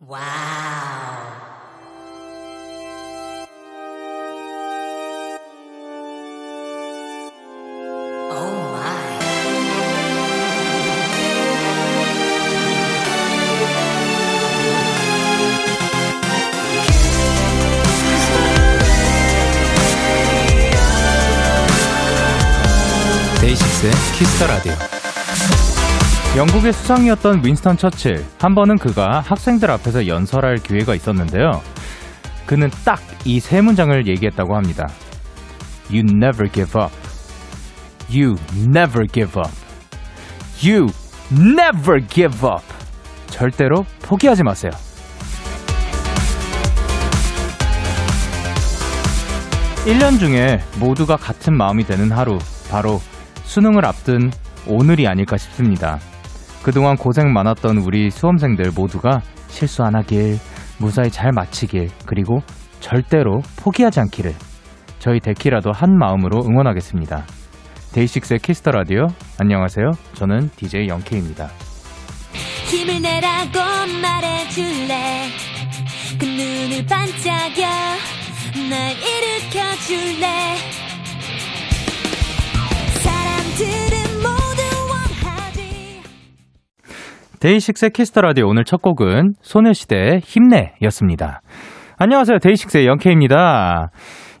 와우. 0.00 0.20
데이식스의 23.40 23.92
키스터 24.18 24.46
라디오. 24.46 24.89
영국의 26.40 26.72
수상이었던 26.72 27.44
윈스턴 27.44 27.76
처칠. 27.76 28.24
한 28.40 28.54
번은 28.54 28.78
그가 28.78 29.20
학생들 29.20 29.70
앞에서 29.72 30.06
연설할 30.06 30.54
기회가 30.56 30.94
있었는데요. 30.94 31.60
그는 32.46 32.70
딱 32.82 32.98
이 33.26 33.38
세 33.38 33.60
문장을 33.60 34.06
얘기했다고 34.08 34.56
합니다. 34.56 34.86
You 35.90 36.00
never 36.00 36.50
give 36.50 36.80
up. 36.80 36.90
You 38.10 38.36
never 38.56 39.06
give 39.06 39.38
up. 39.38 39.50
You 40.66 40.86
never 41.30 42.00
give 42.08 42.48
up. 42.48 42.64
절대로 43.26 43.84
포기하지 44.00 44.42
마세요. 44.42 44.70
일 49.86 49.98
년 49.98 50.18
중에 50.18 50.60
모두가 50.78 51.16
같은 51.16 51.54
마음이 51.54 51.84
되는 51.84 52.10
하루, 52.10 52.38
바로 52.70 53.02
수능을 53.44 53.84
앞둔 53.84 54.30
오늘이 54.66 55.06
아닐까 55.06 55.36
싶습니다. 55.36 55.98
그동안 56.62 56.96
고생 56.96 57.32
많았던 57.32 57.78
우리 57.78 58.10
수험생들 58.10 58.72
모두가 58.74 59.20
실수 59.48 59.82
안 59.82 59.94
하길, 59.96 60.38
무사히 60.78 61.10
잘 61.10 61.32
마치길, 61.32 61.88
그리고 62.06 62.38
절대로 62.80 63.40
포기하지 63.56 64.00
않기를 64.00 64.34
저희 64.98 65.20
데키라도 65.20 65.72
한 65.72 65.96
마음으로 65.96 66.44
응원하겠습니다. 66.44 67.24
데이식스의 67.92 68.40
키스 68.40 68.59
더 68.59 68.70
라디오 68.70 69.06
안녕하세요. 69.40 69.90
저는 70.14 70.50
DJ 70.56 70.88
영케이입니다. 70.88 71.48
힘을 72.70 73.02
내라고 73.02 73.58
말해줄래 74.00 75.28
그 76.18 76.24
눈을 76.24 76.86
반짝여 76.86 77.66
날 78.68 78.92
일으켜줄래 78.92 80.56
사람들은 83.02 84.22
모 84.22 84.39
데이식스의 87.40 87.94
키스 87.94 88.10
더 88.10 88.20
라디오 88.20 88.48
오늘 88.48 88.64
첫 88.64 88.82
곡은 88.82 89.32
소녀시대의 89.40 90.20
힘내였습니다. 90.20 91.40
안녕하세요. 91.96 92.38
데이식스의 92.38 92.86
영케이입니다. 92.86 93.88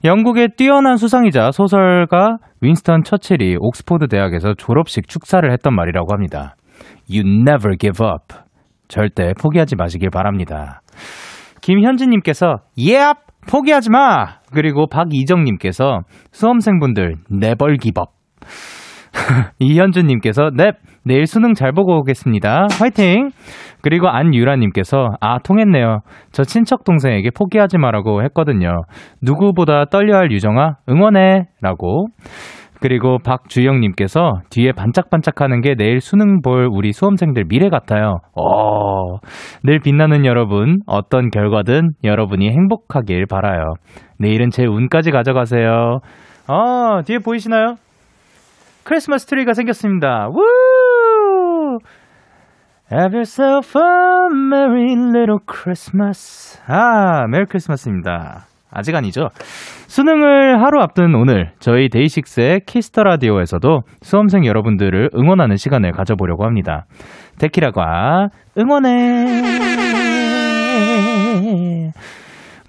영국의 0.04 0.50
뛰어난 0.58 0.96
수상이자 0.96 1.50
소설가 1.50 2.36
윈스턴 2.60 3.02
처칠이 3.02 3.56
옥스포드 3.58 4.08
대학에서 4.08 4.52
졸업식 4.52 5.08
축사를 5.08 5.50
했던 5.50 5.74
말이라고 5.74 6.12
합니다. 6.12 6.56
You 7.10 7.22
never 7.26 7.78
give 7.78 8.06
up. 8.06 8.34
절대 8.88 9.32
포기하지 9.40 9.76
마시길 9.76 10.10
바랍니다. 10.10 10.82
김현진님께서 11.62 12.56
Yep! 12.76 13.20
포기하지 13.50 13.88
마! 13.88 14.40
그리고 14.52 14.86
박이정님께서 14.88 16.00
수험생분들 16.32 17.14
never 17.32 17.78
give 17.80 17.98
up. 17.98 18.12
이현주님께서 19.58 20.50
넵 20.54 20.76
내일 21.04 21.26
수능 21.26 21.54
잘 21.54 21.72
보고 21.72 21.98
오겠습니다. 21.98 22.66
화이팅! 22.78 23.30
그리고 23.82 24.08
안유라님께서 24.08 25.08
아 25.20 25.38
통했네요. 25.38 26.00
저 26.32 26.42
친척 26.44 26.84
동생에게 26.84 27.30
포기하지 27.30 27.78
마라고 27.78 28.22
했거든요. 28.24 28.82
누구보다 29.22 29.86
떨려할 29.86 30.30
유정아 30.30 30.76
응원해라고. 30.88 32.06
그리고 32.82 33.18
박주영님께서 33.22 34.40
뒤에 34.48 34.72
반짝반짝하는 34.72 35.60
게 35.60 35.74
내일 35.74 36.00
수능 36.00 36.40
볼 36.40 36.66
우리 36.70 36.92
수험생들 36.92 37.44
미래 37.46 37.68
같아요. 37.68 38.20
어, 38.34 39.18
늘 39.62 39.80
빛나는 39.80 40.24
여러분, 40.24 40.78
어떤 40.86 41.28
결과든 41.28 41.90
여러분이 42.04 42.48
행복하길 42.48 43.26
바라요. 43.26 43.74
내일은 44.18 44.48
제 44.48 44.64
운까지 44.64 45.10
가져가세요. 45.10 46.00
아, 46.46 47.02
뒤에 47.04 47.18
보이시나요? 47.18 47.74
크리스마스 48.90 49.24
트리가 49.26 49.52
생겼습니다. 49.52 50.26
우! 50.30 51.78
Have 52.92 53.14
yourself 53.14 53.78
a 53.78 53.84
merry 54.34 54.94
little 54.94 55.38
Christmas. 55.48 56.60
아, 56.66 57.24
Merry 57.28 57.44
Christmas입니다. 57.44 58.46
아직 58.68 58.96
아니죠? 58.96 59.28
수능을 59.86 60.60
하루 60.60 60.82
앞둔 60.82 61.14
오늘 61.14 61.52
저희 61.60 61.88
데이식스의 61.88 62.62
키스 62.66 62.90
더 62.90 63.04
라디오에서도 63.04 63.82
수험생 64.02 64.44
여러분들을 64.44 65.10
응원하는 65.14 65.54
시간을 65.54 65.92
가져보려고 65.92 66.44
합니다. 66.44 66.86
데키라가 67.38 68.30
응원해. 68.58 69.52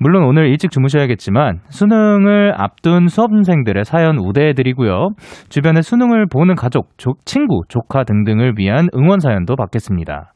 물론 0.03 0.23
오늘 0.23 0.47
일찍 0.47 0.72
주무셔야겠지만 0.72 1.59
수능을 1.69 2.53
앞둔 2.57 3.07
수험생들의 3.07 3.85
사연 3.85 4.17
우대해드리고요. 4.17 5.09
주변에 5.50 5.84
수능을 5.84 6.25
보는 6.25 6.56
가족, 6.56 6.97
조, 6.97 7.12
친구, 7.23 7.62
조카 7.69 8.03
등등을 8.03 8.56
위한 8.57 8.88
응원 8.95 9.19
사연도 9.19 9.56
받겠습니다. 9.56 10.34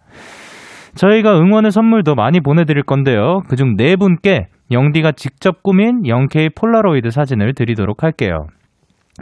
저희가 0.93 1.39
응원의 1.39 1.71
선물도 1.71 2.13
많이 2.13 2.41
보내드릴 2.41 2.83
건데요. 2.83 3.39
그중 3.49 3.75
네 3.75 3.95
분께 3.95 4.49
영디가 4.71 5.13
직접 5.13 5.63
꾸민 5.63 6.03
0K 6.03 6.53
폴라로이드 6.55 7.09
사진을 7.09 7.55
드리도록 7.55 8.03
할게요. 8.03 8.45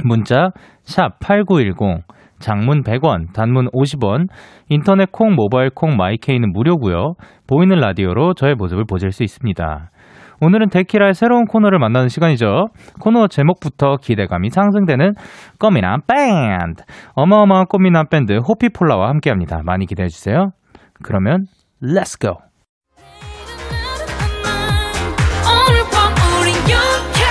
문자 0.03 0.49
샵 0.83 1.19
8910 1.21 2.03
장문 2.39 2.83
100원, 2.83 3.31
단문 3.31 3.67
50원, 3.71 4.27
인터넷 4.67 5.09
콩, 5.09 5.35
모바일 5.35 5.69
콩, 5.73 5.95
마이 5.95 6.16
K는 6.16 6.51
무료고요. 6.51 7.13
보이는 7.47 7.77
라디오로 7.77 8.33
저의 8.33 8.55
모습을 8.55 8.83
보실 8.83 9.11
수 9.11 9.23
있습니다. 9.23 9.91
오늘은 10.43 10.69
데키라의 10.69 11.13
새로운 11.13 11.45
코너를 11.45 11.79
만나는 11.79 12.09
시간이죠. 12.09 12.67
코너 12.99 13.27
제목부터 13.27 13.95
기대감이 14.01 14.49
상승되는 14.49 15.13
꽃미남 15.57 16.01
밴드. 16.05 16.83
어마어마한 17.15 17.67
꽃미남 17.67 18.09
밴드 18.09 18.33
호피폴라와 18.33 19.07
함께합니다. 19.07 19.61
많이 19.63 19.85
기대해주세요. 19.85 20.51
그러면 21.01 21.45
Let's 21.79 22.17
go! 22.17 22.39
우린 26.39 26.55
영케 26.55 27.23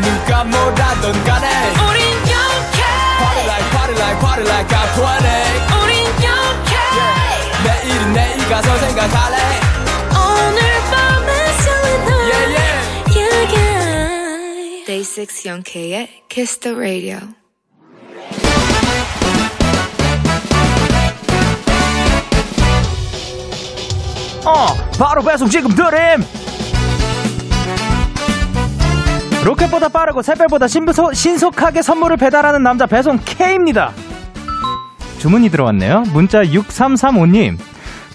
누가 0.00 0.44
뭐라던 0.44 1.12
간에 1.24 1.46
우린 1.76 2.00
영케 2.24 2.80
Party 3.20 3.44
like 3.44 3.68
party 3.70 3.94
like 4.00 4.18
party 4.20 4.44
like 4.48 4.68
I'm 4.68 4.88
20 4.96 5.04
우린 5.82 5.92
영케 6.24 6.72
내일은 7.64 8.12
내일 8.14 8.48
가서 8.48 8.76
생각할래 8.78 9.67
yeah. 14.88 15.04
Day 15.04 15.04
6 15.04 15.46
Young 15.46 15.62
K의 15.62 16.08
Kiss 16.28 16.58
the 16.60 16.76
Radio. 16.76 17.18
어, 24.46 24.66
바로 24.98 25.22
배송 25.22 25.48
지금 25.48 25.70
드림! 25.70 26.24
로켓보다 29.44 29.88
빠르고 29.88 30.22
새별보다 30.22 30.66
신부소, 30.68 31.12
신속하게 31.12 31.82
선물을 31.82 32.16
배달하는 32.16 32.62
남자 32.62 32.86
배송 32.86 33.18
K입니다. 33.18 33.92
주문이 35.18 35.50
들어왔네요. 35.50 36.04
문자 36.12 36.42
6335님. 36.42 37.58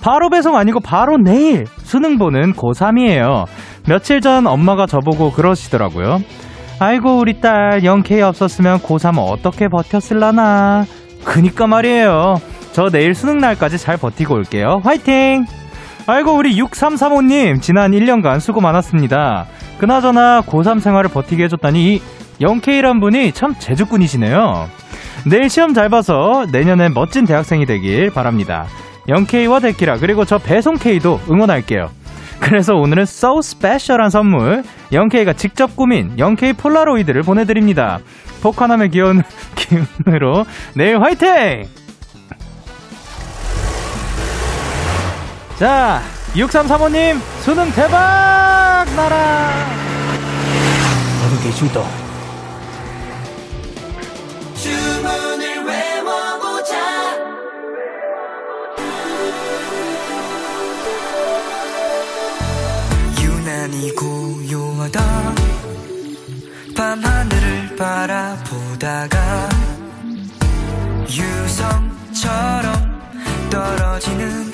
바로 0.02 0.30
배송 0.30 0.58
아니고 0.58 0.80
바로 0.80 1.18
내일 1.18 1.66
수능 1.84 2.18
보는 2.18 2.54
고3이에요. 2.54 3.46
며칠 3.88 4.22
전 4.22 4.48
엄마가 4.48 4.86
저보고 4.86 5.32
그러시더라고요. 5.32 6.20
아이고 6.84 7.18
우리 7.18 7.40
딸 7.40 7.80
0K 7.80 8.20
없었으면 8.28 8.80
고3 8.80 9.18
어떻게 9.18 9.70
버텼을라나. 9.70 10.84
그니까 11.24 11.66
말이에요. 11.66 12.42
저 12.74 12.90
내일 12.90 13.16
수능 13.16 13.38
날까지 13.38 13.78
잘 13.78 13.96
버티고 13.96 14.34
올게요. 14.34 14.82
화이팅! 14.84 15.46
아이고 16.08 16.34
우리 16.34 16.58
6335님 16.58 17.62
지난 17.62 17.92
1년간 17.92 18.42
수고 18.42 18.60
많았습니다. 18.60 19.46
그나저나 19.78 20.42
고3 20.42 20.82
생활을 20.82 21.10
버티게 21.10 21.46
해줬다니 21.46 21.96
이 21.96 22.02
0K란 22.42 23.00
분이 23.00 23.32
참 23.32 23.56
재주꾼이시네요. 23.58 24.68
내일 25.26 25.50
시험 25.50 25.74
잘 25.74 25.88
봐서 25.88 26.46
내년엔 26.52 26.94
멋진 26.94 27.24
대학생이 27.24 27.66
되길 27.66 28.10
바랍니다. 28.10 28.66
0K와 29.08 29.62
데키라 29.62 30.00
그리고 30.00 30.26
저 30.26 30.38
배송 30.38 30.76
K도 30.76 31.22
응원할게요. 31.32 31.92
그래서 32.44 32.76
오늘은 32.76 33.04
so 33.04 33.40
special한 33.40 34.10
선물 34.10 34.64
0K가 34.92 35.38
직접 35.38 35.76
꾸민 35.78 36.18
0K 36.18 36.58
폴라로이드를 36.58 37.22
보내드립니다. 37.22 38.00
복화남의 38.42 38.90
귀여운 38.90 39.24
기운으로 39.56 40.46
내일 40.76 41.02
화이팅! 41.02 41.68
자, 45.58 46.02
6335님, 46.34 47.20
수능 47.40 47.72
대박! 47.72 48.86
나라! 48.96 49.66
어느 51.26 51.44
계신다. 51.44 51.82
주문 51.82 52.03
유난히 63.74 63.92
고요하던 63.96 65.02
밤하늘을 66.76 67.76
바라보다가 67.76 69.50
유성처럼 71.10 72.74
떨어지는 73.50 74.52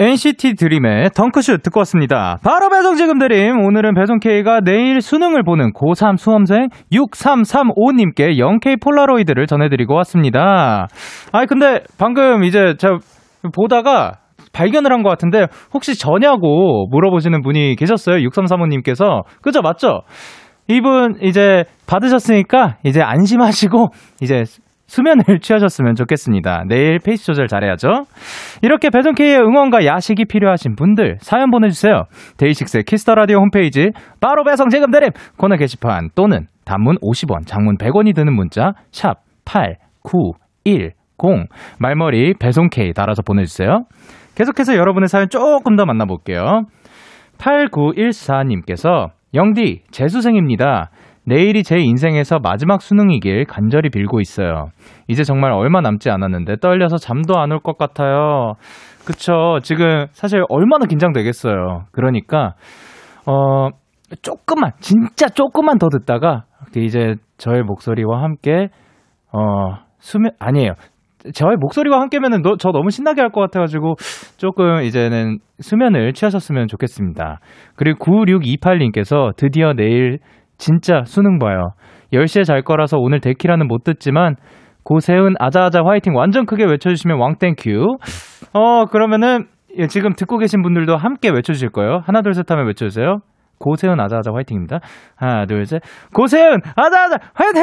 NCT 0.00 0.54
드림의 0.54 1.10
덩크슛 1.16 1.60
듣고 1.60 1.80
왔습니다. 1.80 2.38
바로 2.44 2.68
배송 2.70 2.94
지금 2.94 3.18
드림. 3.18 3.58
오늘은 3.66 3.94
배송 3.94 4.20
K가 4.20 4.60
내일 4.60 5.00
수능을 5.00 5.42
보는 5.42 5.72
고3 5.72 6.16
수험생 6.16 6.68
6335님께 6.92 8.38
영K 8.38 8.80
폴라로이드를 8.80 9.48
전해드리고 9.48 9.94
왔습니다. 9.96 10.86
아니, 11.32 11.46
근데 11.48 11.80
방금 11.98 12.44
이제 12.44 12.74
제가 12.78 12.98
보다가 13.52 14.18
발견을 14.52 14.92
한 14.92 15.02
것 15.02 15.08
같은데 15.10 15.46
혹시 15.74 15.98
저냐고 15.98 16.86
물어보시는 16.92 17.42
분이 17.42 17.74
계셨어요. 17.74 18.18
6335님께서. 18.28 19.22
그죠? 19.42 19.62
맞죠? 19.62 20.02
이분 20.68 21.16
이제 21.22 21.64
받으셨으니까 21.88 22.76
이제 22.84 23.02
안심하시고 23.02 23.88
이제 24.20 24.44
수면을 24.88 25.22
취하셨으면 25.40 25.94
좋겠습니다. 25.94 26.64
내일 26.66 26.98
페이스 26.98 27.26
조절 27.26 27.46
잘해야죠. 27.46 28.06
이렇게 28.62 28.90
배송K의 28.90 29.38
응원과 29.38 29.84
야식이 29.84 30.24
필요하신 30.24 30.74
분들 30.74 31.18
사연 31.20 31.50
보내주세요. 31.50 32.04
데이식스의 32.38 32.84
키스 32.84 33.03
더 33.03 33.14
라디오 33.14 33.38
홈페이지 33.38 33.90
바로 34.20 34.42
배송 34.44 34.70
지금 34.70 34.90
드림 34.90 35.10
코너 35.36 35.56
게시판 35.56 36.10
또는 36.14 36.46
단문 36.64 36.96
50원, 36.96 37.46
장문 37.46 37.76
100원이 37.76 38.14
드는 38.14 38.34
문자 38.34 38.72
샵 38.90 39.18
8910 39.44 40.94
말머리 41.78 42.34
배송K 42.38 42.92
달아서 42.94 43.22
보내주세요. 43.22 43.84
계속해서 44.34 44.76
여러분의 44.76 45.08
사연 45.08 45.28
조금 45.28 45.76
더 45.76 45.84
만나볼게요. 45.84 46.62
8914님께서 47.38 49.10
영디 49.34 49.82
재수생입니다. 49.90 50.90
내일이 51.28 51.62
제 51.62 51.76
인생에서 51.78 52.38
마지막 52.42 52.80
수능이길 52.80 53.44
간절히 53.44 53.90
빌고 53.90 54.20
있어요. 54.20 54.68
이제 55.08 55.22
정말 55.24 55.52
얼마 55.52 55.80
남지 55.80 56.10
않았는데 56.10 56.56
떨려서 56.56 56.96
잠도 56.96 57.38
안 57.38 57.52
올 57.52 57.60
것 57.60 57.76
같아요. 57.76 58.54
그쵸. 59.04 59.58
지금 59.62 60.06
사실 60.12 60.42
얼마나 60.48 60.86
긴장되겠어요. 60.86 61.84
그러니까, 61.92 62.54
어, 63.26 63.68
조금만, 64.22 64.72
진짜 64.80 65.28
조금만 65.28 65.78
더 65.78 65.88
듣다가, 65.88 66.44
이제 66.76 67.14
저의 67.36 67.62
목소리와 67.62 68.22
함께, 68.22 68.68
어, 69.32 69.76
수면, 69.98 70.32
아니에요. 70.38 70.72
저의 71.34 71.56
목소리와 71.58 72.00
함께면은 72.00 72.42
너, 72.42 72.56
저 72.58 72.70
너무 72.70 72.90
신나게 72.90 73.20
할 73.20 73.30
것 73.30 73.40
같아가지고 73.40 73.96
조금 74.36 74.82
이제는 74.82 75.38
수면을 75.60 76.12
취하셨으면 76.12 76.68
좋겠습니다. 76.68 77.40
그리고 77.76 77.98
9628님께서 78.04 79.34
드디어 79.36 79.72
내일 79.74 80.18
진짜 80.58 81.02
수능 81.06 81.38
봐요. 81.38 81.70
10시에 82.12 82.44
잘 82.44 82.62
거라서 82.62 82.98
오늘 82.98 83.20
데키라는 83.20 83.68
못 83.68 83.84
듣지만 83.84 84.36
고세은 84.84 85.34
아자아자 85.38 85.82
화이팅 85.84 86.14
완전 86.16 86.46
크게 86.46 86.64
외쳐주시면 86.64 87.18
왕땡큐. 87.18 87.96
어 88.54 88.86
그러면은 88.86 89.46
예, 89.76 89.86
지금 89.86 90.14
듣고 90.14 90.38
계신 90.38 90.62
분들도 90.62 90.96
함께 90.96 91.28
외쳐주실 91.30 91.70
거예요. 91.70 92.00
하나 92.04 92.22
둘 92.22 92.34
셋 92.34 92.50
하면 92.50 92.66
외쳐주세요. 92.66 93.18
고세은 93.58 94.00
아자아자 94.00 94.30
화이팅입니다. 94.32 94.78
하나 95.16 95.44
둘 95.46 95.64
셋. 95.66 95.82
고세은 96.14 96.58
아자아자 96.76 97.16
화이팅! 97.34 97.62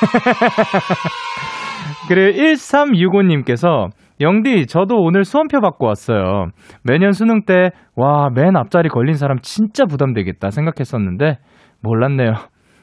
그리고 2.08 2.38
1365님께서 2.38 3.88
영디, 4.20 4.66
저도 4.66 4.96
오늘 4.96 5.24
수험표 5.24 5.60
받고 5.60 5.86
왔어요. 5.86 6.48
매년 6.84 7.12
수능 7.12 7.44
때, 7.46 7.70
와, 7.96 8.28
맨 8.34 8.56
앞자리 8.56 8.90
걸린 8.90 9.14
사람 9.14 9.38
진짜 9.40 9.86
부담되겠다 9.86 10.50
생각했었는데, 10.50 11.38
몰랐네요. 11.82 12.34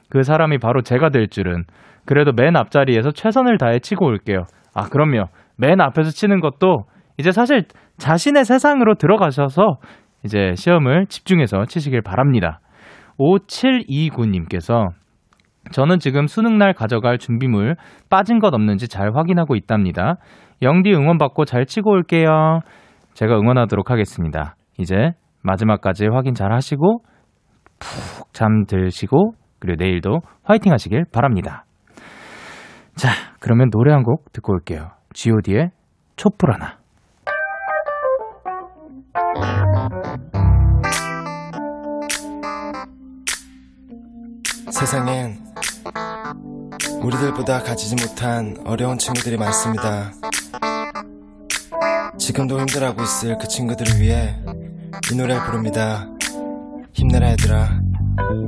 그 0.10 0.24
사람이 0.24 0.58
바로 0.58 0.82
제가 0.82 1.10
될 1.10 1.28
줄은. 1.28 1.66
그래도 2.06 2.32
맨 2.36 2.56
앞자리에서 2.56 3.12
최선을 3.12 3.60
다해 3.60 3.80
치고 3.80 4.06
올게요. 4.06 4.46
아, 4.74 4.90
그럼요. 4.90 5.26
맨 5.58 5.80
앞에서 5.80 6.10
치는 6.10 6.40
것도, 6.40 6.86
이제 7.18 7.32
사실 7.32 7.66
자신의 7.98 8.46
세상으로 8.46 8.96
들어가셔서, 8.96 9.78
이제 10.26 10.54
시험을 10.56 11.06
집중해서 11.08 11.66
치시길 11.66 12.02
바랍니다. 12.02 12.62
5729님께서, 13.20 14.88
저는 15.72 16.00
지금 16.00 16.28
수능날 16.28 16.74
가져갈 16.74 17.18
준비물 17.18 17.76
빠진 18.10 18.40
것 18.40 18.54
없는지 18.54 18.88
잘 18.88 19.16
확인하고 19.16 19.56
있답니다. 19.56 20.16
영디 20.62 20.92
응원 20.94 21.18
받고 21.18 21.46
잘 21.46 21.66
치고 21.66 21.92
올게요. 21.92 22.62
제가 23.14 23.36
응원하도록 23.38 23.90
하겠습니다. 23.90 24.56
이제 24.78 24.96
마지막까지 25.44 26.08
확인 26.08 26.34
잘 26.34 26.52
하시고 26.54 27.00
푹 27.80 28.34
잠드시고 28.34 29.34
그리고 29.60 29.84
내일도 29.84 30.20
화이팅 30.44 30.72
하시길 30.72 31.06
바랍니다. 31.12 31.66
자, 32.96 33.10
그러면 33.40 33.70
노래 33.70 33.92
한 33.94 34.04
곡 34.04 34.32
듣고 34.32 34.54
올게요. 34.54 34.90
god의 35.14 35.70
촛불 36.16 36.54
하나. 36.54 36.78
세상엔 44.72 45.47
우리들보다 47.02 47.64
가지지 47.64 47.96
못한 47.96 48.58
어려운 48.66 48.98
친구들이 48.98 49.38
많습니다. 49.38 50.14
지금도 52.18 52.60
힘들어하고 52.60 53.04
있을 53.04 53.38
그 53.38 53.48
친구들을 53.48 54.00
위해 54.00 54.36
이 55.12 55.16
노래 55.16 55.40
부릅니다. 55.44 56.08
힘내라 56.94 57.32
얘들아. 57.32 57.87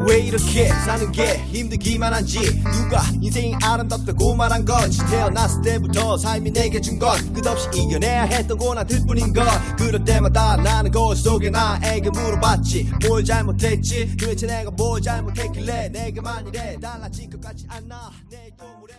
왜 0.07 0.19
이렇게 0.19 0.67
사는 0.67 1.11
게 1.11 1.37
힘들기만 1.45 2.13
한지 2.13 2.39
누가 2.39 3.01
인생이 3.21 3.55
아름답다고 3.63 4.35
말한 4.35 4.65
건지 4.65 4.99
태어났을 5.09 5.61
때부터 5.61 6.17
삶이 6.17 6.51
내게 6.51 6.79
준 6.81 6.99
건 6.99 7.15
끝없이 7.33 7.69
이겨내야 7.73 8.23
했던 8.23 8.57
고난들 8.57 8.99
뿐인 9.07 9.31
걸 9.33 9.45
그럴 9.77 10.03
때마다 10.03 10.57
나는 10.57 10.91
거울 10.91 11.15
속에 11.15 11.49
나에게 11.49 12.09
물어봤지 12.09 12.89
뭘 13.07 13.23
잘못했지 13.23 14.17
도대체 14.17 14.47
내가 14.47 14.69
뭘 14.71 15.01
잘못했길래 15.01 15.89
내게만 15.89 16.47
이래 16.47 16.75
달라질 16.81 17.29
것 17.29 17.39
같지 17.39 17.65
내일 18.29 18.51
또 18.57 18.65
모레 18.79 18.93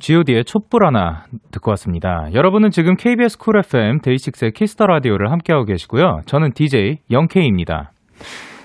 god의 0.00 0.44
촛불 0.44 0.84
하나 0.84 1.26
듣고 1.52 1.70
왔습니다. 1.72 2.28
여러분은 2.34 2.70
지금 2.70 2.96
KBS 2.96 3.38
쿨 3.38 3.58
FM 3.58 4.00
데이식스의 4.00 4.50
키스 4.52 4.73
더 4.73 4.86
라디오를 4.86 5.30
함께하고 5.30 5.64
계시고요. 5.64 6.22
저는 6.26 6.52
DJ 6.54 6.98
영케이입니다. 7.12 7.92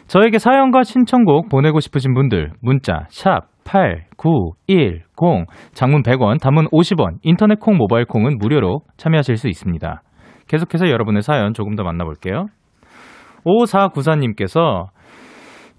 저에게 0.07 0.39
사연과 0.39 0.83
신청곡 0.83 1.49
보내고 1.49 1.79
싶으신 1.81 2.13
분들 2.13 2.51
문자 2.61 3.05
샵 3.09 3.41
8910 3.65 5.03
장문 5.73 6.01
100원 6.01 6.41
단문 6.41 6.67
50원 6.67 7.17
인터넷 7.23 7.59
콩 7.59 7.75
모바일 7.75 8.05
콩은 8.05 8.37
무료로 8.37 8.81
참여하실 8.95 9.35
수 9.35 9.49
있습니다. 9.49 10.01
계속해서 10.47 10.89
여러분의 10.89 11.21
사연 11.21 11.53
조금 11.53 11.75
더 11.75 11.83
만나볼게요. 11.83 12.45
5494님께서 13.45 14.87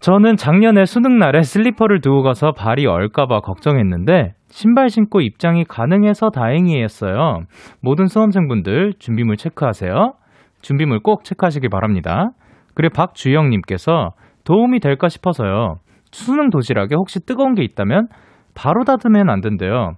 저는 0.00 0.36
작년에 0.36 0.84
수능 0.84 1.18
날에 1.18 1.42
슬리퍼를 1.42 2.00
두고 2.00 2.22
가서 2.22 2.52
발이 2.52 2.86
얼까봐 2.86 3.40
걱정했는데 3.40 4.34
신발 4.48 4.90
신고 4.90 5.20
입장이 5.20 5.64
가능해서 5.64 6.30
다행이었어요. 6.30 7.40
모든 7.80 8.06
수험생분들 8.06 8.94
준비물 8.98 9.36
체크하세요. 9.36 10.12
준비물 10.60 11.00
꼭 11.00 11.24
체크하시기 11.24 11.68
바랍니다. 11.68 12.30
그리고 12.78 12.92
박주영님께서 12.94 14.10
도움이 14.44 14.78
될까 14.78 15.08
싶어서요. 15.08 15.78
수능 16.12 16.48
도시락에 16.48 16.94
혹시 16.94 17.18
뜨거운 17.18 17.54
게 17.56 17.64
있다면 17.64 18.06
바로 18.54 18.84
닫으면 18.84 19.28
안 19.28 19.40
된대요. 19.40 19.94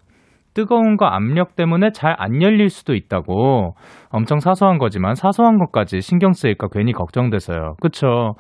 뜨거운 0.55 0.97
거 0.97 1.05
압력 1.05 1.57
때문에 1.57 1.91
잘 1.93 2.15
안 2.19 2.41
열릴 2.41 2.71
수도 2.71 2.95
있다고. 2.95 3.75
엄청 4.09 4.39
사소한 4.41 4.79
거지만 4.79 5.15
사소한 5.15 5.59
것까지 5.59 6.01
신경 6.01 6.33
쓰일까 6.33 6.69
괜히 6.73 6.93
걱정돼서요. 6.93 7.75
그쵸? 7.83 8.33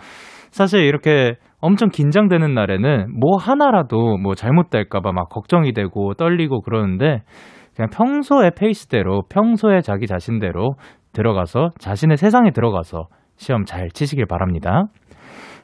사실 0.50 0.84
이렇게 0.84 1.34
엄청 1.60 1.90
긴장되는 1.90 2.54
날에는 2.54 3.20
뭐 3.20 3.36
하나라도 3.36 4.16
뭐 4.16 4.34
잘못될까봐 4.34 5.12
막 5.12 5.28
걱정이 5.28 5.74
되고 5.74 6.14
떨리고 6.14 6.62
그러는데 6.62 7.24
그냥 7.76 7.90
평소의 7.92 8.52
페이스대로 8.56 9.20
평소에 9.28 9.82
자기 9.82 10.06
자신대로 10.06 10.76
들어가서 11.12 11.68
자신의 11.78 12.16
세상에 12.16 12.52
들어가서 12.52 13.04
시험 13.40 13.64
잘 13.64 13.88
치시길 13.88 14.26
바랍니다. 14.26 14.84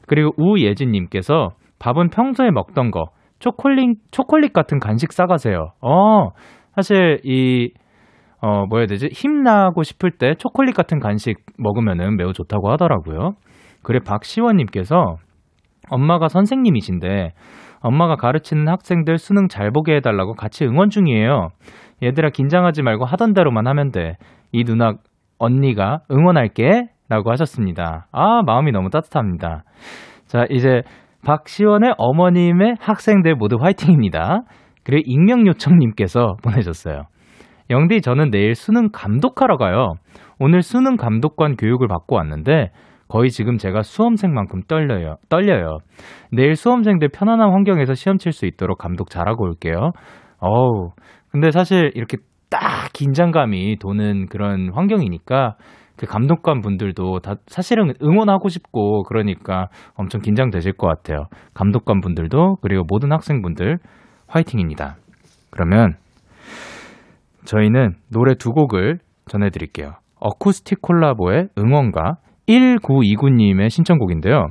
그리고 0.09 0.31
우예진님께서 0.39 1.51
밥은 1.79 2.09
평소에 2.09 2.51
먹던 2.51 2.91
거 2.91 3.05
초콜릿 3.39 3.99
초콜릿 4.11 4.53
같은 4.53 4.79
간식 4.81 5.13
싸가세요. 5.13 5.73
어 5.83 6.31
사실 6.75 7.21
이 7.23 7.71
어, 8.41 8.67
뭐 8.67 8.79
해야 8.79 8.87
되지? 8.87 9.09
힘나고 9.13 9.83
싶을 9.83 10.11
때 10.13 10.35
초콜릿 10.39 10.75
같은 10.75 11.01
간식 11.01 11.37
먹으면은 11.59 12.17
매우 12.17 12.33
좋다고 12.33 12.71
하더라고요. 12.71 13.33
그래, 13.83 13.99
박시원님께서 14.07 15.17
엄마가 15.91 16.29
선생님이신데 16.29 17.33
엄마가 17.81 18.17
가르치는 18.17 18.69
학생들 18.69 19.19
수능 19.19 19.49
잘 19.49 19.71
보게 19.71 19.97
해달라고 19.97 20.35
같이 20.35 20.65
응원 20.65 20.91
중이에요. 20.91 21.49
얘들아, 22.03 22.31
긴장하지 22.31 22.83
말고 22.83 23.05
하던 23.05 23.33
대로만 23.33 23.67
하면 23.67 23.91
돼. 23.91 24.17
이 24.53 24.65
누나, 24.65 24.95
언니가 25.39 26.01
응원할게. 26.11 26.89
라고 27.09 27.31
하셨습니다. 27.31 28.07
아, 28.13 28.43
마음이 28.45 28.73
너무 28.73 28.91
따뜻합니다. 28.91 29.65
자, 30.27 30.45
이제 30.51 30.83
박시원의 31.25 31.95
어머님의 31.99 32.77
학생들 32.81 33.35
모두 33.37 33.57
화이팅입니다. 33.61 34.43
그리고 34.85 35.03
익명 35.07 35.47
요청님께서 35.47 36.37
보내셨어요. 36.43 37.03
영디, 37.71 38.01
저는 38.01 38.31
내일 38.31 38.55
수능 38.55 38.91
감독하러 38.93 39.57
가요. 39.57 39.95
오늘 40.39 40.63
수능 40.63 40.97
감독관 40.97 41.57
교육을 41.57 41.89
받고 41.89 42.15
왔는데 42.17 42.71
거의 43.09 43.31
지금 43.31 43.57
제가 43.57 43.83
수험생만큼 43.83 44.63
떨려요. 44.69 45.17
떨려요. 45.29 45.79
내일 46.33 46.55
수험생들 46.55 47.09
편안한 47.09 47.53
환경에서 47.53 47.95
시험 47.95 48.19
칠 48.19 48.33
수 48.33 48.47
있도록 48.47 48.79
감독 48.79 49.11
잘하고 49.11 49.45
올게요. 49.45 49.93
어우, 50.39 50.91
근데 51.31 51.51
사실 51.51 51.93
이렇게 51.95 52.19
딱 52.51 52.93
긴장감이 52.93 53.79
도는 53.79 54.27
그런 54.27 54.71
환경이니까 54.73 55.57
그 55.97 56.07
감독관 56.07 56.61
분들도 56.61 57.21
다 57.21 57.35
사실은 57.47 57.93
응원하고 58.03 58.49
싶고 58.49 59.03
그러니까 59.05 59.69
엄청 59.95 60.21
긴장되실 60.21 60.75
것 60.75 60.87
같아요. 60.87 61.27
감독관 61.55 62.01
분들도 62.01 62.57
그리고 62.61 62.85
모든 62.87 63.13
학생분들 63.13 63.79
화이팅입니다. 64.27 64.97
그러면 65.51 65.95
저희는 67.45 67.95
노래 68.11 68.35
두 68.35 68.51
곡을 68.51 68.99
전해드릴게요. 69.29 69.93
어쿠스틱 70.21 70.83
콜라보의 70.83 71.49
응원가 71.59 72.17
1929님의 72.49 73.71
신청곡인데요. 73.71 74.49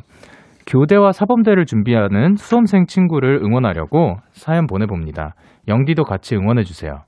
교대와 0.68 1.12
사범대를 1.12 1.66
준비하는 1.66 2.36
수험생 2.36 2.88
친구를 2.88 3.42
응원하려고 3.44 4.16
사연 4.32 4.66
보내봅니다. 4.66 5.36
영디도 5.68 6.04
같이 6.04 6.36
응원해주세요. 6.36 7.04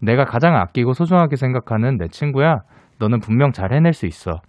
내가 0.00 0.24
가장 0.24 0.56
아끼고 0.56 0.92
소중하게 0.92 1.36
생각하는 1.36 1.96
내 1.96 2.08
친구야. 2.08 2.60
너는 2.98 3.20
분명 3.20 3.52
잘 3.52 3.72
해낼 3.72 3.92
수 3.92 4.06
있어. 4.06 4.40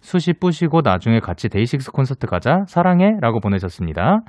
수시 0.00 0.32
뿌시고 0.32 0.80
나중에 0.82 1.20
같이 1.20 1.48
데이식스 1.48 1.92
콘서트 1.92 2.26
가자. 2.26 2.64
사랑해. 2.66 3.12
라고 3.20 3.40
보내셨습니다. 3.40 4.20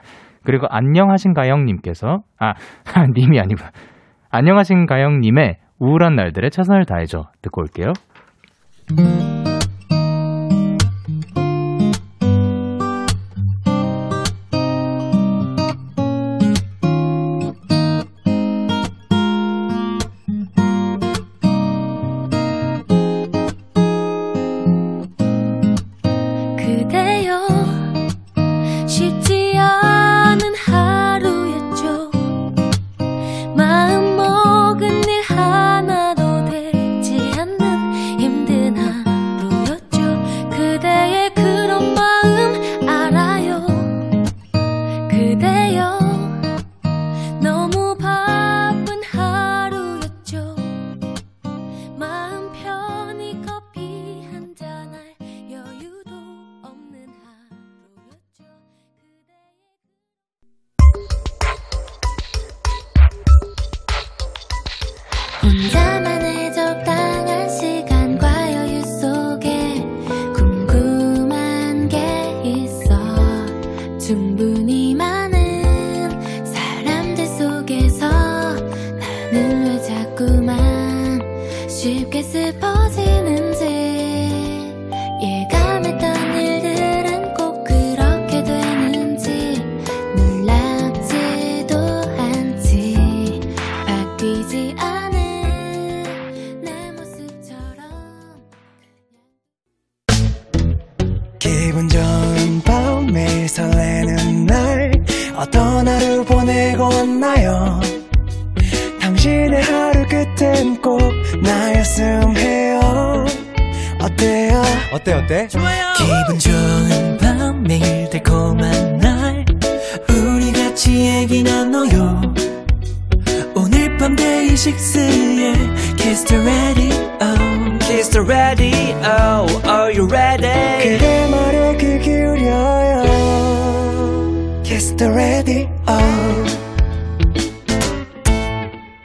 그리고 0.45 0.67
안녕하신가영님께서, 0.69 2.19
아, 2.39 2.53
님이 3.15 3.39
아니고, 3.39 3.63
안녕하신가영님의 4.29 5.57
우울한 5.79 6.15
날들의 6.15 6.51
최선을 6.51 6.85
다해줘. 6.85 7.29
듣고 7.41 7.61
올게요. 7.61 7.93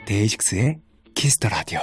데이식스의 0.09 0.77
키스 1.13 1.37
더 1.37 1.49
라디오 1.49 1.79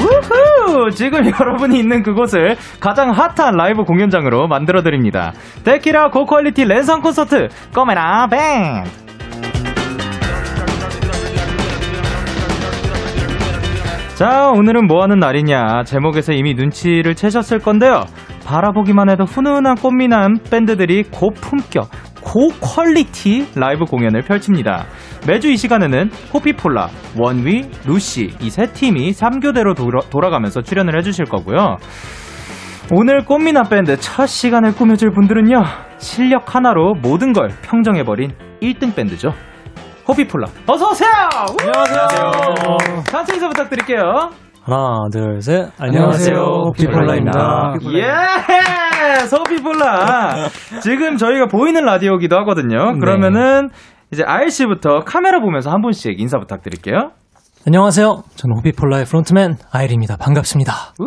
우후! 0.00 0.90
지금 0.92 1.26
여러분이 1.38 1.78
있는 1.78 2.02
그곳을 2.02 2.56
가장 2.80 3.10
핫한 3.10 3.56
라이브 3.56 3.84
공연장으로 3.84 4.48
만들어드립니다. 4.48 5.34
데키라 5.62 6.10
고quality 6.10 6.64
랜선 6.64 7.02
콘서트, 7.02 7.48
꽃미남 7.74 8.26
밴드! 8.28 8.88
자, 14.14 14.50
오늘은 14.50 14.86
뭐 14.88 15.02
하는 15.02 15.20
날이냐. 15.20 15.84
제목에서 15.84 16.32
이미 16.32 16.54
눈치를 16.54 17.14
채셨을 17.14 17.60
건데요. 17.60 18.06
바라보기만 18.48 19.10
해도 19.10 19.24
훈훈한 19.24 19.74
꽃미남 19.74 20.38
밴드들이 20.50 21.02
고품격, 21.10 21.90
고퀄리티 22.22 23.46
라이브 23.54 23.84
공연을 23.84 24.22
펼칩니다. 24.22 24.86
매주 25.26 25.50
이 25.50 25.56
시간에는 25.58 26.10
호피폴라, 26.32 26.88
원위, 27.18 27.68
루시 27.86 28.30
이 28.40 28.48
세 28.50 28.64
팀이 28.72 29.10
3교대로 29.10 29.76
돌아, 29.76 30.30
가면서 30.30 30.62
출연을 30.62 30.96
해주실 30.96 31.26
거고요. 31.26 31.76
오늘 32.90 33.22
꽃미남 33.26 33.68
밴드 33.68 33.98
첫 34.00 34.26
시간을 34.26 34.74
꾸며줄 34.74 35.10
분들은요. 35.10 35.62
실력 35.98 36.54
하나로 36.54 36.94
모든 37.02 37.34
걸 37.34 37.48
평정해버린 37.60 38.30
1등 38.62 38.94
밴드죠. 38.94 39.28
호피폴라 40.08 40.46
어서 40.66 40.88
오세요! 40.88 41.10
안녕하세요. 41.60 42.32
천천히 43.10 43.36
인사 43.36 43.48
부탁드릴게요. 43.48 44.30
하나, 44.68 45.08
둘, 45.10 45.40
셋. 45.40 45.70
안녕하세요. 45.80 46.72
호피폴라입니다. 46.76 47.72
예! 47.94 49.24
호피폴라. 49.26 50.48
지금 50.82 51.16
저희가 51.16 51.46
보이는 51.46 51.82
라디오기도 51.82 52.36
하거든요. 52.40 52.98
그러면은 53.00 53.70
이제 54.12 54.24
아일 54.26 54.50
씨부터 54.50 55.04
카메라 55.06 55.40
보면서 55.40 55.70
한 55.70 55.80
분씩 55.80 56.20
인사 56.20 56.38
부탁드릴게요. 56.38 57.12
안녕하세요. 57.66 58.24
저는 58.34 58.56
호피폴라의 58.58 59.06
frontman 59.06 59.54
아일입니다. 59.72 60.18
반갑습니다. 60.18 60.72
우! 61.00 61.06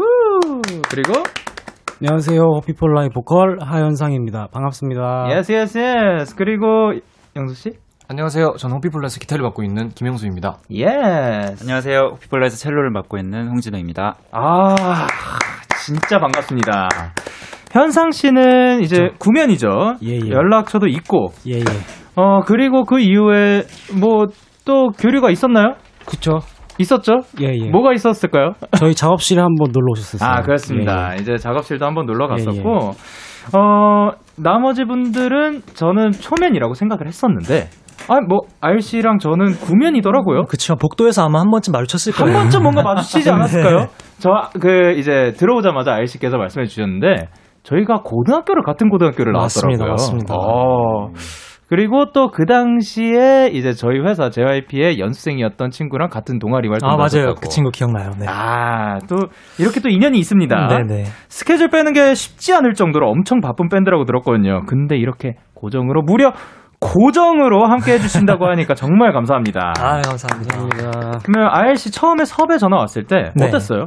그리고 0.89 1.13
안녕하세요. 2.01 2.41
호피폴라의 2.41 3.09
보컬 3.13 3.57
하현상입니다. 3.61 4.47
반갑습니다. 4.51 5.27
yes 5.37 5.51
yes 5.51 5.77
yes 6.19 6.35
그리고 6.35 6.93
영소 7.35 7.53
씨? 7.53 7.69
안녕하세요. 8.15 8.55
저는 8.57 8.75
호피폴라에서 8.75 9.21
기타를 9.21 9.41
맡고 9.41 9.63
있는 9.63 9.87
김영소입니다. 9.87 10.57
Yes. 10.69 11.63
안녕하세요. 11.63 11.97
호피폴라에서 12.15 12.57
첼로를 12.57 12.89
맡고 12.91 13.17
있는 13.17 13.47
홍진호입니다. 13.47 14.17
아, 14.33 14.75
진짜 15.85 16.19
반갑습니다. 16.19 16.89
현상 17.71 18.11
씨는 18.11 18.81
이제 18.81 19.11
구면이죠. 19.17 19.93
예, 20.03 20.15
예. 20.15 20.29
연락처도 20.29 20.87
있고. 20.87 21.29
예, 21.47 21.59
예. 21.59 21.63
어, 22.15 22.41
그리고 22.41 22.83
그 22.83 22.99
이후에 22.99 23.63
뭐 23.97 24.25
또 24.65 24.89
교류가 24.89 25.31
있었나요? 25.31 25.75
그쵸. 26.05 26.39
있었죠? 26.77 27.13
예, 27.41 27.47
예. 27.53 27.69
뭐가 27.69 27.93
있었을까요? 27.93 28.53
저희 28.77 28.93
작업실에 28.93 29.41
한번 29.41 29.71
놀러 29.71 29.87
오셨었어요. 29.91 30.29
아, 30.29 30.41
그렇습니다. 30.41 31.11
예, 31.11 31.17
예. 31.17 31.21
이제 31.21 31.35
작업실도 31.35 31.85
한번 31.85 32.05
놀러 32.05 32.25
예, 32.25 32.29
갔었고, 32.29 32.91
어, 33.57 34.11
나머지 34.37 34.85
분들은 34.85 35.61
저는 35.73 36.11
초면이라고 36.11 36.73
생각을 36.73 37.07
했었는데, 37.07 37.69
아, 38.07 38.19
뭐, 38.27 38.39
알씨랑 38.61 39.19
저는 39.19 39.53
구면이더라고요. 39.59 40.43
그쵸. 40.45 40.75
복도에서 40.75 41.25
아마 41.25 41.39
한 41.41 41.49
번쯤 41.51 41.71
마주쳤을 41.71 42.13
한 42.13 42.25
거예요. 42.25 42.37
번쯤 42.39 42.63
뭔가 42.63 42.81
마주치지 42.83 43.29
않았을까요? 43.31 43.77
네. 43.77 43.87
저, 44.19 44.29
그, 44.59 44.91
이제 44.97 45.33
들어오자마자 45.37 45.93
알씨께서 45.93 46.37
말씀해 46.37 46.65
주셨는데, 46.65 47.27
저희가 47.63 48.01
고등학교를 48.03 48.63
같은 48.63 48.89
고등학교를 48.89 49.33
나왔더라고요. 49.33 49.89
맞습니다. 49.91 50.33
어. 50.35 51.09
그리고 51.69 52.11
또 52.11 52.27
그 52.31 52.45
당시에 52.45 53.47
이제 53.53 53.71
저희 53.71 53.99
회사 54.01 54.29
JYP의 54.29 54.99
연수생이었던 54.99 55.69
친구랑 55.69 56.09
같은 56.09 56.37
동아리 56.37 56.67
활동 56.67 56.89
아, 56.89 56.93
맞아요. 56.97 57.03
하셨다고. 57.03 57.35
그 57.39 57.47
친구 57.47 57.69
기억나요. 57.71 58.11
네. 58.19 58.25
아, 58.27 58.97
또 59.07 59.15
이렇게 59.57 59.79
또 59.79 59.87
인연이 59.87 60.17
있습니다. 60.19 60.67
네네. 60.67 61.03
스케줄 61.29 61.69
빼는 61.69 61.93
게 61.93 62.13
쉽지 62.13 62.53
않을 62.53 62.73
정도로 62.73 63.09
엄청 63.09 63.39
바쁜 63.39 63.69
밴드라고 63.69 64.03
들었거든요. 64.03 64.63
근데 64.65 64.97
이렇게 64.97 65.35
고정으로 65.53 66.01
무려 66.01 66.33
고정으로 66.81 67.67
함께 67.67 67.93
해주신다고 67.93 68.47
하니까 68.47 68.73
정말 68.73 69.13
감사합니다. 69.13 69.73
아, 69.79 70.01
감사합니다. 70.01 70.57
감사합니다. 70.57 71.19
그러면 71.23 71.49
아엘 71.53 71.75
씨 71.77 71.91
처음에 71.91 72.25
섭외 72.25 72.57
전화 72.57 72.77
왔을 72.77 73.03
때 73.05 73.31
네. 73.35 73.47
어땠어요? 73.47 73.85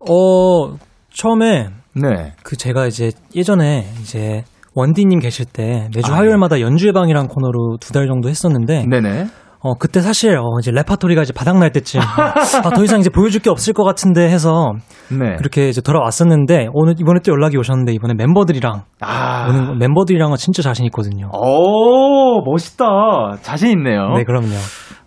어, 0.00 0.76
처음에 1.10 1.68
네. 1.94 2.32
그 2.42 2.56
제가 2.56 2.86
이제 2.86 3.10
예전에 3.36 3.86
이제 4.00 4.42
원디님 4.74 5.20
계실 5.20 5.44
때 5.46 5.88
매주 5.94 6.12
아, 6.12 6.16
화요일마다 6.16 6.60
연주의 6.60 6.92
방이란 6.92 7.28
코너로 7.28 7.76
두 7.80 7.92
달 7.92 8.06
정도 8.08 8.28
했었는데 8.28 8.86
네네. 8.90 9.26
어 9.64 9.74
그때 9.74 10.00
사실 10.00 10.36
어 10.36 10.42
이제 10.60 10.70
레파토리가 10.72 11.22
이제 11.22 11.32
바닥 11.32 11.56
날 11.58 11.70
때쯤 11.70 12.00
아, 12.00 12.70
더 12.74 12.82
이상 12.82 12.98
이제 12.98 13.10
보여줄 13.10 13.42
게 13.42 13.48
없을 13.50 13.72
것 13.74 13.84
같은데 13.84 14.28
해서 14.28 14.72
네. 15.08 15.36
그렇게 15.36 15.68
이제 15.68 15.80
돌아왔었는데 15.80 16.68
오늘 16.72 16.94
이번에 16.98 17.20
또 17.24 17.30
연락이 17.32 17.56
오셨는데 17.56 17.92
이번에 17.92 18.14
멤버들이랑 18.14 18.82
아. 19.00 19.46
오는 19.48 19.66
거- 19.66 19.74
멤버들이랑은 19.74 20.36
진짜 20.36 20.62
자신 20.62 20.84
있거든요. 20.86 21.30
오, 21.32 22.42
멋있다. 22.44 22.84
자신 23.42 23.70
있네요. 23.70 24.14
네, 24.16 24.24
그럼요. 24.24 24.48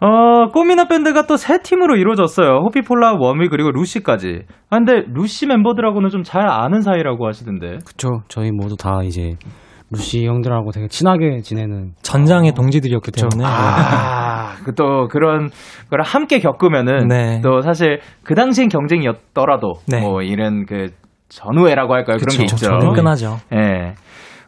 어, 0.02 0.52
꼬미나 0.52 0.88
밴드가 0.88 1.26
또 1.26 1.36
세 1.38 1.58
팀으로 1.62 1.96
이루어졌어요. 1.96 2.62
호피폴라, 2.66 3.16
워미, 3.20 3.48
그리고 3.50 3.72
루시까지. 3.72 4.42
아, 4.70 4.78
근데 4.78 5.04
루시 5.14 5.48
멤버들하고는 5.48 6.10
좀 6.10 6.24
잘 6.24 6.48
아는 6.48 6.82
사이라고 6.82 7.26
하시던데. 7.28 7.80
그쵸. 7.86 8.22
저희 8.28 8.52
모두 8.52 8.76
다 8.78 9.00
이제 9.04 9.36
루시 9.92 10.26
형들하고 10.26 10.72
되게 10.72 10.88
친하게 10.88 11.42
지내는 11.42 11.92
전장의 12.02 12.54
동지들이었기 12.54 13.12
때문에 13.12 13.38
네. 13.38 13.44
아, 13.46 14.56
그또 14.66 15.08
그런 15.10 15.50
걸 15.90 16.02
함께 16.02 16.40
겪으면은 16.40 17.08
네. 17.08 17.42
또 17.44 17.62
사실 17.62 18.00
그 18.24 18.34
당시엔 18.36 18.70
경쟁이었더라도 18.70 19.74
네. 19.88 20.02
뭐 20.02 20.22
이런 20.22 20.66
그 20.66 20.90
전후회라고 21.30 21.94
할까요? 21.94 22.18
그런 22.18 22.36
게 22.38 22.44
그쵸, 22.44 22.56
있죠. 22.56 22.78
끈끈하죠. 22.80 23.38
예. 23.54 23.94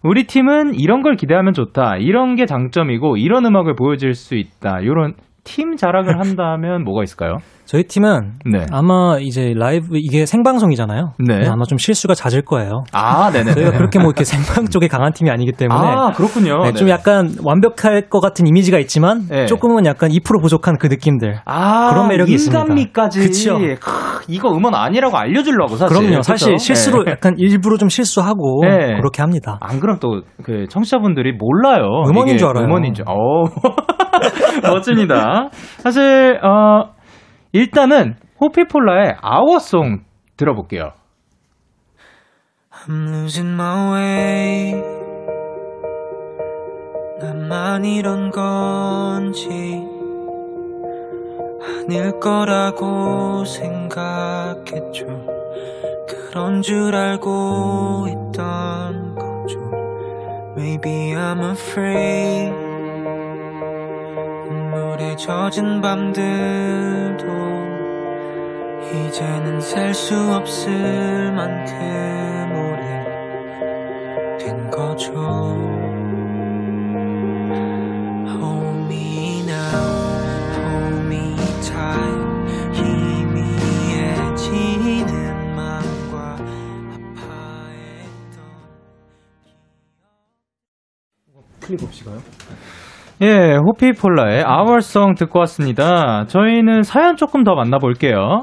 우리 0.03 0.25
팀은 0.25 0.75
이런 0.75 1.01
걸 1.01 1.15
기대하면 1.15 1.53
좋다. 1.53 1.97
이런 1.97 2.35
게 2.35 2.45
장점이고 2.45 3.17
이런 3.17 3.45
음악을 3.45 3.75
보여줄 3.75 4.13
수 4.13 4.35
있다. 4.35 4.79
이런 4.81 5.13
팀 5.43 5.75
자랑을 5.75 6.19
한다면 6.21 6.83
뭐가 6.83 7.03
있을까요? 7.03 7.37
저희 7.67 7.83
팀은 7.83 8.35
네. 8.45 8.65
아마 8.71 9.17
이제 9.19 9.53
라이브 9.55 9.97
이게 9.97 10.25
생방송이잖아요. 10.25 11.13
네. 11.19 11.45
아마 11.47 11.65
좀 11.65 11.77
실수가 11.77 12.13
잦을 12.15 12.43
거예요. 12.43 12.83
아, 12.93 13.29
네네. 13.31 13.51
저희가 13.53 13.71
그렇게 13.71 13.99
뭐 13.99 14.07
이렇게 14.07 14.23
생방 14.23 14.65
쪽에 14.71 14.87
강한 14.87 15.11
팀이 15.11 15.29
아니기 15.29 15.51
때문에 15.51 15.77
아, 15.79 16.11
그렇군요. 16.11 16.63
네, 16.63 16.71
좀 16.73 16.87
네. 16.87 16.93
약간 16.93 17.35
완벽할 17.43 18.09
것 18.09 18.21
같은 18.21 18.47
이미지가 18.47 18.79
있지만 18.79 19.27
네. 19.29 19.45
조금은 19.47 19.85
약간 19.85 20.09
2% 20.11 20.41
부족한 20.41 20.77
그 20.77 20.87
느낌들. 20.87 21.39
아, 21.43 21.89
그런 21.91 22.07
매력이 22.07 22.31
있습니다. 22.33 22.57
인간미까지. 22.61 23.19
그쵸. 23.19 23.57
크, 23.81 24.23
이거 24.29 24.49
음원 24.49 24.73
아니라고 24.73 25.17
알려주려고 25.17 25.75
사실. 25.75 25.97
그럼요. 25.97 26.21
사실 26.21 26.53
그쵸? 26.53 26.63
실수로 26.63 27.03
네. 27.03 27.11
약간 27.11 27.33
일부러 27.37 27.77
좀 27.77 27.89
실수하고 27.89 28.61
네. 28.63 28.95
그렇게 28.95 29.21
합니다. 29.21 29.57
안 29.61 29.79
그럼 29.81 29.99
또 29.99 30.21
그 30.43 30.65
청취자분들이 30.69 31.33
몰라요. 31.33 32.03
음원인 32.07 32.37
줄 32.37 32.47
알아요. 32.47 32.63
음원인 32.65 32.93
줄. 32.93 33.03
오. 33.09 33.45
멋집니다. 34.63 35.49
사실 35.79 36.39
어 36.43 36.96
일단은 37.51 38.15
호피폴라의 38.39 39.15
아워송 39.21 40.03
들어볼게요. 40.35 40.91
I'm 42.71 43.07
losing 43.09 43.53
my 43.53 43.93
way. 43.93 44.83
나만 47.19 47.83
이런 47.85 48.29
건지 48.29 49.83
아닐 51.61 52.19
거라고 52.19 53.43
생각했죠. 53.45 55.05
그런 56.07 56.61
줄 56.61 56.95
알고 56.95 58.05
있던 58.07 59.15
거죠. 59.15 59.59
Maybe 60.55 61.13
I'm 61.15 61.43
afraid. 61.51 62.66
눈물에 64.77 65.15
젖은 65.15 65.81
밤들도 65.81 67.25
이제는 69.07 69.59
셀 69.61 69.93
수 69.93 70.15
없을 70.33 71.31
만큼 71.33 71.87
거죠. 74.69 75.13
Hold 78.27 78.87
me 81.07 81.35
tight. 81.63 82.27
희미해지는 82.73 83.55
마음과 85.55 86.37
아파했던 87.15 88.37
예, 93.19 93.55
호피폴라의 93.55 94.43
아워송 94.45 95.15
듣고 95.15 95.39
왔습니다. 95.39 96.25
저희는 96.27 96.83
사연 96.83 97.15
조금 97.15 97.43
더 97.43 97.55
만나볼게요. 97.55 98.41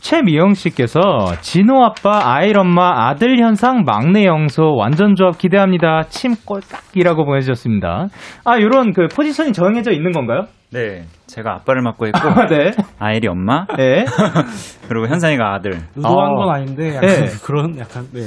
최미영 0.00 0.54
씨께서 0.54 1.00
진호 1.40 1.84
아빠, 1.84 2.20
아일 2.24 2.56
엄마, 2.58 3.08
아들 3.08 3.38
현상, 3.38 3.82
막내 3.84 4.24
영소 4.24 4.74
완전 4.76 5.16
조합 5.16 5.38
기대합니다. 5.38 6.02
침 6.08 6.34
꼴깍이라고 6.44 7.24
보내주셨습니다. 7.24 8.06
아, 8.44 8.60
요런 8.60 8.92
그 8.92 9.06
포지션이 9.08 9.52
정해져 9.52 9.90
있는 9.90 10.12
건가요? 10.12 10.42
네, 10.72 11.02
제가 11.26 11.54
아빠를 11.56 11.82
맡고 11.82 12.06
있고 12.08 12.18
네. 12.48 12.72
아일이 13.00 13.26
엄마, 13.28 13.66
네. 13.76 14.04
그리고 14.88 15.06
현상이가 15.08 15.54
아들. 15.54 15.72
의도한 15.96 16.32
아. 16.32 16.34
건 16.36 16.48
아닌데 16.54 16.94
약간 16.94 17.08
네. 17.08 17.26
그런 17.44 17.78
약간 17.78 18.04
네. 18.12 18.20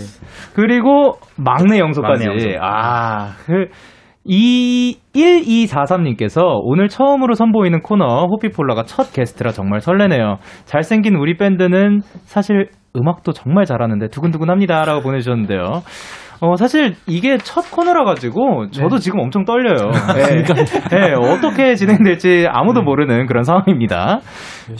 그리고 0.53 1.19
막내 1.37 1.79
영소까지. 1.79 2.27
막내 2.27 2.45
영소. 2.47 2.59
아, 2.61 3.31
그, 3.45 3.67
이 4.27 4.97
1243님께서 5.13 6.41
오늘 6.63 6.89
처음으로 6.89 7.35
선보이는 7.35 7.81
코너 7.81 8.25
호피폴라가 8.25 8.83
첫 8.83 9.13
게스트라 9.13 9.51
정말 9.51 9.81
설레네요. 9.81 10.37
잘생긴 10.65 11.15
우리 11.15 11.37
밴드는 11.37 12.01
사실 12.23 12.69
음악도 12.97 13.33
정말 13.33 13.65
잘하는데 13.65 14.07
두근두근합니다. 14.07 14.85
라고 14.85 15.01
보내주셨는데요. 15.01 15.83
어, 16.41 16.55
사실 16.57 16.95
이게 17.07 17.37
첫 17.37 17.71
코너라 17.71 18.03
가지고 18.03 18.69
저도 18.71 18.97
지금 18.97 19.19
엄청 19.19 19.45
떨려요. 19.45 19.91
네. 20.15 20.43
네, 20.91 21.13
어떻게 21.13 21.75
진행될지 21.75 22.47
아무도 22.49 22.81
모르는 22.81 23.27
그런 23.27 23.43
상황입니다. 23.43 24.19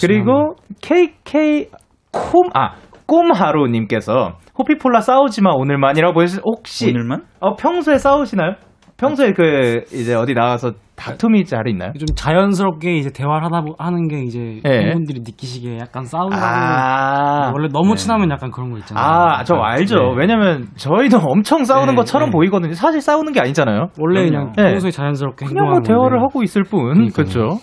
그리고 0.01 0.55
KK 0.81 1.69
콤, 2.11 2.49
아, 2.53 2.73
꼼하루님께서 3.05 4.37
호피폴라 4.57 5.01
싸우지 5.01 5.43
마 5.43 5.51
오늘만이라고 5.51 6.13
보내주신 6.13 6.41
혹시 6.43 6.89
오늘만? 6.89 7.21
어, 7.39 7.55
평소에 7.55 7.97
싸우시나요? 7.97 8.55
평소에 8.97 9.33
그 9.33 9.83
이제 9.93 10.13
어디 10.15 10.33
나가서 10.33 10.71
다툼이 10.95 11.43
잘 11.43 11.67
있나요? 11.67 11.91
좀 11.99 12.05
자연스럽게 12.15 12.95
이제 12.95 13.09
대화를 13.11 13.43
하다 13.45 13.61
보- 13.61 13.75
하는 13.77 14.07
게 14.07 14.19
이제 14.23 14.61
예. 14.63 14.69
팬분들이 14.85 15.19
느끼시기에 15.19 15.79
약간 15.79 16.05
싸운다고 16.05 16.41
아. 16.41 17.51
원래 17.53 17.67
너무 17.73 17.89
네. 17.89 17.95
친하면 17.95 18.31
약간 18.31 18.51
그런 18.51 18.71
거 18.71 18.77
있잖아요. 18.77 19.03
아, 19.05 19.43
저 19.43 19.55
알죠. 19.55 19.95
네. 19.95 20.13
왜냐면 20.19 20.67
저희도 20.77 21.17
엄청 21.27 21.65
싸우는 21.65 21.93
네, 21.93 21.95
것처럼 21.97 22.29
네. 22.29 22.31
보이거든요. 22.31 22.73
사실 22.73 23.01
싸우는 23.01 23.33
게 23.33 23.41
아니잖아요. 23.41 23.87
원래 23.99 24.23
그냥 24.23 24.53
네. 24.55 24.71
평소에 24.71 24.91
자연스럽게 24.91 25.45
그냥 25.45 25.65
뭐 25.71 25.81
대화를 25.81 26.11
건데. 26.11 26.21
하고 26.21 26.43
있을 26.43 26.63
뿐. 26.63 27.09
그렇죠. 27.11 27.59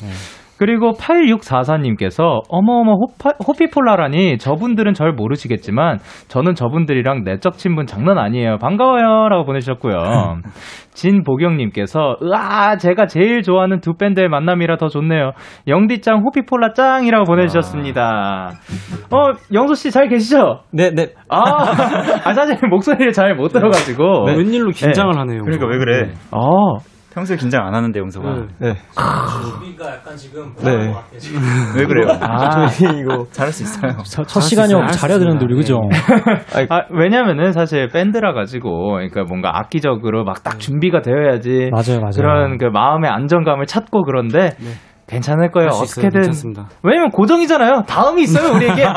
그리고 0.59 0.93
8644님께서 0.93 2.43
어머어머 2.49 2.93
호파, 2.95 3.31
호피폴라라니 3.47 4.39
저분들은 4.39 4.95
절 4.95 5.13
모르시겠지만 5.13 5.99
저는 6.29 6.55
저분들이랑 6.55 7.25
내적 7.25 7.55
친분 7.55 7.87
장난 7.87 8.19
아니에요. 8.19 8.59
반가워요. 8.59 9.29
라고 9.29 9.45
보내주셨고요. 9.45 9.97
진보경님께서 10.95 12.17
으아 12.23 12.77
제가 12.77 13.07
제일 13.07 13.43
좋아하는 13.43 13.81
두 13.81 13.95
밴드의 13.95 14.29
만남이라 14.29 14.77
더 14.77 14.89
좋네요. 14.89 15.33
영디짱 15.67 16.23
호피폴라 16.25 16.75
짱이라고 16.75 17.25
보내주셨습니다. 17.25 18.51
어 19.11 19.33
영소씨 19.53 19.91
잘 19.91 20.09
계시죠? 20.09 20.61
네네. 20.73 21.09
아, 21.29 21.39
아 22.25 22.35
사실 22.35 22.59
목소리를 22.69 23.13
잘 23.13 23.33
못 23.35 23.49
들어가지고 23.49 24.27
네. 24.27 24.37
웬일로 24.37 24.71
긴장을 24.71 25.19
하네요. 25.19 25.41
그러니까 25.43 25.67
왜 25.67 25.79
그래? 25.79 26.13
아 26.31 26.39
평소에 27.15 27.37
긴장 27.37 27.67
안 27.67 27.75
하는데 27.75 27.99
영서가. 27.99 28.47
네. 28.59 28.75
우리가 29.61 29.95
약간 29.97 30.17
지금 30.17 30.55
네. 30.63 30.93
왜 31.77 31.87
그래요? 31.87 32.09
아, 32.21 32.67
저희 32.69 33.01
이거 33.01 33.27
잘할 33.33 33.53
수 33.53 33.63
있어요. 33.65 33.93
첫, 34.05 34.27
첫 34.29 34.41
시간이면 34.41 34.89
잘해야 34.89 35.19
되는데 35.19 35.45
우리 35.45 35.55
그죠? 35.57 35.81
아, 36.71 36.81
왜냐면은 36.91 37.53
사실 37.53 37.89
밴드라 37.89 38.33
가지고 38.33 38.93
그러니까 38.93 39.25
뭔가 39.25 39.59
악기적으로 39.59 40.25
막 40.25 40.43
딱 40.43 40.59
준비가 40.59 41.01
되어야지 41.03 41.71
맞아요, 41.71 42.01
맞아요. 42.01 42.11
그런 42.17 42.59
그 42.59 42.65
마음의 42.65 43.09
안정감을 43.09 43.67
찾고 43.67 44.03
그런데 44.03 44.51
괜찮을 45.07 45.53
거예요. 45.53 45.69
있어요. 45.69 45.83
어떻게든 45.83 46.11
괜찮습니다. 46.11 46.67
왜냐면 46.83 47.11
고정이잖아요. 47.11 47.83
다음이 47.87 48.23
있어요 48.23 48.55
우리에게. 48.57 48.83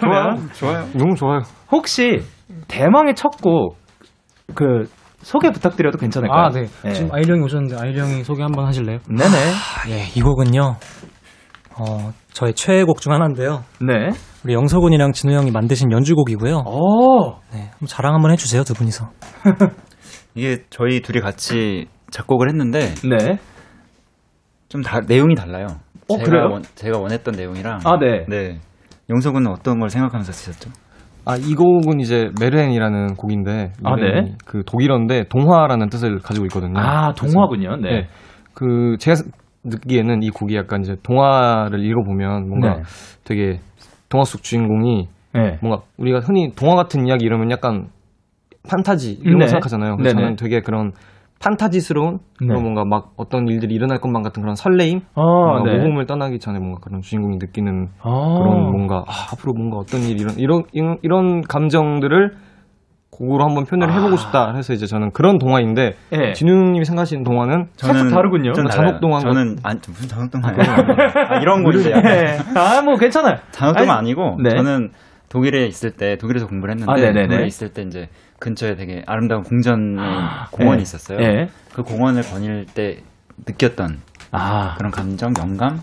좋아요. 0.00 0.36
좋아요. 0.52 0.84
너무 0.94 1.14
좋아요. 1.16 1.40
혹시 1.72 2.20
대망의 2.68 3.14
첫곡그 3.16 4.84
소개 5.22 5.50
부탁드려도 5.50 5.98
괜찮을까요? 5.98 6.46
아, 6.46 6.50
네. 6.50 6.66
지금 6.92 7.10
아이리 7.12 7.30
형이 7.30 7.42
오셨는데 7.42 7.76
아이리 7.80 7.98
형이 7.98 8.24
소개 8.24 8.42
한번 8.42 8.66
하실래요? 8.66 8.98
네네. 9.08 9.36
예, 9.90 10.06
이 10.14 10.22
곡은요. 10.22 10.76
어, 11.78 12.12
저의 12.32 12.54
최애 12.54 12.84
곡 12.84 13.00
중 13.00 13.12
하나인데요. 13.12 13.62
네. 13.80 14.10
우리 14.44 14.54
영석군이랑 14.54 15.12
진우 15.12 15.34
형이 15.34 15.50
만드신 15.50 15.92
연주곡이고요. 15.92 16.62
오. 16.66 17.32
네, 17.52 17.68
한번 17.70 17.86
자랑 17.86 18.14
한번 18.14 18.32
해주세요, 18.32 18.64
두 18.64 18.74
분이서. 18.74 19.10
이게 20.34 20.64
저희 20.70 21.00
둘이 21.00 21.20
같이 21.20 21.86
작곡을 22.10 22.48
했는데 22.48 22.94
네. 23.04 23.38
좀 24.68 24.82
다, 24.82 25.00
내용이 25.06 25.34
달라요. 25.34 25.66
어, 26.08 26.16
제가 26.16 26.24
그래요? 26.24 26.44
원, 26.50 26.62
제가 26.74 26.98
원했던 26.98 27.34
내용이랑. 27.36 27.80
아, 27.84 27.98
네. 27.98 28.24
네. 28.28 28.60
영석은 29.10 29.46
어떤 29.48 29.80
걸 29.80 29.90
생각하면서 29.90 30.32
쓰셨죠? 30.32 30.70
아, 31.30 31.36
이 31.36 31.54
곡은 31.54 32.00
이제 32.00 32.30
메르헨이라는 32.40 33.14
곡인데 33.14 33.72
아, 33.84 33.94
네. 33.96 34.34
그 34.44 34.64
독일어인데 34.64 35.24
동화라는 35.28 35.88
뜻을 35.88 36.18
가지고 36.18 36.46
있거든요. 36.46 36.78
아, 36.78 37.12
동화군요. 37.14 37.76
네. 37.76 37.90
네. 37.90 38.08
그 38.52 38.96
제가 38.98 39.16
느끼기에는 39.62 40.22
이 40.22 40.30
곡이 40.30 40.56
약간 40.56 40.80
이제 40.80 40.96
동화를 41.02 41.84
읽어보면 41.84 42.48
뭔가 42.48 42.76
네. 42.76 42.82
되게 43.24 43.60
동화 44.08 44.24
속 44.24 44.42
주인공이 44.42 45.08
네. 45.34 45.58
뭔가 45.62 45.82
우리가 45.98 46.18
흔히 46.18 46.50
동화 46.56 46.74
같은 46.74 47.06
이야기 47.06 47.24
이러면 47.24 47.50
약간 47.50 47.88
판타지 48.68 49.20
이런 49.22 49.38
네. 49.38 49.44
거 49.44 49.48
생각하잖아요. 49.48 49.96
그래서 49.96 50.14
네네. 50.14 50.22
저는 50.24 50.36
되게 50.36 50.60
그런 50.60 50.92
판타지스러운 51.40 52.18
네. 52.40 52.48
그런 52.48 52.62
뭔가 52.62 52.84
막 52.84 53.12
어떤 53.16 53.48
일들이 53.48 53.74
일어날 53.74 53.98
것만 53.98 54.22
같은 54.22 54.42
그런 54.42 54.54
설레임, 54.54 55.00
어, 55.14 55.22
뭔가 55.22 55.72
네. 55.72 55.78
모험을 55.78 56.06
떠나기 56.06 56.38
전에 56.38 56.58
뭔가 56.58 56.80
그런 56.80 57.00
주인공이 57.00 57.38
느끼는 57.38 57.88
아. 58.02 58.34
그런 58.38 58.70
뭔가 58.70 59.04
아, 59.08 59.32
앞으로 59.32 59.54
뭔가 59.54 59.78
어떤 59.78 60.02
일 60.02 60.20
이런 60.20 60.34
이런 60.36 60.62
이런, 60.72 60.98
이런 61.02 61.40
감정들을 61.40 62.36
곡으로 63.10 63.44
한번 63.44 63.64
표현을 63.64 63.92
해보고 63.92 64.16
싶다 64.16 64.54
해서 64.54 64.72
이제 64.74 64.86
저는 64.86 65.12
그런 65.12 65.38
동화인데 65.38 65.94
아. 66.12 66.16
네. 66.16 66.32
진우님이 66.32 66.84
생각하시는 66.84 67.24
동화는 67.24 67.68
살짝 67.76 68.10
다르군요. 68.10 68.52
좀 68.52 68.66
잔혹 68.66 69.00
동화 69.00 69.20
저는 69.20 69.56
안, 69.62 69.80
무슨 69.88 70.08
잔혹 70.08 70.30
동화예요? 70.30 70.60
아, 71.28 71.40
이런 71.40 71.62
건데. 71.64 72.00
네. 72.02 72.38
아, 72.54 72.82
뭐 72.82 72.96
괜찮아요. 72.96 73.36
잔혹 73.50 73.78
동화 73.78 73.96
아니고 73.96 74.36
네. 74.42 74.50
저는 74.50 74.90
독일에 75.30 75.64
있을 75.66 75.92
때 75.92 76.16
독일에서 76.16 76.46
공부를 76.46 76.74
했는데 76.74 76.92
아, 76.92 76.96
네네네. 76.96 77.28
독일에 77.28 77.46
있을 77.46 77.72
때 77.72 77.82
이제 77.82 78.08
근처에 78.40 78.74
되게 78.74 79.02
아름다운 79.06 79.42
공전의 79.42 79.96
공원이 80.50 80.78
네. 80.78 80.82
있었어요. 80.82 81.18
네. 81.18 81.46
그 81.72 81.82
공원을 81.82 82.22
거닐 82.22 82.66
때 82.66 82.98
느꼈던 83.46 83.98
아. 84.32 84.74
그런 84.76 84.90
감정, 84.90 85.32
영감, 85.38 85.78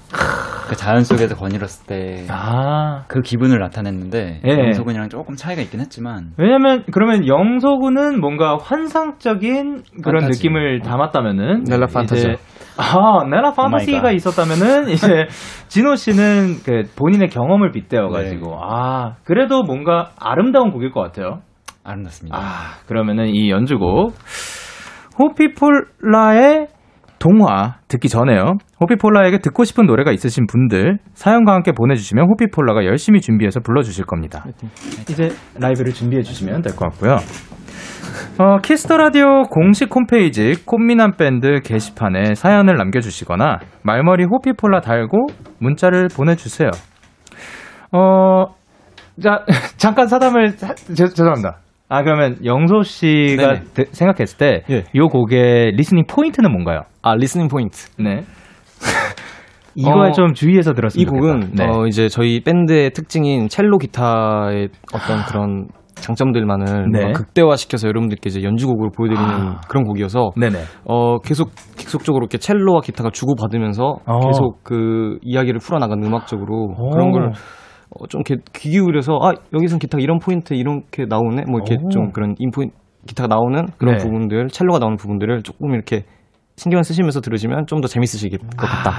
그 0.68 0.76
자연 0.76 1.04
속에서 1.04 1.36
거닐었을 1.36 1.88
때그 1.88 2.28
아. 2.30 3.06
기분을 3.24 3.60
나타냈는데 3.60 4.42
예. 4.46 4.50
영석은이랑 4.50 5.10
조금 5.10 5.36
차이가 5.36 5.62
있긴 5.62 5.80
했지만 5.80 6.34
왜냐면 6.38 6.84
그러면 6.92 7.26
영서군은 7.26 8.20
뭔가 8.20 8.58
환상적인 8.62 9.84
그런 10.04 10.22
판타지. 10.22 10.40
느낌을 10.40 10.82
담았다면은 10.82 11.64
넬라 11.64 11.88
판타지. 11.88 12.36
아, 12.78 13.24
넬라 13.30 13.52
판타지가 13.54 14.02
갓. 14.02 14.12
있었다면은 14.12 14.90
이제 14.94 15.28
진호 15.68 15.96
씨는 15.96 16.58
그 16.64 16.84
본인의 16.96 17.30
경험을 17.30 17.72
빗대어 17.72 18.10
가지고 18.10 18.58
아, 18.62 19.16
그래도 19.24 19.64
뭔가 19.64 20.12
아름다운 20.20 20.72
곡일 20.72 20.92
것 20.92 21.02
같아요. 21.02 21.42
아름답습니다. 21.84 22.38
아, 22.38 22.42
그러면은 22.88 23.28
이 23.28 23.50
연주곡 23.50 24.14
호피폴라의 25.20 26.68
동화 27.20 27.78
듣기 27.88 28.10
전에요. 28.10 28.54
호피폴라에게 28.80 29.40
듣고 29.40 29.64
싶은 29.64 29.88
노래가 29.88 30.12
있으신 30.12 30.46
분들 30.46 31.00
사연과 31.16 31.54
함께 31.54 31.72
보내주시면 31.72 32.28
호피폴라가 32.30 32.86
열심히 32.86 33.22
준비해서 33.22 33.60
불러주실 33.60 34.06
겁니다. 34.06 34.46
이제 35.10 35.30
라이브를 35.60 35.94
준비해 35.94 36.22
주시면 36.22 36.62
될 36.62 36.76
것 36.76 36.90
같고요. 36.92 37.18
어, 38.40 38.58
키스 38.62 38.84
더 38.84 38.98
라디오 38.98 39.44
공식 39.50 39.94
홈페이지 39.96 40.54
꽃미남 40.66 41.14
밴드 41.18 41.60
게시판에 41.64 42.36
사연을 42.36 42.76
남겨주시거나 42.76 43.60
말머리 43.84 44.26
호피폴라 44.26 44.82
달고 44.82 45.28
문자를 45.60 46.08
보내주세요. 46.16 46.70
어, 47.92 48.46
자, 49.22 49.44
잠깐 49.78 50.08
사담을, 50.08 50.50
사- 50.50 50.74
죄, 50.76 51.06
죄송합니다. 51.08 51.58
아, 51.90 52.04
그러면 52.04 52.38
영소 52.46 52.84
씨가. 52.84 53.62
드- 53.74 53.86
생각했을 53.92 54.38
때, 54.38 54.64
예. 54.70 54.84
이 54.94 55.00
곡의 55.00 55.72
listening 55.72 56.04
point는 56.08 56.52
뭔가요? 56.52 56.82
아 57.02 57.16
listening 57.16 57.48
point. 57.48 57.88
네. 57.98 58.24
이거에 59.76 60.10
어, 60.10 60.12
좀 60.12 60.34
주의해서 60.34 60.74
들었으면 60.74 61.02
이 61.02 61.06
곡은. 61.06 61.52
네. 61.56 61.66
어, 61.66 61.86
이제 61.88 62.10
저희 62.10 62.42
밴드의 62.44 62.90
특징인 62.92 63.48
첼로 63.48 63.78
기타의 63.78 64.70
어떤 64.94 65.24
그런 65.28 65.68
장점들만을 66.02 66.92
네. 66.92 67.12
극대화시켜서 67.12 67.88
여러분들께 67.88 68.30
이제 68.30 68.44
연주곡으로 68.44 68.92
보여드리는 68.92 69.28
아. 69.28 69.62
그런 69.68 69.84
곡이어서 69.84 70.32
네네. 70.38 70.58
어, 70.86 71.20
계속 71.20 71.52
계속적으로 71.78 72.24
이렇게 72.24 72.38
첼로와 72.38 72.82
기타가 72.82 73.10
주고 73.12 73.36
받으면서 73.36 73.98
어. 74.06 74.20
계속 74.28 74.64
그 74.64 75.18
이야기를 75.22 75.60
풀어나가는 75.60 76.04
음악적으로 76.06 76.74
오. 76.78 76.90
그런 76.90 77.12
걸 77.12 77.32
어, 77.90 78.08
좀 78.08 78.22
이렇게 78.26 78.42
귀 78.56 78.72
기울여서 78.72 79.20
아 79.22 79.34
여기선 79.54 79.80
기타가 79.80 80.02
이런 80.02 80.20
포인트 80.20 80.54
이렇게 80.54 81.06
나오네 81.08 81.44
뭐 81.50 81.60
이렇게 81.60 81.78
오. 81.82 81.90
좀 81.90 82.12
그런 82.12 82.36
인포 82.40 82.64
기타가 83.06 83.28
나오는 83.28 83.66
그런 83.78 83.98
네. 83.98 84.04
부분들 84.04 84.50
첼로가 84.50 84.80
나오는 84.80 84.98
부분들을 84.98 85.44
조금 85.44 85.74
이렇게 85.74 86.04
신경을 86.58 86.84
쓰시면서 86.84 87.22
들으시면 87.22 87.68
좀 87.68 87.82
더 87.82 87.88
재밌으실 87.88 88.32
것 88.32 88.48
같다. 88.58 88.92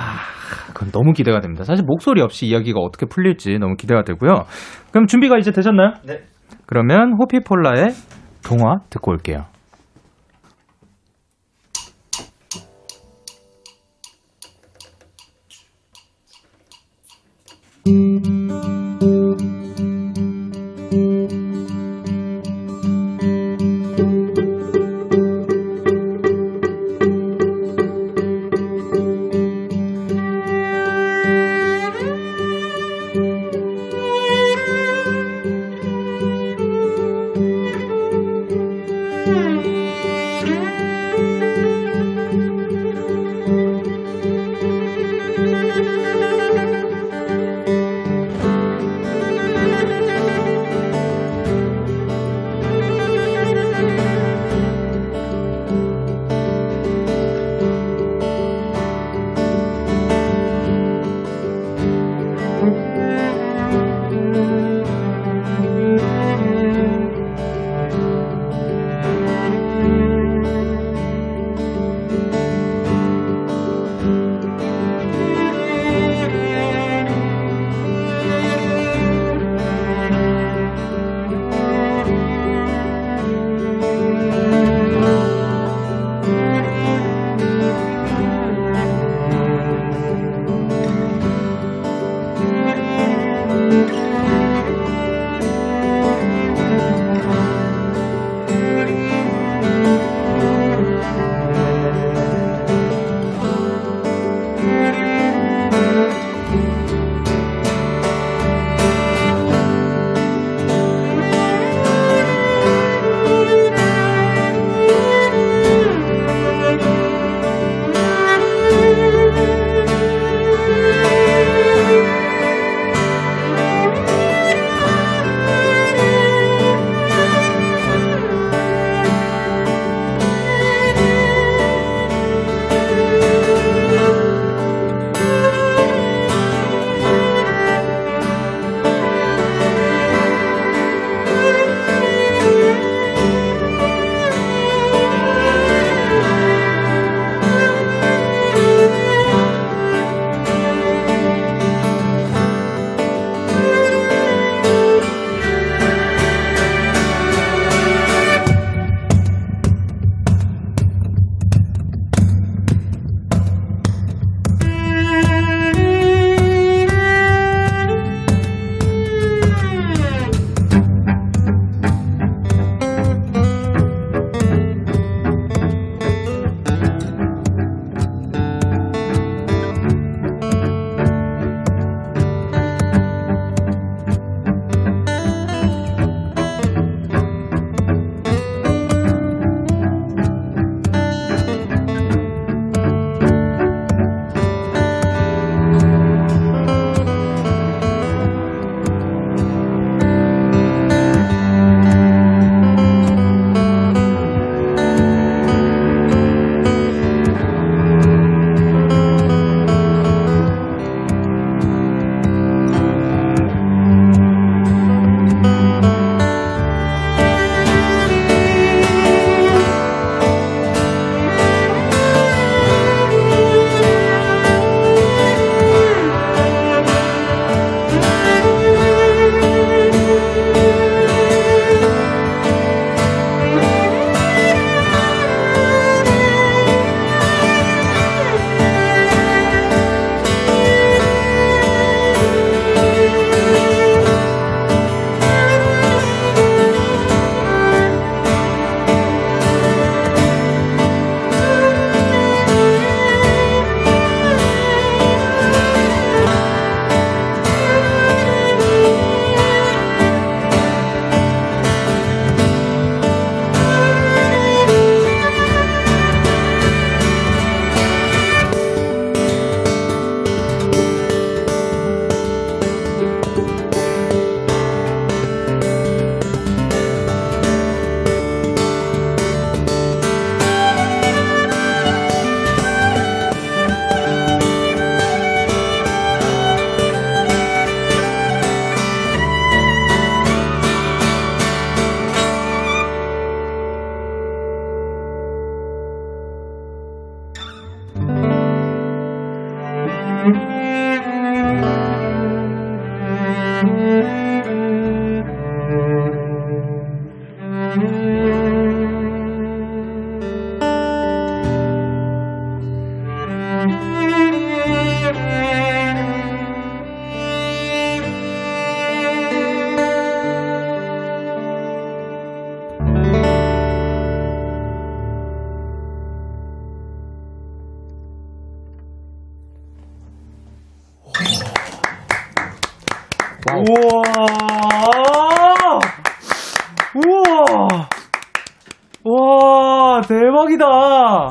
그건 0.73 0.93
너무 0.93 1.13
기대가 1.13 1.41
됩니다. 1.41 1.65
사실 1.65 1.85
목소리 1.85 2.23
없이 2.23 2.47
이야기가 2.47 2.79
어떻게 2.79 3.07
풀릴지 3.07 3.59
너무 3.59 3.75
기대가 3.75 4.03
되고요. 4.05 4.45
그럼 4.93 5.07
준비가 5.09 5.39
이제 5.39 5.51
되셨나요? 5.51 5.95
네. 6.07 6.21
그러면 6.69 7.15
호피폴라의 7.15 7.95
동화 8.45 8.81
듣고 8.91 9.13
올게요. 9.13 9.47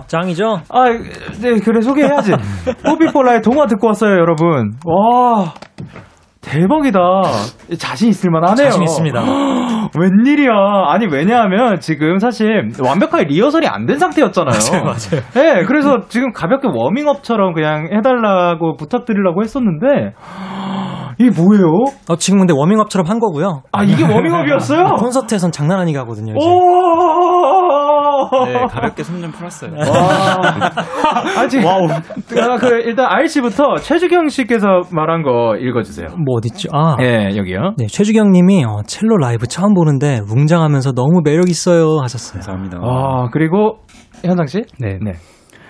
짱이죠? 0.07 0.61
아, 0.69 0.85
네, 1.41 1.59
그래, 1.63 1.81
소개해야지. 1.81 2.33
호비폴라의 2.87 3.41
동화 3.41 3.65
듣고 3.67 3.87
왔어요, 3.87 4.11
여러분. 4.13 4.71
와, 4.85 5.53
대박이다. 6.41 6.99
자신 7.77 8.07
있을 8.09 8.29
만 8.31 8.43
하네요. 8.49 8.67
자신 8.69 8.83
있습니다. 8.83 9.21
웬일이야. 9.99 10.51
아니, 10.87 11.05
왜냐하면 11.11 11.79
지금 11.79 12.19
사실 12.19 12.69
완벽하게 12.81 13.25
리허설이 13.25 13.67
안 13.67 13.85
된 13.85 13.97
상태였잖아요. 13.99 14.57
맞아요, 14.71 14.83
맞아요. 14.83 15.21
네, 15.33 15.63
그래서 15.65 15.97
지금 16.09 16.31
가볍게 16.31 16.67
워밍업처럼 16.73 17.53
그냥 17.53 17.89
해달라고 17.93 18.75
부탁드리려고 18.77 19.43
했었는데, 19.43 20.13
이게 21.19 21.31
뭐예요? 21.31 21.65
어, 22.09 22.15
지금 22.17 22.39
근데 22.39 22.53
워밍업처럼 22.55 23.07
한 23.07 23.19
거고요. 23.19 23.63
아, 23.71 23.83
이게 23.83 24.03
워밍업이었어요? 24.13 24.95
콘서트에선 24.99 25.51
장난 25.51 25.79
아니게 25.79 25.97
하거든요. 25.99 26.33
이제. 26.37 26.47
오! 26.47 27.66
네, 28.45 28.53
가볍게 28.69 29.03
숨 29.03 29.21
좀 29.21 29.31
풀었어요. 29.31 29.71
아, 31.37 31.47
지금, 31.47 31.65
wow. 31.65 31.87
아, 31.89 32.57
그, 32.57 32.67
일단 32.85 33.07
아일 33.07 33.26
씨부터 33.26 33.75
최주경 33.77 34.29
씨께서 34.29 34.81
말한 34.91 35.23
거 35.23 35.55
읽어주세요. 35.57 36.07
뭐 36.25 36.37
어딨죠? 36.37 36.69
아. 36.73 36.97
예, 37.01 37.35
여기요. 37.35 37.73
네, 37.77 37.87
최주경 37.87 38.31
님이 38.31 38.63
어, 38.65 38.81
첼로 38.85 39.17
라이브 39.17 39.47
처음 39.47 39.73
보는데 39.73 40.19
웅장하면서 40.29 40.93
너무 40.93 41.21
매력 41.23 41.49
있어요 41.49 41.99
하셨어요. 42.01 42.41
감사합니다. 42.41 42.79
아, 42.81 43.29
그리고, 43.31 43.79
현상 44.23 44.45
씨? 44.45 44.63
네. 44.79 44.97
네. 45.01 45.13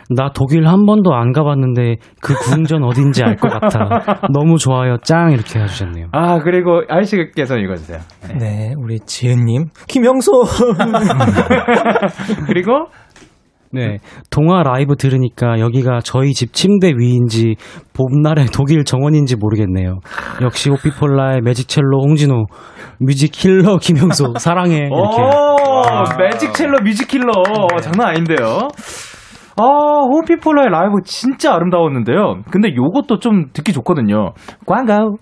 나 0.09 0.29
독일 0.33 0.67
한 0.67 0.85
번도 0.85 1.13
안 1.13 1.31
가봤는데 1.33 1.95
그 2.21 2.33
궁전 2.35 2.83
어딘지 2.83 3.23
알 3.23 3.35
것 3.35 3.49
같아. 3.49 4.19
너무 4.31 4.57
좋아요. 4.57 4.97
짱 5.03 5.31
이렇게 5.31 5.59
해주셨네요. 5.59 6.07
아, 6.13 6.39
그리고 6.39 6.81
아일 6.87 7.05
씨께서 7.05 7.57
읽어주세요. 7.57 7.99
네, 8.39 8.73
우리 8.77 8.99
지은 8.99 9.45
님. 9.45 9.65
김영소. 9.87 10.31
그리고, 12.47 12.87
네. 13.71 13.97
동화 14.31 14.63
라이브 14.63 14.95
들으니까 14.95 15.59
여기가 15.59 15.99
저희 16.03 16.33
집 16.33 16.53
침대 16.53 16.93
위인지 16.97 17.55
봄날의 17.93 18.45
독일 18.53 18.85
정원인지 18.85 19.35
모르겠네요. 19.35 19.99
역시 20.41 20.69
호피폴라의 20.69 21.41
magic첼로 21.41 22.01
홍진호, 22.01 22.45
music 22.99 23.35
killer 23.35 23.77
김영소, 23.77 24.35
사랑해. 24.39 24.77
이렇게. 24.77 25.21
오, 25.21 26.17
매직 26.17 26.53
첼로 26.53 26.79
music 26.81 27.02
killer. 27.02 27.31
장난 27.81 28.07
아닌데요. 28.09 28.69
아, 29.59 29.63
호피폴라의 29.63 30.69
라이브 30.69 31.01
진짜 31.03 31.53
아름다웠는데요. 31.55 32.43
근데 32.51 32.69
요것도 32.75 33.19
좀 33.19 33.47
듣기 33.53 33.73
좋거든요. 33.73 34.33
광고. 34.65 35.17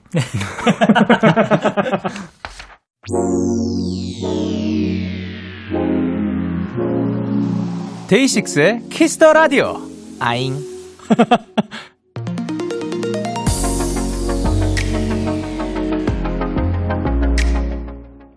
데이식스의 8.10 8.82
키스 8.90 9.17
더 9.17 9.34
라디오. 9.34 9.78
아잉. 10.20 10.54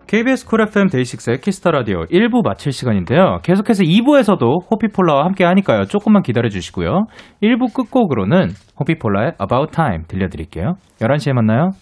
KBS 0.09 0.47
쿨 0.47 0.61
FM 0.61 0.87
데이식스의 0.87 1.37
키스 1.39 1.58
더 1.58 1.69
라디오 1.69 1.99
1부 2.05 2.43
마칠 2.43 2.71
시간인데요. 2.71 3.41
계속해서 3.43 3.83
2부에서도 3.83 4.41
호피폴라와 4.71 5.23
함께 5.23 5.45
하니까요. 5.45 5.85
조금만 5.85 6.23
기다려 6.23 6.49
주시고요. 6.49 7.05
1부 7.43 7.71
끝곡으로는 7.75 8.47
호피폴라의 8.79 9.33
About 9.39 9.71
Time 9.71 10.05
들려드릴게요. 10.07 10.77
11시에 10.99 11.33
만나요. 11.33 11.73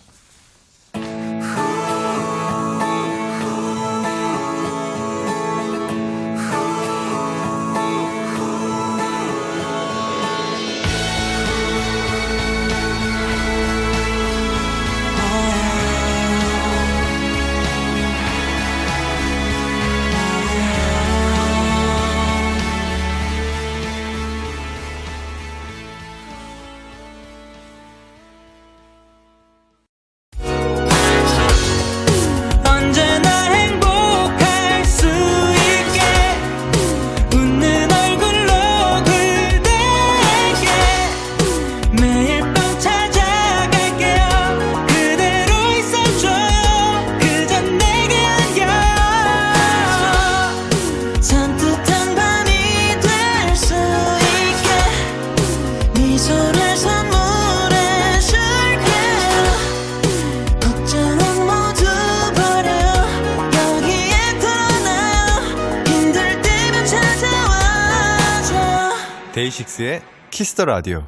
데이식스의 69.38 70.02
키스 70.32 70.53
더 70.53 70.66
라디오. 70.66 71.04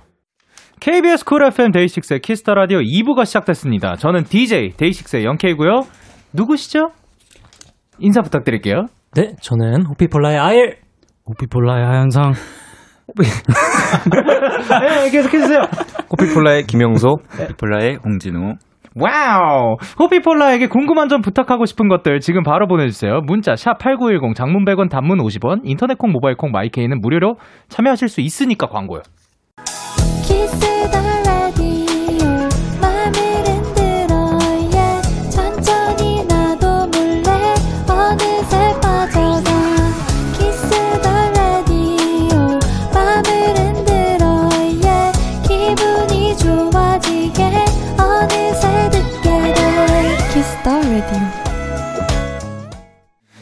KBS 0.80 1.26
쿨 1.26 1.44
FM 1.48 1.72
데이식스의 1.72 2.20
키스 2.20 2.41
더 2.41 2.54
라디오 2.54 2.78
2부가 2.78 3.26
시작됐습니다. 3.26 3.96
저는 3.96 4.26
DJ 4.26 4.74
데이식스의 4.78 5.26
영케이고요. 5.26 5.82
누구시죠? 6.34 6.92
인사 7.98 8.22
부탁드릴게요. 8.22 8.86
네, 9.16 9.34
저는 9.42 9.88
호피폴라의 9.88 10.38
아일. 10.38 10.78
호피폴라의 11.26 11.84
하현상. 11.84 12.34
네, 14.80 15.10
계속해주세요. 15.10 15.62
호피폴라의 16.12 16.66
김영소, 16.68 17.08
호피폴라의 17.40 17.98
홍진호. 18.06 18.54
Wow! 18.96 19.78
호피폴라에게 20.00 20.68
궁금한 20.68 21.10
점 21.10 21.22
부탁하고 21.22 21.66
싶은 21.66 21.88
것들 21.88 22.20
지금 22.20 22.44
바로 22.44 22.68
보내주세요. 22.68 23.22
문자 23.26 23.54
샵8910 23.54 24.36
장문 24.36 24.66
100원 24.66 24.90
단문 24.90 25.20
50원 25.20 25.62
인터넷 25.64 25.98
콩 25.98 26.12
모바일 26.12 26.36
콩 26.36 26.52
마이케이는 26.52 27.00
무료로 27.02 27.36
참여하실 27.68 28.10
수 28.10 28.22
있으니까 28.22 28.68
광고요. 28.68 29.02
키스 30.24 30.60
더 30.92 31.09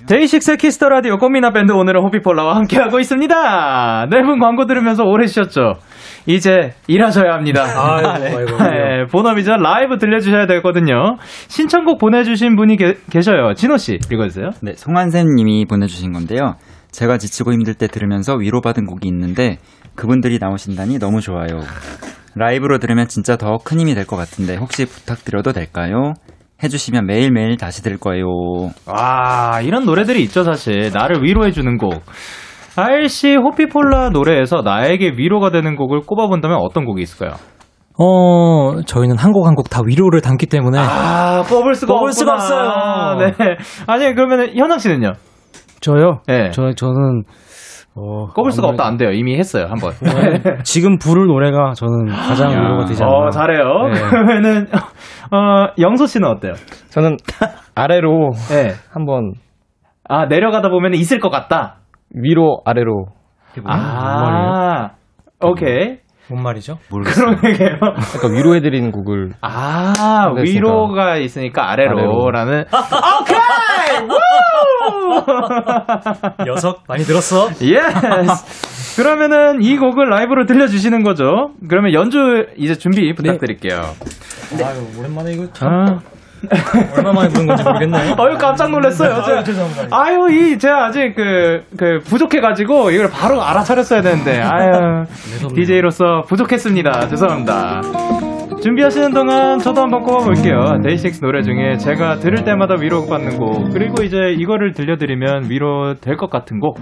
데이식스의 0.07 0.57
키스 0.57 0.76
더 0.76 0.87
라디오 0.87 1.17
꽃미남 1.17 1.51
밴드 1.51 1.73
오늘은 1.73 2.01
호피폴라와 2.03 2.55
함께하고 2.55 2.99
있습니다. 2.99 4.07
네 4.09 4.21
분 4.21 4.39
광고 4.39 4.65
들으면서 4.65 5.03
오래 5.03 5.27
쉬었죠. 5.27 5.73
이제 6.25 6.71
일하셔야 6.87 7.33
합니다. 7.33 7.63
아이고, 7.65 8.37
아이고, 8.37 8.57
네, 8.57 9.05
본업이죠. 9.11 9.57
라이브 9.57 9.97
들려주셔야 9.97 10.45
되거든요. 10.47 11.17
신청곡 11.47 11.99
보내주신 11.99 12.55
분이 12.55 12.77
계, 12.77 12.93
계셔요. 13.09 13.53
진호 13.53 13.77
씨, 13.77 13.99
읽어주세요. 14.11 14.51
네, 14.61 14.73
송한샘 14.75 15.27
님이 15.35 15.65
보내주신 15.65 16.13
건데요. 16.13 16.55
제가 16.91 17.17
지치고 17.17 17.51
힘들 17.53 17.73
때 17.73 17.87
들으면서 17.87 18.35
위로받은 18.35 18.85
곡이 18.85 19.07
있는데 19.09 19.57
그분들이 19.95 20.39
나오신다니 20.39 20.99
너무 20.99 21.19
좋아요. 21.21 21.59
라이브로 22.35 22.77
들으면 22.79 23.07
진짜 23.07 23.35
더 23.35 23.57
큰 23.63 23.79
힘이 23.79 23.93
될 23.95 24.05
것 24.05 24.15
같은데 24.15 24.55
혹시 24.55 24.85
부탁드려도 24.85 25.51
될까요? 25.51 26.13
해주시면 26.63 27.05
매일매일 27.05 27.57
다시 27.57 27.83
들 27.83 27.97
거예요. 27.97 28.25
와, 28.87 29.59
이런 29.61 29.85
노래들이 29.85 30.21
있죠, 30.23 30.43
사실. 30.43 30.91
나를 30.93 31.23
위로해주는 31.23 31.77
곡. 31.77 32.01
RC 32.75 33.35
호피폴라 33.35 34.09
노래에서 34.09 34.61
나에게 34.63 35.13
위로가 35.17 35.49
되는 35.51 35.75
곡을 35.75 36.01
꼽아본다면 36.05 36.57
어떤 36.61 36.85
곡이 36.85 37.01
있을까요? 37.01 37.35
어, 37.99 38.81
저희는 38.85 39.17
한 39.17 39.31
곡 39.33 39.47
한 39.47 39.55
곡 39.55 39.69
다 39.71 39.81
위로를 39.83 40.21
담기 40.21 40.45
때문에. 40.45 40.77
아, 40.79 41.43
뽑을 41.49 41.73
수가 41.73 41.93
뽑을 41.93 42.11
수가. 42.11 42.33
없어요. 42.33 43.17
네. 43.17 43.33
아니, 43.87 44.13
그러면 44.13 44.55
현ang 44.55 44.77
씨는요? 44.77 45.13
저요? 45.81 46.19
네. 46.27 46.51
저, 46.51 46.71
저는, 46.73 47.23
어. 47.95 48.27
꼽을 48.35 48.51
수가 48.51 48.67
없다, 48.67 48.85
안 48.85 48.97
돼요. 48.97 49.09
이미 49.11 49.35
했어요, 49.39 49.65
한 49.67 49.79
번. 49.79 49.93
네. 50.01 50.57
지금 50.63 50.99
부를 50.99 51.25
노래가 51.25 51.73
저는 51.75 52.05
가장 52.15 52.51
위로가 52.51 52.85
되지 52.85 53.03
않나. 53.03 53.11
어, 53.11 53.29
잘해요. 53.31 53.63
네. 53.91 53.99
그러면은, 54.09 54.67
어, 55.31 55.67
영소 55.79 56.05
씨는 56.05 56.27
어때요? 56.27 56.53
저는 56.89 57.17
아래로 57.75 58.31
네. 58.49 58.71
한번 58.91 59.33
아, 60.07 60.25
내려가다 60.25 60.69
보면 60.69 60.93
있을 60.93 61.19
것 61.19 61.29
같다. 61.29 61.77
위로 62.13 62.61
아래로 62.65 63.07
아, 63.65 64.89
오케이. 65.43 65.97
뭔 66.29 66.43
말이죠? 66.43 66.77
그런 66.89 67.37
얘기예요. 67.45 67.77
약간 68.15 68.33
위로해드리는 68.33 68.91
곡을 68.91 69.31
아. 69.41 69.93
위로가 70.37 71.15
있으니까 71.17 71.71
아래로라는. 71.71 72.65
오케이! 73.21 73.37
우! 76.41 76.45
녀석 76.45 76.83
많이 76.87 77.03
들었어? 77.03 77.47
Yes! 77.61 78.76
그러면은 78.97 79.61
이 79.61 79.77
곡을 79.77 80.09
라이브로 80.09 80.47
들려주시는 80.47 81.03
거죠? 81.03 81.51
그러면 81.69 81.93
연주 81.93 82.47
이제 82.57 82.75
준비 82.75 83.13
부탁드릴게요. 83.13 83.93
아유, 84.63 84.87
오랜만에 84.97 85.33
이거 85.33 85.47
참. 85.53 85.69
아. 85.71 86.16
얼마 86.97 87.11
만에 87.13 87.29
부른 87.29 87.47
건지 87.47 87.63
모르겠네. 87.63 87.97
아유, 88.17 88.37
깜짝 88.37 88.69
놀랐어요. 88.71 89.13
아유, 89.15 89.23
제가. 89.25 89.43
죄송합니다. 89.43 89.87
아유, 89.97 90.27
이, 90.31 90.57
제가 90.57 90.85
아직 90.85 91.13
그, 91.15 91.63
그, 91.77 91.99
부족해가지고, 92.05 92.91
이걸 92.91 93.09
바로 93.09 93.41
알아차렸어야 93.41 94.01
되는데, 94.01 94.39
아유, 94.41 95.03
DJ로서 95.55 96.23
부족했습니다. 96.27 97.07
죄송합니다. 97.07 97.81
준비하시는 98.61 99.13
동안 99.13 99.59
저도 99.59 99.81
한번 99.81 100.01
꼽아볼게요. 100.03 100.81
데이식스 100.83 101.21
노래 101.21 101.41
중에 101.43 101.77
제가 101.77 102.15
들을 102.17 102.43
때마다 102.43 102.75
위로받는 102.79 103.37
곡, 103.37 103.71
그리고 103.71 104.03
이제 104.03 104.17
이거를 104.37 104.73
들려드리면 104.73 105.49
위로 105.49 105.93
될 106.01 106.17
것 106.17 106.29
같은 106.29 106.59
곡, 106.59 106.79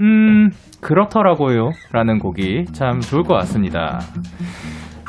음, 0.00 0.48
그렇더라고요. 0.80 1.70
라는 1.92 2.18
곡이 2.18 2.64
참 2.72 3.00
좋을 3.00 3.22
것 3.22 3.34
같습니다. 3.34 4.00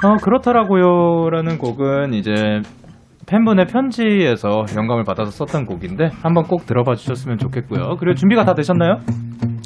어, 0.03 0.17
그렇더라고요. 0.21 1.29
라는 1.31 1.57
곡은 1.57 2.13
이제 2.13 2.31
팬분의 3.33 3.65
편지에서 3.65 4.63
영감을 4.77 5.03
받아서 5.03 5.31
썼던 5.31 5.65
곡인데 5.65 6.09
한번 6.21 6.43
꼭 6.43 6.67
들어봐 6.67 6.93
주셨으면 6.93 7.39
좋겠고요. 7.39 7.95
그리고 7.99 8.13
준비가 8.13 8.45
다 8.45 8.53
되셨나요? 8.53 8.97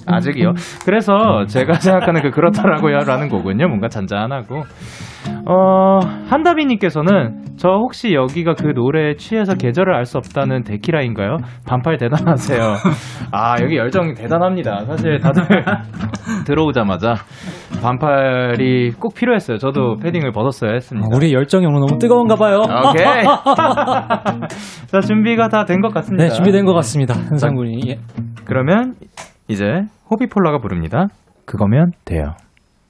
아직이요. 0.05 0.53
그래서 0.86 1.45
제가 1.47 1.74
생각하는 1.74 2.22
그 2.22 2.30
그렇더라고요 2.30 2.99
라는 2.99 3.28
곡은요. 3.28 3.68
뭔가 3.68 3.89
잔잔하고 3.89 4.63
어, 5.49 5.99
한다비님께서는 6.30 7.45
저 7.57 7.69
혹시 7.69 8.13
여기가 8.13 8.53
그 8.53 8.67
노래에 8.75 9.15
취해서 9.15 9.55
계절을 9.55 9.93
알 9.95 10.05
수 10.05 10.17
없다는 10.17 10.63
데키라인가요? 10.63 11.38
반팔 11.67 11.97
대단하세요. 11.97 12.59
아, 13.32 13.55
여기 13.61 13.78
열정 13.78 14.13
대단합니다. 14.13 14.86
사실 14.86 15.19
다들 15.19 15.43
들어오자마자 16.45 17.15
반팔이 17.82 18.91
꼭 18.99 19.13
필요했어요. 19.15 19.57
저도 19.57 19.95
패딩을 19.97 20.32
벗었어야 20.32 20.73
했습니다. 20.73 21.07
우리 21.13 21.34
열정이 21.34 21.65
오늘 21.65 21.80
너무 21.80 21.97
뜨거운가 21.99 22.36
봐요. 22.36 22.59
오케이. 22.61 23.23
자, 24.88 24.99
준비가 25.01 25.47
다 25.49 25.65
된 25.65 25.82
것 25.82 25.93
같습니다. 25.93 26.23
네, 26.25 26.30
준비된 26.30 26.65
것 26.65 26.73
같습니다. 26.73 27.13
현상군이. 27.15 27.82
예. 27.89 27.97
그러면 28.45 28.95
이제 29.47 29.65
호비폴라가 30.11 30.59
부릅니다. 30.59 31.07
그거면 31.45 31.91
돼요. 32.05 32.34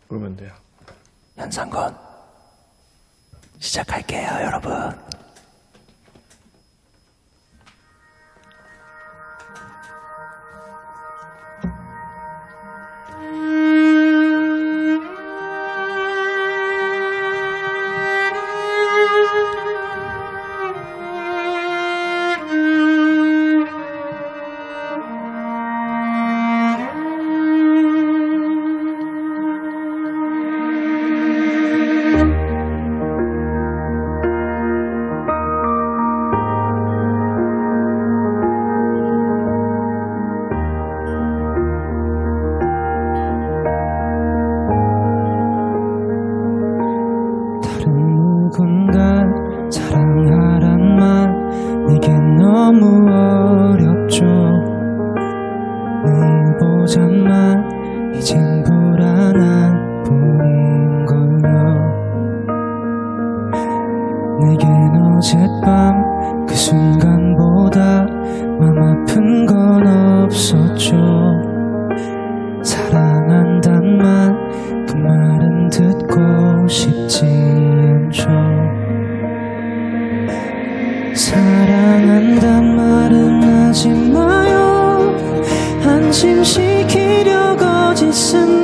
그러면 0.10 0.36
돼요. 0.36 0.50
현상군 1.38 1.82
시작할게요 3.60 4.28
여러분 4.46 4.72
내겐 64.42 64.70
어젯밤 65.16 66.46
그 66.46 66.56
순간보다 66.56 68.06
맘 68.60 68.78
아픈 68.84 69.46
건 69.46 69.88
없었죠. 70.26 70.96
사랑한단 72.64 73.98
말 73.98 74.48
그 74.88 74.96
말은 74.96 75.70
듣고 75.70 76.68
싶지 76.68 77.26
않죠. 77.26 78.30
사랑한단 81.14 82.76
말은 82.76 83.44
하지 83.44 83.90
마요. 83.90 85.14
안심시키려 85.86 87.58
거짓은 87.58 88.57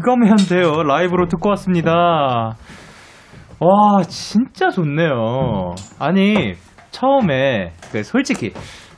그거면 0.00 0.36
돼요. 0.48 0.82
라이브로 0.82 1.26
듣고 1.28 1.48
왔습니다. 1.50 2.56
와, 3.60 4.02
진짜 4.06 4.70
좋네요. 4.70 5.74
아니, 5.98 6.54
처음에, 6.90 7.72
그, 7.90 8.02
솔직히, 8.04 8.52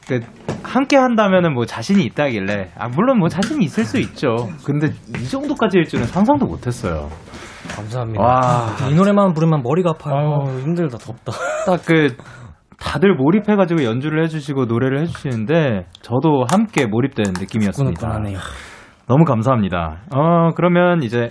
그, 0.07 0.21
함께 0.63 0.97
한다면은 0.97 1.55
뭐 1.55 1.65
자신이 1.65 2.05
있다길래, 2.05 2.71
아, 2.79 2.89
물론 2.89 3.19
뭐 3.19 3.29
자신이 3.29 3.65
있을 3.65 3.85
수 3.85 3.99
있죠. 3.99 4.49
근데 4.65 4.89
이 5.19 5.25
정도까지 5.29 5.79
일 5.79 5.85
줄은 5.85 6.07
상상도 6.07 6.47
못 6.47 6.67
했어요. 6.67 7.09
감사합니다. 7.75 8.23
와. 8.23 8.67
이 8.91 8.95
노래만 8.95 9.33
부르면 9.33 9.63
머리가 9.63 9.91
아파요. 9.91 10.45
힘들다, 10.61 10.99
덥다. 10.99 11.33
딱 11.67 11.81
그, 11.87 12.17
다들 12.79 13.15
몰입해가지고 13.15 13.85
연주를 13.85 14.23
해주시고 14.25 14.67
노래를 14.67 15.01
해주시는데, 15.03 15.87
저도 16.03 16.45
함께 16.51 16.87
몰입된 16.87 17.35
느낌이었습니다. 17.39 18.09
너무 19.11 19.25
감사합니다. 19.25 20.03
어, 20.15 20.51
그러면 20.55 21.03
이제 21.03 21.29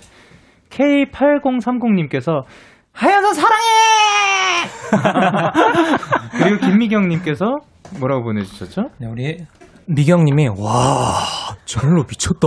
K8030님께서 0.68 2.44
하연아 2.92 3.32
사랑해! 3.32 3.64
그리고 6.44 6.66
김미경님께서 6.66 7.56
뭐라고 7.98 8.24
보내주셨죠? 8.24 8.90
네, 8.98 9.06
우리 9.08 9.38
미경님이 9.88 10.48
와 10.48 11.24
절로 11.64 12.04
미쳤다. 12.08 12.46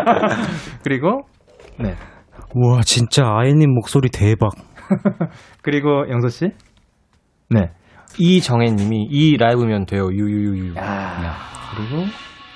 그리고 0.84 1.22
네 1.78 1.96
와 2.56 2.82
진짜 2.82 3.24
아이님 3.26 3.74
목소리 3.74 4.08
대박. 4.10 4.50
그리고 5.62 6.08
영서 6.08 6.28
씨, 6.28 6.50
네 7.50 7.70
이정혜님이 8.18 9.08
이 9.10 9.36
라이브면 9.36 9.86
돼요. 9.86 10.06
유유유유. 10.12 10.74
그리고 10.74 12.04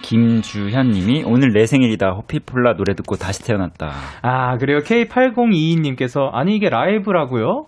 김주현 0.03 0.91
님이 0.91 1.23
오늘 1.27 1.53
내 1.53 1.67
생일이다. 1.67 2.11
호피폴라 2.11 2.75
노래 2.75 2.95
듣고 2.95 3.17
다시 3.17 3.45
태어났다. 3.45 3.91
아 4.23 4.57
그리고 4.59 4.81
K8022 4.81 5.81
님께서 5.81 6.31
아니 6.33 6.57
이게 6.57 6.69
라이브라고요? 6.69 7.67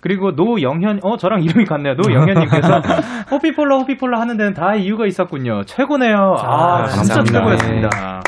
그리고 0.00 0.30
노영현 0.32 1.00
어 1.02 1.16
저랑 1.16 1.42
이름이 1.42 1.64
같네요. 1.64 1.94
노영현님께서 1.94 2.80
호피폴라 3.30 3.78
호피폴라 3.78 4.20
하는 4.20 4.36
데는 4.36 4.54
다 4.54 4.74
이유가 4.74 5.06
있었군요. 5.06 5.64
최고네요. 5.64 6.14
아, 6.38 6.82
아, 6.82 6.86
진짜 6.86 7.14
감사합니다. 7.14 7.38
최고였습니다. 7.38 8.20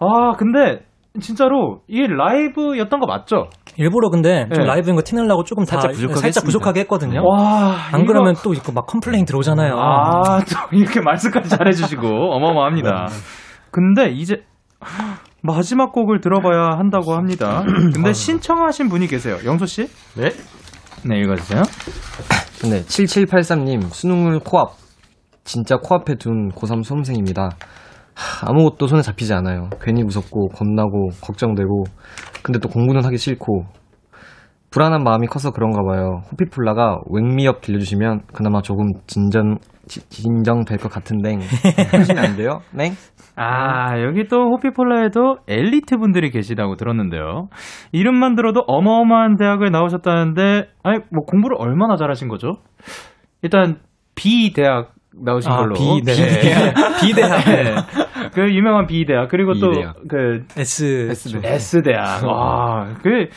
아 0.00 0.32
근데 0.36 0.80
진짜로 1.20 1.80
이게 1.86 2.08
라이브였던 2.08 2.98
거 2.98 3.06
맞죠? 3.06 3.48
일부러 3.76 4.08
근데 4.10 4.46
좀 4.54 4.64
네. 4.64 4.66
라이브인 4.66 4.96
거 4.96 5.02
티내려고 5.02 5.44
조금 5.44 5.64
다 5.64 5.80
살짝 5.80 5.92
부족하게 5.92 6.20
살짝. 6.20 6.44
부족하게 6.44 6.80
했거든요. 6.80 7.22
와 7.26 7.74
안 7.92 8.00
이거- 8.02 8.12
그러면 8.12 8.34
또 8.42 8.54
이거 8.54 8.72
막 8.72 8.86
complain 8.86 9.24
들어오잖아요. 9.24 9.74
아, 9.78 10.38
또 10.40 10.76
이렇게 10.76 11.00
말씀까지 11.00 11.48
잘해주시고 11.48 12.06
어마어마합니다. 12.36 13.08
근데 13.70 14.10
이제 14.10 14.42
마지막 15.42 15.92
곡을 15.92 16.20
들어봐야 16.20 16.78
한다고 16.78 17.14
합니다. 17.14 17.64
근데 17.92 18.12
신청하신 18.12 18.88
분이 18.88 19.06
계세요. 19.08 19.36
영소 19.44 19.66
씨? 19.66 19.88
네. 20.16 20.30
네, 21.06 21.18
읽어주세요. 21.20 21.62
네, 22.70 22.82
7783님, 22.84 23.92
수능을 23.92 24.40
코앞. 24.40 24.72
진짜 25.44 25.76
코앞에 25.76 26.14
둔 26.14 26.50
고3 26.52 26.82
수험생입니다. 26.84 27.50
하, 28.14 28.50
아무것도 28.50 28.86
손에 28.86 29.02
잡히지 29.02 29.34
않아요. 29.34 29.68
괜히 29.80 30.02
무섭고, 30.04 30.48
겁나고, 30.48 31.08
걱정되고, 31.22 31.84
근데 32.42 32.58
또 32.58 32.68
공부는 32.68 33.04
하기 33.04 33.16
싫고, 33.16 33.64
불안한 34.70 35.04
마음이 35.04 35.28
커서 35.28 35.52
그런가 35.52 35.82
봐요. 35.84 36.22
호피폴라가 36.32 36.98
웽미업 37.08 37.60
들려주시면 37.60 38.22
그나마 38.32 38.60
조금 38.60 38.86
진전, 39.06 39.58
지- 39.86 40.08
진정될 40.08 40.78
것 40.78 40.90
같은데, 40.90 41.36
하시면 41.92 42.24
안 42.24 42.36
돼요? 42.36 42.60
네? 42.72 42.92
아, 43.36 44.00
여기 44.00 44.26
또 44.26 44.50
호피폴라에도 44.50 45.38
엘리트 45.46 45.96
분들이 45.98 46.30
계시다고 46.30 46.74
들었는데요. 46.76 47.48
이름만 47.92 48.34
들어도 48.34 48.62
어마어마한 48.66 49.36
대학을 49.36 49.70
나오셨다는데, 49.70 50.68
아니, 50.82 50.98
뭐 51.10 51.24
공부를 51.24 51.56
얼마나 51.58 51.96
잘하신 51.96 52.26
거죠? 52.28 52.54
일단, 53.42 53.78
B 54.16 54.52
대학 54.54 54.92
나오신 55.22 55.50
아, 55.50 55.56
걸로. 55.58 55.74
B, 55.74 56.02
네. 56.04 56.12
B 57.00 57.12
대학. 57.14 57.44
네. 57.44 57.74
그 58.34 58.54
유명한 58.54 58.86
B 58.86 59.04
대학. 59.04 59.28
그리고 59.28 59.54
또. 59.54 59.70
그, 60.08 60.44
S 60.56 61.10
S 61.42 61.82
대학. 61.82 62.24
와, 62.24 62.94
그 63.02 63.28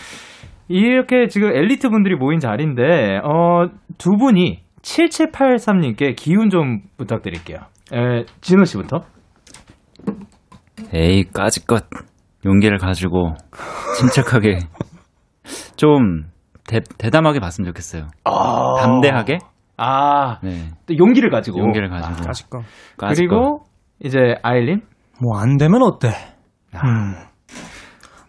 이렇게 0.67 1.28
지금 1.28 1.55
엘리트 1.55 1.89
분들이 1.89 2.15
모인 2.15 2.39
자리인데 2.39 3.19
어, 3.23 3.67
두 3.97 4.17
분이 4.17 4.61
7783님께 4.82 6.15
기운 6.15 6.49
좀 6.49 6.82
부탁드릴게요. 6.97 7.59
에, 7.93 8.25
진호 8.41 8.65
씨부터. 8.65 9.01
에이, 10.93 11.25
까짓것 11.34 11.86
용기를 12.45 12.78
가지고 12.78 13.34
침착하게 13.97 14.59
좀 15.75 16.25
대, 16.67 16.82
대담하게 16.97 17.39
봤으면 17.39 17.67
좋겠어요. 17.67 18.07
담대하게? 18.23 19.39
아, 19.78 20.39
네. 20.41 20.69
또 20.88 20.97
용기를 20.97 21.30
가지고. 21.30 21.59
용기를 21.59 21.89
가지고. 21.89 22.25
까짓거. 22.25 22.59
까짓것. 22.97 23.15
그리고 23.17 23.65
이제 24.03 24.36
아일린. 24.43 24.82
뭐 25.21 25.39
안 25.39 25.57
되면 25.57 25.82
어때? 25.84 26.09
음. 26.75 27.15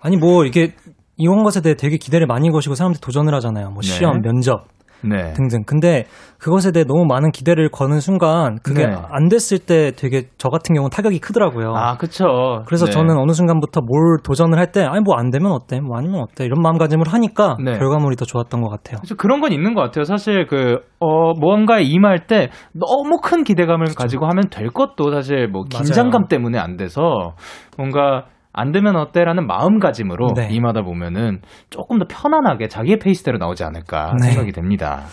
아니 0.01 0.17
뭐 0.17 0.45
이게 0.45 0.75
이원 1.17 1.43
것에 1.43 1.61
대해 1.61 1.75
되게 1.75 1.97
기대를 1.97 2.27
많이 2.27 2.51
거시고 2.51 2.75
사람들이 2.75 3.01
도전을 3.01 3.35
하잖아요. 3.35 3.71
뭐 3.71 3.81
네. 3.83 3.89
시험, 3.89 4.21
면접 4.23 4.67
네. 5.03 5.33
등등. 5.35 5.63
근데 5.67 6.05
그것에 6.39 6.73
대해 6.73 6.85
너무 6.85 7.05
많은 7.07 7.31
기대를 7.31 7.69
거는 7.71 8.01
순간 8.01 8.59
그게 8.63 8.87
네. 8.87 8.95
안 9.11 9.29
됐을 9.29 9.59
때 9.59 9.93
되게 9.97 10.25
저 10.39 10.49
같은 10.49 10.75
경우는 10.75 10.91
타격이 10.91 11.19
크더라고요. 11.21 11.75
아, 11.77 11.97
그쵸. 11.97 12.63
그래서 12.67 12.87
네. 12.87 12.91
저는 12.93 13.17
어느 13.19 13.33
순간부터 13.33 13.81
뭘 13.83 14.19
도전을 14.23 14.59
할 14.59 14.73
때 14.73 14.83
아니 14.85 15.01
뭐 15.01 15.15
안 15.19 15.31
되면 15.31 15.51
어때? 15.53 15.81
뭐 15.81 15.97
아니면 15.99 16.21
어때? 16.21 16.45
이런 16.45 16.61
마음가짐을 16.63 17.07
하니까 17.09 17.57
네. 17.65 17.73
결과물이 17.79 18.17
더 18.17 18.25
좋았던 18.25 18.61
것 18.63 18.69
같아요. 18.69 18.99
그래서 19.01 19.15
그런 19.17 19.41
건 19.41 19.53
있는 19.53 19.75
것 19.75 19.81
같아요. 19.83 20.05
사실 20.05 20.47
그, 20.47 20.79
어, 21.01 21.33
무언가에 21.35 21.83
임할 21.83 22.27
때 22.27 22.51
너무 22.73 23.19
큰 23.23 23.45
기대감을 23.45 23.87
가지고 23.97 24.27
하면 24.29 24.49
될 24.51 24.69
것도 24.69 25.11
사실 25.13 25.49
뭐 25.49 25.65
맞아요. 25.73 25.83
긴장감 25.85 26.29
때문에 26.29 26.59
안 26.59 26.77
돼서 26.77 27.35
뭔가 27.77 28.27
안 28.53 28.73
되면 28.73 28.97
어때라는 28.97 29.47
마음가짐으로 29.47 30.33
네. 30.35 30.49
임하다 30.51 30.83
보면은 30.83 31.41
조금 31.71 31.99
더 31.99 32.07
편안하게 32.09 32.69
자기의 32.69 32.99
페이스대로 32.99 33.39
나오지 33.39 33.65
않을까 33.65 34.15
네. 34.21 34.31
생각이 34.31 34.53
됩니다. 34.53 35.05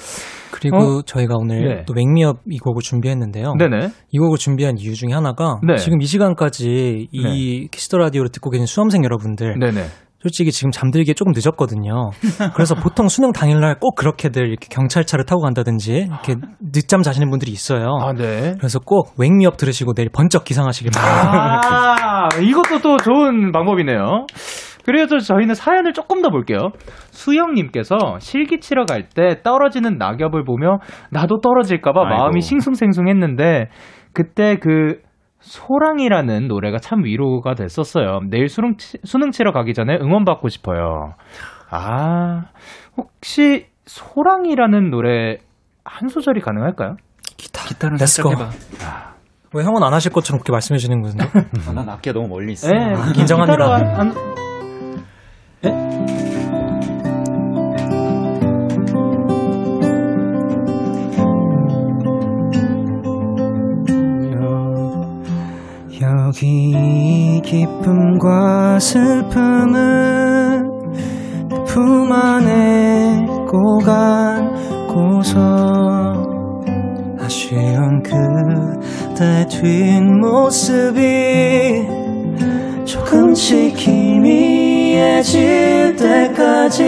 그리고 0.52 1.02
저희가 1.02 1.36
오늘 1.38 1.68
네. 1.68 1.84
또 1.86 1.94
Wake 1.94 2.17
Me 2.17 2.28
Up 2.28 2.40
이 2.50 2.58
곡을 2.60 2.82
준비했는데요. 2.82 3.56
네네. 3.60 3.90
이 4.12 4.18
곡을 4.18 4.38
준비한 4.38 4.78
이유 4.78 4.94
중에 4.94 5.12
하나가 5.12 5.60
네. 5.68 5.76
지금 5.76 6.02
이 6.02 6.06
시간까지 6.06 7.10
이 7.12 7.68
키스 7.72 7.88
더 7.88 7.98
라디오를 7.98 8.30
듣고 8.32 8.50
계신 8.50 8.66
수험생 8.66 9.04
여러분들 9.04 9.60
네네. 9.60 9.86
솔직히 10.26 10.52
지금 10.52 10.72
잠들기에 10.72 11.14
조금 11.14 11.34
늦었거든요. 11.36 12.10
그래서 12.56 12.74
보통 12.82 13.08
수능 13.10 13.32
당일날 13.32 13.78
꼭 13.80 13.94
그렇게들 13.94 14.48
이렇게 14.48 14.68
경찰차를 14.72 15.26
타고 15.26 15.42
간다든지 15.42 16.08
이렇게 16.08 16.36
늦잠 16.60 17.04
자시는 17.04 17.30
분들이 17.30 17.52
있어요. 17.52 18.00
아, 18.02 18.12
네. 18.12 18.56
그래서 18.58 18.80
꼭 18.80 19.14
Wake 19.20 19.39
Me 19.39 19.48
Up 19.48 19.58
들으시고 19.58 19.94
내일 19.94 20.10
번쩍 20.10 20.44
기상하시길 20.44 20.92
바랍니다. 20.96 21.62
아, 21.70 22.15
이것도 22.42 22.80
또 22.82 22.98
좋은 22.98 23.52
방법이네요. 23.52 24.26
그래서 24.86 25.18
저희는 25.18 25.56
사연을 25.56 25.94
조금 25.94 26.22
더 26.22 26.30
볼게요. 26.30 26.70
수영님께서 27.12 28.20
실기 28.20 28.60
치러 28.60 28.86
갈 28.86 29.10
때 29.10 29.42
떨어지는 29.42 29.98
낙엽을 29.98 30.44
보며 30.46 30.78
나도 31.12 31.40
떨어질까봐. 31.42 32.04
마음이 32.06 32.42
싱숭생숭했는데 32.42 33.70
그때 34.14 34.58
그 34.58 35.02
소랑이라는 35.40 36.48
노래가 36.48 36.78
참 36.80 37.04
위로가 37.04 37.54
됐었어요. 37.56 38.20
내일 38.30 38.48
수능, 38.48 38.78
치- 38.78 38.98
수능 39.04 39.32
치러 39.32 39.52
가기 39.52 39.74
전에 39.74 39.96
응원받고 39.96 40.50
싶어요. 40.50 41.14
아, 41.72 42.46
혹시 42.98 43.68
소랑이라는 43.86 44.90
노래 44.90 45.38
한 45.84 46.08
소절이 46.10 46.42
가능할까요? 46.42 46.96
기타는 47.38 47.98
Let's 47.98 48.08
살짝. 48.08 48.32
해봐. 48.40 49.15
왜 49.56 49.64
형은 49.64 49.82
안 49.84 49.94
하실 49.94 50.12
것처럼 50.12 50.40
그렇게 50.40 50.52
말씀해 50.52 50.78
주시는 50.78 51.02
건데? 51.02 51.26
아, 51.66 51.72
난 51.72 51.88
악기가 51.88 52.14
너무 52.14 52.28
멀리 52.28 52.52
있어. 52.52 52.68
네. 52.68 52.94
기타로 53.14 53.64
한- 53.72 53.96
한- 53.96 54.14
여기 66.02 67.42
기쁨과 67.44 68.80
슬픔을 68.80 70.64
품 71.68 72.12
안에 72.12 73.26
꼬간고서 73.48 75.40
아쉬운 77.20 78.02
그 78.04 78.14
대 79.18 79.46
뒷모습이 79.48 80.84
조금씩 82.86 83.78
희미해질 83.78 85.36
때까지 85.96 86.84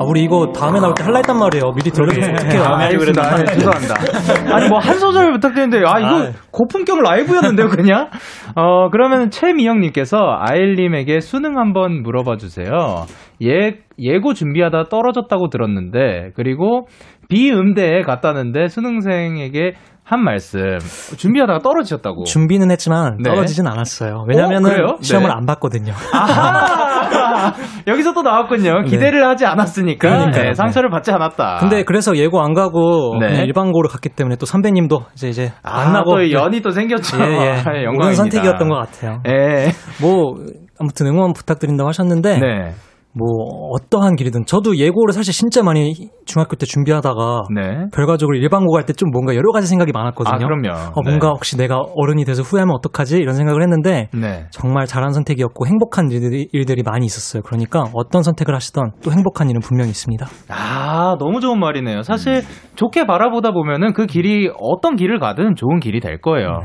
아, 0.00 0.04
우리 0.04 0.22
이거 0.22 0.52
다음에 0.52 0.78
나올 0.78 0.94
때 0.94 1.02
할라 1.02 1.16
했단 1.16 1.36
말이에요. 1.40 1.72
미리 1.74 1.90
들어주면 1.90 2.34
어떡해요. 2.34 2.62
아, 2.62 2.78
알겠습니다. 2.82 3.20
아, 3.20 3.44
죄송합니다. 3.44 3.94
아니 4.54 4.68
뭐 4.68 4.78
한 4.78 4.96
소절 4.98 5.32
부탁드리는데 5.32 5.78
아 5.86 5.98
이거 5.98 6.28
아. 6.28 6.30
고품격 6.52 7.00
라이브였는데요 7.02 7.66
그냥. 7.68 8.08
어 8.54 8.90
그러면 8.90 9.30
최미영님께서 9.30 10.18
아일님에게 10.38 11.18
수능 11.20 11.58
한번 11.58 12.02
물어봐 12.04 12.36
주세요. 12.36 13.06
예 13.42 13.78
예고 13.98 14.34
준비하다 14.34 14.84
떨어졌다고 14.90 15.48
들었는데 15.48 16.30
그리고 16.36 16.86
비음대에 17.28 18.02
갔다는데 18.02 18.68
수능생에게 18.68 19.74
한 20.02 20.24
말씀 20.24 20.78
준비하다가 21.18 21.58
떨어지셨다고. 21.58 22.24
준비는 22.24 22.70
했지만 22.70 23.18
네. 23.22 23.28
떨어지진 23.28 23.66
않았어요. 23.66 24.20
어, 24.20 24.24
왜냐면은 24.26 24.70
그래요? 24.70 24.96
시험을 25.02 25.28
네. 25.28 25.34
안 25.36 25.44
봤거든요. 25.44 25.92
아하! 26.14 27.52
여기서 27.86 28.14
또 28.14 28.22
나왔군요. 28.22 28.84
기대를 28.84 29.26
하지 29.26 29.44
않았으니까 29.44 30.08
그러니까요. 30.08 30.44
네, 30.44 30.54
상처를 30.54 30.88
받지 30.88 31.12
않았다. 31.12 31.58
근데 31.60 31.82
그래서 31.84 32.16
예고 32.16 32.40
안 32.40 32.54
가고 32.54 33.18
네. 33.20 33.44
일반고를 33.44 33.90
갔기 33.90 34.08
때문에 34.08 34.36
또 34.36 34.46
선배님도 34.46 35.00
이제 35.12 35.28
이제 35.28 35.52
아, 35.62 35.84
만나고 35.84 36.16
또 36.16 36.32
연이 36.32 36.62
또 36.62 36.70
생겼죠. 36.70 37.18
예, 37.20 37.24
예. 37.30 37.50
아. 37.86 37.90
옳은 37.94 38.14
선택이었던 38.14 38.66
것 38.66 38.76
같아요. 38.76 39.20
예. 39.28 39.68
뭐 40.00 40.36
아무튼 40.80 41.06
응원 41.06 41.34
부탁드린다고 41.34 41.86
하셨는데 41.86 42.38
네. 42.38 42.72
뭐 43.18 43.70
어떠한 43.72 44.14
길이든 44.16 44.46
저도 44.46 44.76
예고를 44.76 45.12
사실 45.12 45.32
진짜 45.34 45.62
많이 45.62 45.92
중학교 46.24 46.54
때 46.56 46.66
준비하다가 46.66 47.42
네. 47.54 47.86
결과적으로 47.92 48.36
일반고 48.36 48.72
갈 48.72 48.84
때 48.86 48.92
좀 48.94 49.10
뭔가 49.10 49.34
여러 49.34 49.50
가지 49.52 49.66
생각이 49.66 49.90
많았거든요. 49.92 50.34
아, 50.34 50.38
그럼요. 50.38 50.70
어, 50.94 51.02
뭔가 51.04 51.28
혹시 51.30 51.56
내가 51.56 51.80
어른이 51.96 52.24
돼서 52.24 52.42
후회하면 52.42 52.74
어떡하지 52.76 53.18
이런 53.18 53.34
생각을 53.34 53.62
했는데 53.62 54.08
네. 54.14 54.46
정말 54.50 54.86
잘한 54.86 55.12
선택이었고 55.12 55.66
행복한 55.66 56.10
일들이, 56.10 56.48
일들이 56.52 56.82
많이 56.82 57.04
있었어요. 57.06 57.42
그러니까 57.42 57.84
어떤 57.94 58.22
선택을 58.22 58.54
하시던 58.54 58.92
또 59.02 59.10
행복한 59.12 59.50
일은 59.50 59.60
분명히 59.60 59.90
있습니다. 59.90 60.26
아, 60.48 61.16
너무 61.18 61.40
좋은 61.40 61.58
말이네요. 61.58 62.02
사실 62.02 62.42
좋게 62.76 63.06
바라보다 63.06 63.50
보면은 63.52 63.92
그 63.92 64.06
길이 64.06 64.50
어떤 64.60 64.96
길을 64.96 65.18
가든 65.18 65.54
좋은 65.56 65.80
길이 65.80 66.00
될 66.00 66.20
거예요. 66.20 66.60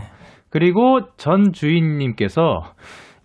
그리고 0.50 1.00
전 1.18 1.52
주인님께서 1.52 2.62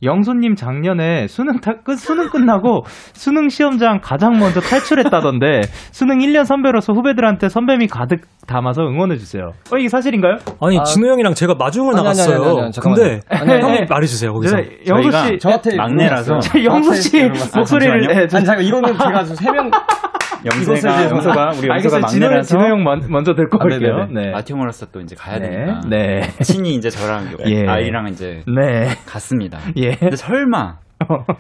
영수님 0.03 0.55
작년에 0.55 1.27
수능 1.27 1.61
타, 1.61 1.73
끝, 1.83 1.97
수능 1.97 2.29
끝나고 2.31 2.83
수능 3.15 3.49
시험장 3.49 4.01
가장 4.03 4.39
먼저 4.39 4.61
탈출했다던데 4.61 5.63
수능 5.91 6.19
1년 6.19 6.45
선배로서 6.45 6.93
후배들한테 6.93 7.49
선배미 7.49 7.89
가득 7.89 8.21
담아서 8.47 8.83
응원해주세요. 8.83 9.53
어, 9.73 9.77
이게 9.77 9.89
사실인가요? 9.89 10.37
아니 10.61 10.83
진호 10.85 11.11
형이랑 11.13 11.35
제가 11.35 11.55
마중을 11.59 11.89
아니, 11.95 11.97
나갔어요. 11.97 12.37
아니, 12.37 12.45
아니, 12.47 12.61
아니. 12.63 12.73
근데 12.81 13.21
아니, 13.29 13.51
아니, 13.53 13.63
형이. 13.63 13.87
말해주세요 13.89 14.33
거기서. 14.33 14.57
네, 14.57 14.69
영수 14.87 15.11
씨, 15.11 15.39
저한테 15.39 15.77
막내라서. 15.77 16.39
저 16.39 16.63
영수 16.63 16.95
씨 16.95 17.29
목소리를 17.57 18.07
네, 18.07 18.27
저- 18.29 18.37
아니 18.39 18.47
잠깐 18.47 18.65
이거는 18.65 18.93
제가 18.97 19.25
세명 19.25 19.71
영세가 20.49 21.05
영서가 21.11 21.51
우리 21.59 21.69
영서가 21.69 22.01
막내라서 22.01 22.49
진호 22.49 22.65
형 22.65 22.85
먼, 22.85 23.01
먼저 23.09 23.35
듣고 23.35 23.59
아, 23.61 23.65
올게요. 23.65 24.07
네네네. 24.07 24.27
네. 24.27 24.31
마티오모로서 24.33 24.87
또 24.93 25.01
이제 25.01 25.15
가야 25.17 25.39
네. 25.39 25.49
되니까 25.51 25.81
네. 25.89 26.21
친히 26.43 26.75
이제 26.75 26.91
저랑 26.91 27.37
예. 27.47 27.67
아이랑 27.67 28.09
이제 28.09 28.43
네. 28.47 28.89
갔습니다. 29.07 29.59
예. 29.77 29.95
근데 29.95 30.17
설마 30.17 30.77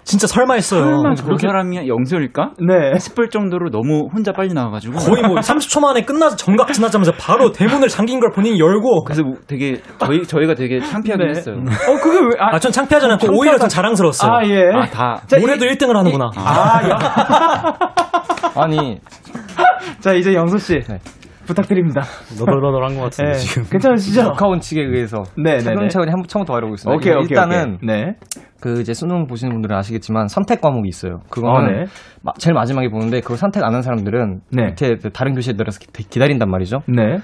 진짜 0.04 0.26
설마 0.26 0.54
했어요. 0.54 0.82
설마 1.02 1.14
저 1.14 1.36
사람이 1.36 1.88
영수일까 1.88 2.52
네. 2.60 2.98
싶을 2.98 3.28
정도로 3.28 3.70
너무 3.70 4.08
혼자 4.14 4.32
빨리 4.32 4.54
나와가지고 4.54 4.98
거의 4.98 5.22
뭐 5.22 5.36
30초 5.36 5.80
만에 5.80 6.02
끝나서 6.02 6.36
정각 6.36 6.72
지나자마자 6.72 7.12
바로 7.18 7.50
대문을 7.50 7.88
잠긴 7.88 8.20
걸 8.20 8.30
본인이 8.30 8.58
열고 8.58 9.04
그래서 9.04 9.22
뭐 9.24 9.34
되게 9.46 9.80
저희 9.98 10.22
저희가 10.22 10.54
되게 10.54 10.78
창피하긴 10.80 11.26
네. 11.26 11.30
했어요. 11.30 11.56
어, 11.56 11.94
그게 12.00 12.18
왜, 12.18 12.30
아, 12.38 12.54
아, 12.54 12.58
전 12.58 12.70
창피하지 12.70 13.06
않고 13.06 13.36
오히려 13.36 13.58
좀 13.58 13.68
자랑스러웠어요. 13.68 14.30
아, 14.30 14.44
예. 14.46 14.70
아다 14.72 15.22
자, 15.26 15.38
올해도 15.42 15.66
1등을 15.66 15.94
하는구나. 15.94 16.30
아, 16.36 16.88
야. 16.88 17.78
아니 18.58 19.00
자, 20.00 20.12
이제 20.14 20.34
영수 20.34 20.58
씨. 20.58 20.80
부탁드립니다. 21.46 22.02
너덜너덜한 22.38 22.96
것 22.96 23.04
같은데 23.04 23.32
네. 23.32 23.38
지금. 23.38 23.62
괜찮으시죠? 23.70 24.20
역하원 24.20 24.60
측에 24.60 24.82
의해서 24.82 25.22
네, 25.36 25.52
네, 25.52 25.56
네. 25.56 25.60
차근차근히 25.64 26.10
한 26.10 26.22
처음부터 26.28 26.52
말하고 26.52 26.74
있습니다. 26.74 26.94
오케이, 26.94 27.12
오케이, 27.14 27.22
일단은 27.30 27.74
오케이. 27.76 27.86
네. 27.86 28.16
그 28.60 28.80
이제 28.80 28.92
수능 28.92 29.26
보시는 29.26 29.52
분들은 29.54 29.74
아시겠지만 29.76 30.28
선택 30.28 30.60
과목이 30.60 30.88
있어요. 30.88 31.20
아, 31.24 31.28
그거는 31.30 31.72
네. 31.72 31.84
마- 32.22 32.32
제일 32.38 32.52
마지막에 32.54 32.88
보는데 32.90 33.20
그걸 33.20 33.38
선택 33.38 33.64
안 33.64 33.72
한 33.72 33.80
사람들은 33.80 34.40
네. 34.52 34.64
밑에 34.66 34.96
다른 35.12 35.32
교시에 35.34 35.54
들어서 35.54 35.78
기, 35.78 35.86
기다린단 36.08 36.50
말이죠. 36.50 36.80
네. 36.86 37.18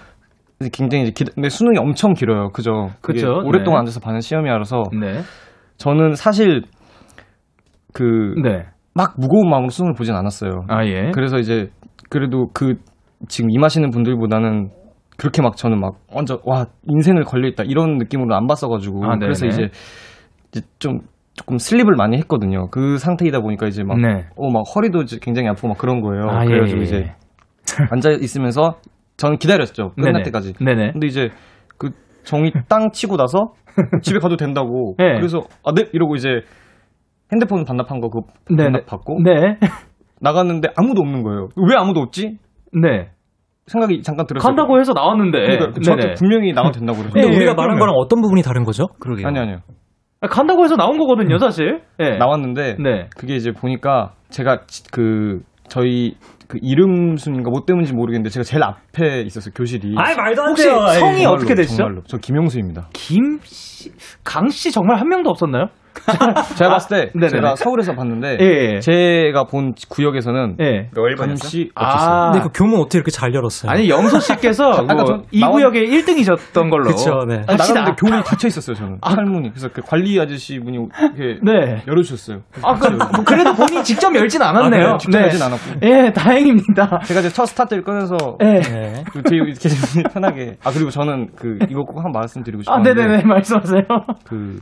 굉장히 0.72 1.04
이제 1.04 1.12
기, 1.12 1.24
근데 1.34 1.50
수능이 1.50 1.76
엄청 1.78 2.14
길어요. 2.14 2.48
그죠? 2.52 2.88
그게 3.02 3.20
그쵸, 3.20 3.42
오랫동안 3.44 3.78
네. 3.78 3.78
앉아서 3.80 4.00
받는 4.00 4.20
시험이라서 4.22 4.84
네. 4.98 5.20
저는 5.76 6.14
사실 6.14 6.62
그 7.92 8.32
막 8.94 9.14
네. 9.16 9.22
무거운 9.26 9.48
마음으로 9.50 9.70
수능을 9.70 9.94
보진 9.94 10.14
않았어요. 10.14 10.64
아, 10.68 10.84
예. 10.86 11.10
그래서 11.12 11.38
이제 11.38 11.70
그래도 12.10 12.48
그 12.52 12.74
지금 13.28 13.50
임하시는 13.50 13.90
분들보다는 13.90 14.70
그렇게 15.16 15.42
막 15.42 15.56
저는 15.56 15.80
막 15.80 15.94
완전 16.12 16.38
와 16.44 16.66
인생을 16.88 17.24
걸려 17.24 17.48
있다 17.48 17.64
이런 17.64 17.98
느낌으로 17.98 18.34
안 18.34 18.46
봤어가지고 18.46 19.04
아. 19.04 19.16
그래서 19.18 19.46
이제 19.46 19.68
이제 20.52 20.60
좀 20.78 21.00
조금 21.34 21.58
슬립을 21.58 21.94
많이 21.96 22.16
했거든요. 22.18 22.68
그 22.70 22.98
상태이다 22.98 23.40
보니까 23.40 23.66
이제 23.66 23.82
막 23.82 23.98
네. 24.00 24.26
어, 24.36 24.50
막 24.50 24.62
허리도 24.74 25.04
굉장히 25.20 25.48
아프고 25.48 25.68
막 25.68 25.78
그런 25.78 26.00
거예요. 26.00 26.28
아, 26.30 26.42
예, 26.44 26.46
그래가지고 26.46 26.80
예, 26.80 26.84
이제 26.84 26.96
예. 26.96 27.14
앉아 27.90 28.10
있으면서 28.20 28.78
저는 29.16 29.38
기다렸죠. 29.38 29.90
끝날 29.96 30.12
네네. 30.12 30.24
때까지. 30.24 30.52
네네. 30.54 30.92
근데 30.92 31.06
이제 31.06 31.30
그 31.78 31.90
정이 32.24 32.52
땅 32.68 32.90
치고 32.92 33.16
나서 33.16 33.52
집에 34.02 34.18
가도 34.20 34.36
된다고. 34.36 34.94
네. 34.98 35.14
그래서 35.16 35.40
아 35.64 35.72
네 35.72 35.84
이러고 35.92 36.14
이제 36.16 36.28
핸드폰 37.34 37.64
반납한 37.64 38.00
거 38.00 38.08
그거 38.08 38.26
네네. 38.48 38.64
반납 38.64 38.86
받고 38.86 39.18
네. 39.24 39.58
나갔는데 40.20 40.68
아무도 40.76 41.02
없는 41.02 41.22
거예요. 41.22 41.48
왜 41.68 41.76
아무도 41.76 42.00
없지? 42.00 42.38
네. 42.80 43.08
생각이 43.66 44.02
잠깐 44.02 44.26
들었어요. 44.26 44.46
간다고 44.46 44.78
해서 44.78 44.92
나왔는데. 44.92 45.38
그러니까 45.38 45.80
저한테 45.80 46.04
네네. 46.08 46.14
분명히 46.18 46.52
나가도 46.52 46.78
된다고 46.78 46.98
그러죠. 46.98 47.14
근데 47.14 47.28
예, 47.28 47.36
우리가 47.36 47.52
예, 47.52 47.54
말한. 47.54 47.78
거랑 47.78 47.94
어떤 47.96 48.20
부분이 48.20 48.42
다른 48.42 48.64
거죠? 48.64 48.86
그러게요. 49.00 49.26
아니 49.26 49.38
아니요. 49.38 49.58
아, 50.20 50.26
간다고 50.28 50.64
해서 50.64 50.76
나온 50.76 50.96
거거든요, 50.98 51.38
사실. 51.38 51.82
예. 52.00 52.16
나왔는데 52.18 52.76
네. 52.82 53.08
그게 53.16 53.34
이제 53.36 53.52
보니까 53.52 54.12
제가 54.30 54.66
지- 54.66 54.84
그 54.90 55.40
저희 55.68 56.14
그 56.46 56.58
이름 56.62 57.16
순인가 57.16 57.50
뭐 57.50 57.62
때문인지 57.66 57.94
모르겠는데 57.94 58.28
제가 58.30 58.44
제일 58.44 58.62
앞에 58.62 59.22
있었어요 59.22 59.52
교실이. 59.54 59.94
아이 59.96 60.14
말도 60.14 60.42
안 60.42 60.48
혹시 60.50 60.64
돼요. 60.64 60.76
성이 60.86 61.18
정말로, 61.22 61.30
어떻게 61.36 61.54
되시죠? 61.54 61.76
정말로. 61.76 62.02
저 62.06 62.18
김용수입니다. 62.18 62.88
김 62.92 63.38
씨, 63.44 63.90
강 64.24 64.48
씨 64.50 64.70
정말 64.72 64.98
한 65.00 65.08
명도 65.08 65.30
없었나요? 65.30 65.68
제가 66.56 66.70
봤을 66.70 66.96
때 66.96 67.10
네네네. 67.14 67.28
제가 67.28 67.56
서울에서 67.56 67.94
봤는데 67.94 68.38
예, 68.40 68.74
예. 68.76 68.80
제가 68.80 69.44
본 69.44 69.74
구역에서는 69.88 70.56
예. 70.60 70.90
몇 70.94 71.14
감시 71.16 71.70
아. 71.74 71.84
없었어요. 71.84 72.30
근데 72.32 72.46
그 72.46 72.50
교문 72.54 72.80
어떻게 72.80 72.98
이렇게 72.98 73.10
잘 73.10 73.34
열었어요? 73.34 73.70
아니, 73.70 73.88
영소 73.88 74.18
씨께서 74.20 74.70
아까 74.72 74.94
뭐전이 74.94 75.40
나온- 75.40 75.52
구역의 75.52 75.86
1등이셨던 75.88 76.70
걸로. 76.70 76.84
그쵸, 76.84 77.24
네. 77.28 77.36
아니, 77.46 77.56
합시다. 77.58 77.80
나갔는데 77.80 77.92
교문이 78.00 78.22
닫혀 78.24 78.48
있었어요 78.48 78.76
저는 78.76 78.98
탈문이. 79.00 79.50
그래서 79.50 79.68
그 79.72 79.82
관리 79.82 80.18
아저씨 80.20 80.58
분이 80.60 80.76
이렇게 80.76 81.40
네. 81.42 81.82
열어주셨어요. 81.86 82.40
아, 82.62 82.74
그, 82.74 82.88
뭐 82.88 83.24
그래도 83.24 83.54
본인이 83.54 83.82
직접 83.84 84.14
열진 84.14 84.42
않았네요. 84.42 84.64
아, 84.64 84.70
그래요? 84.84 84.96
직접 84.98 85.20
열진 85.20 85.42
않았고. 85.42 85.70
예, 85.82 86.12
다행입니다. 86.12 87.00
제가 87.04 87.20
이제 87.20 87.28
첫 87.30 87.46
스타트를 87.46 87.82
꺼내서 87.82 88.16
예. 88.42 88.60
네. 88.60 89.04
그 89.12 89.22
뒤에 89.22 89.38
이렇게 89.44 89.68
편하게 90.12 90.56
아 90.64 90.70
그리고 90.70 90.90
저는 90.90 91.28
그 91.36 91.58
이거 91.70 91.82
꼭 91.82 92.04
한 92.04 92.10
말씀드리고 92.12 92.60
아, 92.66 92.82
싶었는데 92.82 92.94
네네네, 93.02 93.24
말씀하세요. 93.24 93.82
그 94.26 94.58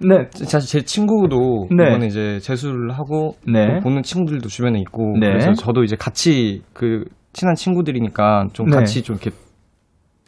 네. 0.00 0.28
사실 0.32 0.68
제 0.80 0.84
친구도 0.84 1.68
네. 1.76 1.88
이번에 1.88 2.06
이제 2.06 2.38
재수를 2.40 2.92
하고 2.92 3.34
네. 3.46 3.66
또 3.74 3.80
보는 3.80 4.02
친구들도 4.02 4.48
주변에 4.48 4.78
있고 4.80 5.14
네. 5.20 5.28
그래서 5.28 5.52
저도 5.54 5.82
이제 5.84 5.96
같이 5.96 6.62
그 6.72 7.04
친한 7.32 7.54
친구들이니까 7.54 8.46
좀 8.52 8.66
네. 8.66 8.76
같이 8.76 9.02
좀 9.02 9.16
이렇게 9.16 9.30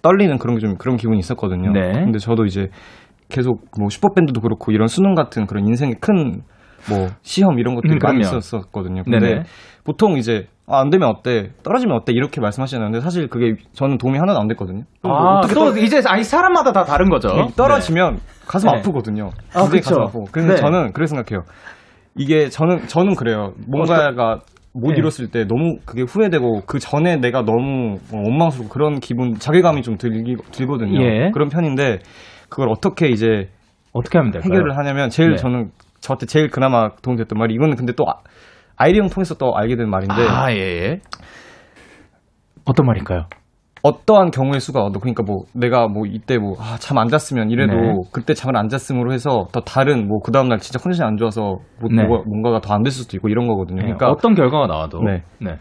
떨리는 0.03 0.39
그런 0.39 0.57
게 0.57 0.61
좀 0.67 0.77
그런 0.77 0.97
기분이 0.97 1.19
있었거든요. 1.19 1.73
네. 1.73 1.93
근데 1.93 2.19
저도 2.19 2.45
이제 2.47 2.69
계속 3.29 3.65
뭐 3.79 3.89
슈퍼밴드도 3.89 4.41
그렇고 4.41 4.73
이런 4.73 4.89
수능 4.89 5.15
같은 5.15 5.47
그런 5.47 5.67
인생의 5.67 5.97
큰 6.01 6.43
뭐 6.89 7.09
시험 7.21 7.59
이런 7.59 7.75
것들이 7.75 7.93
음, 7.95 7.99
많이. 8.03 8.21
있었었거든요. 8.21 9.03
근데. 9.05 9.43
보통 9.85 10.17
이제 10.17 10.47
아, 10.71 10.81
안 10.81 10.91
되면 10.91 11.09
어때? 11.09 11.51
떨어지면 11.63 11.97
어때? 11.97 12.13
이렇게 12.13 12.41
말씀하시는데 12.41 13.01
사실 13.01 13.29
그게 13.29 13.55
저는 13.73 13.99
도움이 13.99 14.19
하나도 14.19 14.39
안 14.41 14.47
됐거든요. 14.49 14.85
뭐 15.03 15.13
아, 15.17 15.41
또 15.53 15.77
이제 15.77 16.01
아니 16.07 16.23
사람마다 16.23 16.73
다 16.73 16.85
다른 16.85 17.11
거죠. 17.11 17.29
이 17.29 17.53
떨어지면 17.57 18.19
가슴 18.47 18.71
네. 18.71 18.79
아프거든요. 18.79 19.31
아, 19.55 19.63
굉장히 19.63 19.81
그쵸. 19.81 19.91
가슴 19.97 20.03
아프고. 20.03 20.25
그래서 20.33 20.49
네. 20.53 20.57
저는 20.57 20.93
그렇게 20.93 21.07
생각해요. 21.09 21.45
이게 22.17 22.49
저는 22.49 22.87
저는 22.87 23.15
그래요. 23.17 23.53
뭔가가 23.69 24.41
못 24.73 24.93
네. 24.93 24.99
이뤘을 24.99 25.31
때 25.33 25.45
너무 25.47 25.79
그게 25.85 26.03
후회되고 26.03 26.63
그 26.67 26.79
전에 26.79 27.17
내가 27.17 27.43
너무 27.43 27.97
어, 28.13 28.17
원망스럽고 28.25 28.69
그런 28.73 29.01
기분 29.01 29.35
자괴감이 29.35 29.83
좀 29.83 29.97
들기, 29.97 30.37
들거든요. 30.53 31.01
예. 31.03 31.31
그런 31.33 31.49
편인데 31.49 31.99
그걸 32.49 32.69
어떻게 32.69 33.09
이제 33.09 33.49
어떻게 33.93 34.19
하면 34.19 34.31
될까요? 34.31 34.49
해결을 34.53 34.77
하냐면 34.77 35.11
제일 35.11 35.31
네. 35.31 35.37
저는 35.37 35.71
저한테 36.01 36.27
제일 36.27 36.49
그나마 36.49 36.91
도움됐던 37.03 37.39
말이 37.39 37.53
이거는 37.55 37.77
근데 37.77 37.93
또 37.97 38.05
아- 38.09 38.21
아이리 38.81 38.99
형 38.99 39.11
통해서 39.11 39.35
또 39.35 39.55
알게 39.55 39.77
된 39.77 39.91
말인데 39.91 40.15
아, 40.27 40.51
예, 40.53 40.57
예. 40.57 41.01
어떤 42.65 42.87
말일까요? 42.87 43.27
어떠한 43.83 44.31
경우의 44.31 44.61
수가 44.61 44.91
너 44.93 44.99
그러니까 45.01 45.23
뭐 45.23 45.45
내가 45.55 45.87
뭐 45.87 46.05
이때 46.07 46.39
뭐잠안 46.39 47.09
잤으면 47.09 47.51
이래도 47.51 47.73
네. 47.73 47.95
그때 48.13 48.33
잠을 48.35 48.57
안 48.57 48.69
잤음으로 48.69 49.13
해서 49.13 49.49
더 49.53 49.61
다른 49.61 50.09
뭐 50.09 50.21
그 50.23 50.33
다음 50.33 50.49
날 50.49 50.59
진짜 50.59 50.79
컨디션이 50.79 51.09
안 51.09 51.17
좋아서 51.17 51.59
뭐 51.81 51.91
네. 51.91 52.05
뭐가, 52.05 52.25
뭔가가 52.27 52.61
더 52.61 52.75
안 52.75 52.83
됐을 52.83 53.03
수도 53.05 53.17
있고 53.17 53.29
이런 53.29 53.47
거거든요. 53.49 53.81
그러니까 53.83 54.11
어떤 54.11 54.35
결과가 54.35 54.67
나와도. 54.67 55.03
네. 55.03 55.23
네. 55.41 55.59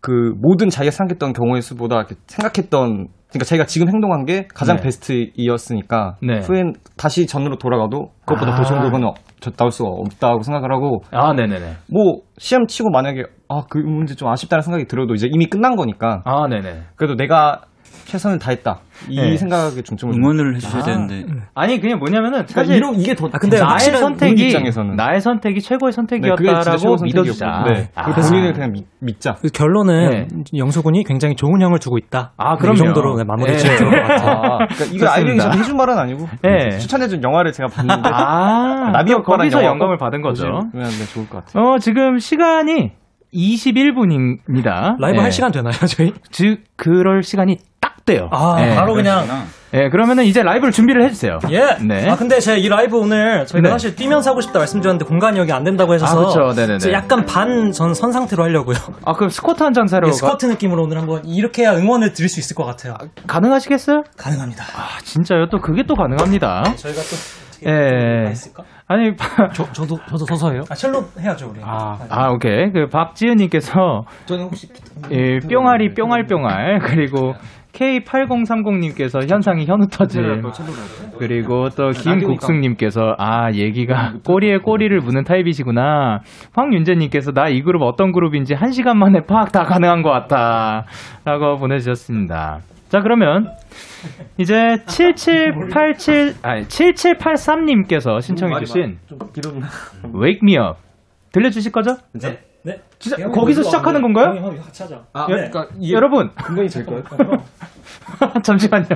그 0.00 0.32
모든 0.40 0.68
자기가 0.68 0.90
생각했던 0.92 1.32
경우의 1.32 1.62
수보다 1.62 2.04
생각했던 2.26 3.08
그러니까 3.30 3.44
자기가 3.44 3.66
지금 3.66 3.88
행동한 3.88 4.24
게 4.24 4.46
가장 4.54 4.76
네. 4.76 4.82
베스트이었으니까 4.84 6.16
네. 6.22 6.38
후엔 6.38 6.74
다시 6.96 7.26
전으로 7.26 7.56
돌아가도 7.56 8.10
그것보다 8.24 8.52
아. 8.52 8.56
더 8.56 8.62
좋은 8.62 8.80
결과는 8.80 9.08
저- 9.40 9.50
나올 9.52 9.70
수가 9.70 9.88
없다고 9.90 10.42
생각을 10.42 10.72
하고 10.72 11.02
아, 11.12 11.32
네네네. 11.32 11.72
뭐 11.92 12.20
시험 12.38 12.66
치고 12.66 12.90
만약에 12.90 13.24
아 13.48 13.62
그 13.70 13.78
문제 13.78 14.14
좀 14.14 14.28
아쉽다는 14.28 14.62
생각이 14.62 14.86
들어도 14.86 15.14
이제 15.14 15.26
이미 15.30 15.46
끝난 15.46 15.74
거니까 15.76 16.22
아, 16.24 16.46
네네. 16.48 16.82
그래도 16.96 17.14
내가 17.16 17.62
최선을 18.08 18.38
다했다 18.38 18.78
이 19.10 19.20
네. 19.20 19.36
생각에 19.36 19.82
중점을 19.82 20.14
응원을 20.14 20.44
좀- 20.44 20.54
해주셔야 20.54 20.82
아. 20.82 20.84
되는데. 20.86 21.26
아니 21.54 21.78
그냥 21.78 21.98
뭐냐면은 21.98 22.46
그러니까 22.46 22.52
사실 22.62 22.76
이런 22.76 22.94
이게 22.94 23.14
더 23.14 23.26
아, 23.30 23.38
근데 23.38 23.60
나의 23.60 23.78
선택이 23.80 24.46
입장에서는 24.46 24.96
나의 24.96 25.20
선택이 25.20 25.60
최고의 25.60 25.92
네, 25.92 25.96
선택이었다라고 25.96 26.78
최고 26.78 26.96
믿어주자. 27.04 27.46
선택이었고, 27.64 27.70
네. 27.70 27.90
아. 27.94 28.04
그 28.04 28.20
본인을 28.20 28.52
그냥 28.54 28.72
믿, 28.72 28.86
믿자. 29.00 29.34
그 29.34 29.48
결론은 29.48 30.10
네. 30.10 30.26
영수군이 30.56 31.04
굉장히 31.04 31.36
좋은 31.36 31.60
형을 31.60 31.78
주고 31.80 31.98
있다. 31.98 32.32
아, 32.38 32.54
이 32.54 32.58
그럼요. 32.58 32.76
정도로 32.78 33.16
네, 33.18 33.24
마무리 33.24 33.52
네. 33.52 33.58
지어야 33.58 33.76
될 33.76 33.90
것 33.90 33.96
같아요. 34.08 34.30
아, 34.30 34.58
그러니까 34.66 34.84
이거 34.90 35.08
아이디어 35.10 35.36
저도 35.36 35.58
해준 35.58 35.76
말은 35.76 35.98
아니고 35.98 36.28
네. 36.42 36.78
추천해준 36.78 37.22
영화를 37.22 37.52
제가 37.52 37.68
봤는데 37.68 38.08
아, 38.10 38.90
나비 38.92 39.12
또 39.12 39.18
효과라는 39.18 39.50
거기서 39.50 39.58
영화 39.58 39.70
영감을 39.72 39.98
꼭 39.98 40.04
받은 40.06 40.22
거죠. 40.22 40.44
보시면 40.46 40.70
네, 40.72 41.06
좋을 41.12 41.28
것 41.28 41.44
같아요. 41.44 41.62
어, 41.74 41.78
지금 41.78 42.18
시간이 42.18 42.92
21분입니다. 43.34 44.96
라이브 44.98 45.20
할 45.20 45.30
시간 45.30 45.52
되나요, 45.52 45.72
저희? 45.86 46.12
즉, 46.30 46.60
그럴 46.76 47.22
시간이 47.22 47.58
딱 48.08 48.12
돼요. 48.14 48.28
아, 48.32 48.56
네. 48.60 48.74
바로 48.74 48.94
그냥. 48.94 49.26
예, 49.74 49.90
그러면은 49.90 50.24
이제 50.24 50.42
라이브를 50.42 50.72
준비를 50.72 51.04
해주세요. 51.04 51.40
예. 51.50 51.76
네. 51.86 52.08
아 52.08 52.16
근데 52.16 52.40
제가 52.40 52.56
이 52.56 52.68
라이브 52.70 52.96
오늘 52.96 53.44
저희가 53.44 53.68
네. 53.68 53.70
사실 53.70 53.94
뛰면서 53.94 54.30
하고 54.30 54.40
싶다 54.40 54.58
말씀드렸는데 54.60 55.04
공간이 55.04 55.38
여기 55.38 55.52
안 55.52 55.62
된다고 55.62 55.92
해서 55.92 56.06
아. 56.06 56.54
네네네. 56.54 56.78
제가 56.78 56.96
약간 56.96 57.26
반 57.26 57.70
전 57.72 57.92
선 57.92 58.10
상태로 58.12 58.44
하려고요. 58.44 58.76
아, 59.04 59.12
그럼 59.12 59.28
스쿼트 59.28 59.62
한 59.62 59.74
장사로 59.74 60.08
예, 60.08 60.12
스쿼트 60.12 60.46
느낌으로 60.46 60.84
오늘 60.84 60.96
한번 60.98 61.22
이렇게 61.26 61.62
해야 61.64 61.72
응원을 61.74 62.14
드릴 62.14 62.30
수 62.30 62.40
있을 62.40 62.56
것 62.56 62.64
같아요. 62.64 62.94
가능하시겠어요? 63.26 64.04
가능합니다. 64.16 64.64
아, 64.74 64.98
진짜요? 65.02 65.48
또 65.50 65.58
그게 65.58 65.82
또 65.86 65.94
가능합니다. 65.94 66.62
저희가 66.76 67.00
또 67.02 67.68
예. 67.68 68.30
있을까? 68.30 68.62
아니, 68.86 69.10
저, 69.52 69.70
저도 69.72 69.98
저도 70.08 70.24
서서 70.24 70.52
해요. 70.52 70.62
아 70.70 70.74
첼로 70.74 71.04
해야죠 71.20 71.50
우리. 71.50 71.60
아, 71.62 71.98
아, 72.08 72.30
오케이. 72.30 72.72
그 72.72 72.86
박지은님께서 72.90 74.04
저는 74.24 74.44
혹시 74.44 74.68
예, 75.10 75.38
뿅알이 75.46 75.92
뿅알뿅알 75.94 76.78
그리고 76.84 77.34
K8030님께서 77.72 79.30
현상이 79.30 79.66
현우 79.66 79.86
터짐 79.88 80.42
그리고 81.18 81.68
또 81.70 81.90
김국승님께서 81.90 83.14
아 83.18 83.52
얘기가 83.52 84.14
꼬리에 84.26 84.58
꼬리를 84.58 84.98
무는 85.00 85.24
타입이시구나. 85.24 86.20
황윤재님께서 86.54 87.32
나 87.32 87.48
이 87.48 87.62
그룹 87.62 87.82
어떤 87.82 88.12
그룹인지 88.12 88.54
한 88.54 88.72
시간 88.72 88.98
만에 88.98 89.20
파악 89.26 89.52
다 89.52 89.62
가능한 89.62 90.02
것 90.02 90.10
같다 90.10 90.84
라고 91.24 91.56
보내주셨습니다. 91.56 92.58
자 92.88 93.00
그러면 93.00 93.48
이제 94.38 94.76
7787 94.86 96.34
아니 96.42 96.62
7783님께서 96.62 98.20
신청해주신 98.20 98.98
Wake 100.14 100.40
Me 100.42 100.56
Up 100.56 100.78
들려주실 101.32 101.72
거죠? 101.72 101.96
네. 102.14 102.38
네. 102.64 102.80
진짜 102.98 103.16
거기서 103.28 103.62
시작하는 103.62 104.02
건가요? 104.02 104.34
형이 104.40 104.58
하자. 104.58 104.86
아, 105.12 105.22
여- 105.22 105.26
그러니까 105.26 105.66
이게 105.80 105.94
여러분 105.94 106.30
금방이 106.34 106.68
될 106.68 106.84
거예요. 106.84 107.02
잠시만요. 108.42 108.86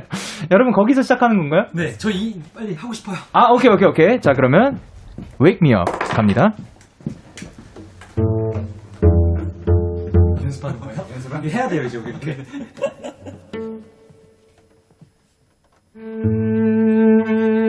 여러분 0.51 0.73
거기서 0.73 1.03
시작하는 1.03 1.37
건가요? 1.39 1.67
네, 1.73 1.93
저 1.97 2.11
이 2.11 2.41
빨리 2.55 2.75
하고 2.75 2.93
싶어요. 2.93 3.17
아 3.33 3.51
오케이 3.53 3.71
오케이 3.71 3.89
오케이. 3.89 4.21
자 4.21 4.33
그러면 4.33 4.79
Wake 5.41 5.59
Me 5.63 5.73
Up 5.75 5.91
갑니다. 6.15 6.53
연습하는 10.43 10.81
거예요? 10.81 11.01
연습 11.13 11.33
해야 11.45 11.69
돼요 11.69 11.83
이제 11.83 11.99
우리 11.99 12.11
이렇게. 12.11 12.39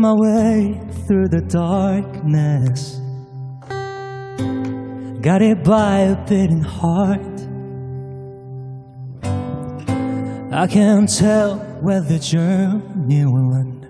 my 0.00 0.14
way 0.14 0.80
through 1.06 1.28
the 1.28 1.42
darkness. 1.42 3.00
Guided 5.20 5.62
by 5.62 5.98
a 5.98 6.16
beating 6.24 6.62
heart. 6.62 7.20
I 10.52 10.66
can't 10.66 11.06
tell 11.06 11.58
where 11.82 12.00
the 12.00 12.18
journey 12.18 13.26
will 13.26 13.54
end. 13.54 13.86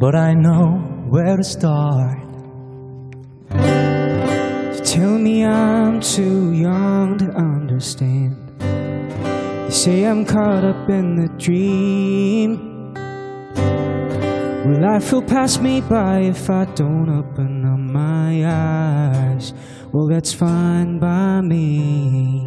But 0.00 0.16
I 0.16 0.34
know 0.34 0.78
where 1.08 1.36
to 1.36 1.44
start. 1.44 2.18
You 3.52 4.80
tell 4.84 5.16
me 5.16 5.44
I'm 5.44 6.00
too 6.00 6.52
young 6.52 7.18
to 7.18 7.30
understand. 7.36 8.36
You 9.66 9.70
say 9.70 10.04
I'm 10.04 10.24
caught 10.24 10.64
up 10.64 10.88
in 10.90 11.14
the 11.14 11.28
dream. 11.38 12.77
Life 14.68 15.12
will 15.12 15.22
pass 15.22 15.58
me 15.58 15.80
by 15.80 16.20
if 16.20 16.50
I 16.50 16.66
don't 16.66 17.08
open 17.08 17.64
up 17.64 17.78
my 17.78 18.44
eyes? 18.44 19.54
Well, 19.92 20.08
that's 20.08 20.32
fine 20.32 20.98
by 20.98 21.40
me. 21.40 22.46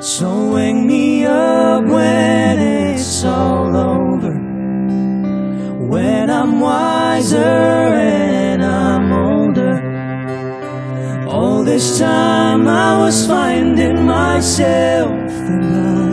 So 0.00 0.54
wake 0.54 0.76
me 0.76 1.26
up 1.26 1.82
when 1.82 2.58
it's 2.60 3.24
all 3.24 3.76
over. 3.76 4.34
When 5.88 6.30
I'm 6.30 6.60
wiser 6.60 7.36
and 7.36 8.64
I'm 8.64 9.12
older. 9.12 9.82
All 11.28 11.64
this 11.64 11.98
time 11.98 12.68
I 12.68 12.98
was 12.98 13.26
finding 13.26 14.06
myself 14.06 15.10
and 15.10 15.74
I 15.74 16.11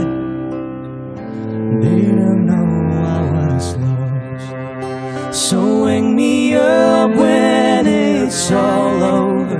all 8.51 9.03
over. 9.03 9.59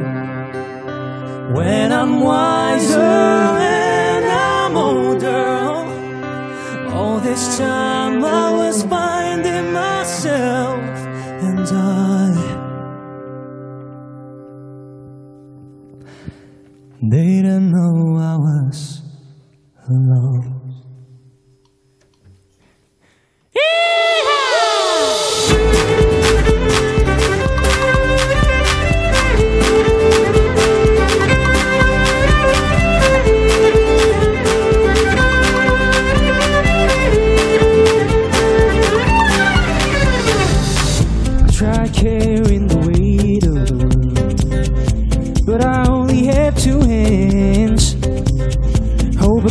When 1.53 1.91
I'm 1.91 2.21
wiser 2.21 3.59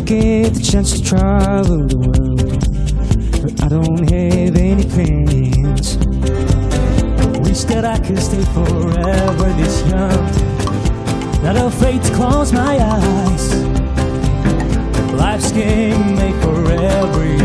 get 0.09 0.55
the 0.55 0.63
chance 0.63 0.99
to 0.99 1.05
travel 1.05 1.87
the 1.87 1.99
world, 1.99 2.41
but 3.43 3.63
I 3.63 3.69
don't 3.69 4.11
have 4.11 4.57
any 4.57 4.85
plans. 4.85 5.99
Wish 7.47 7.65
that 7.65 7.85
I 7.85 7.99
could 7.99 8.19
stay 8.19 8.43
forever 8.57 9.53
this 9.61 9.87
young. 9.91 10.25
Not 11.43 11.57
afraid 11.59 12.03
to 12.05 12.15
close 12.15 12.55
my 12.55 12.79
eyes. 12.79 13.55
Life's 15.13 15.53
game 15.53 16.17
made 16.17 16.43
for 16.43 16.71
everyone. 16.73 17.38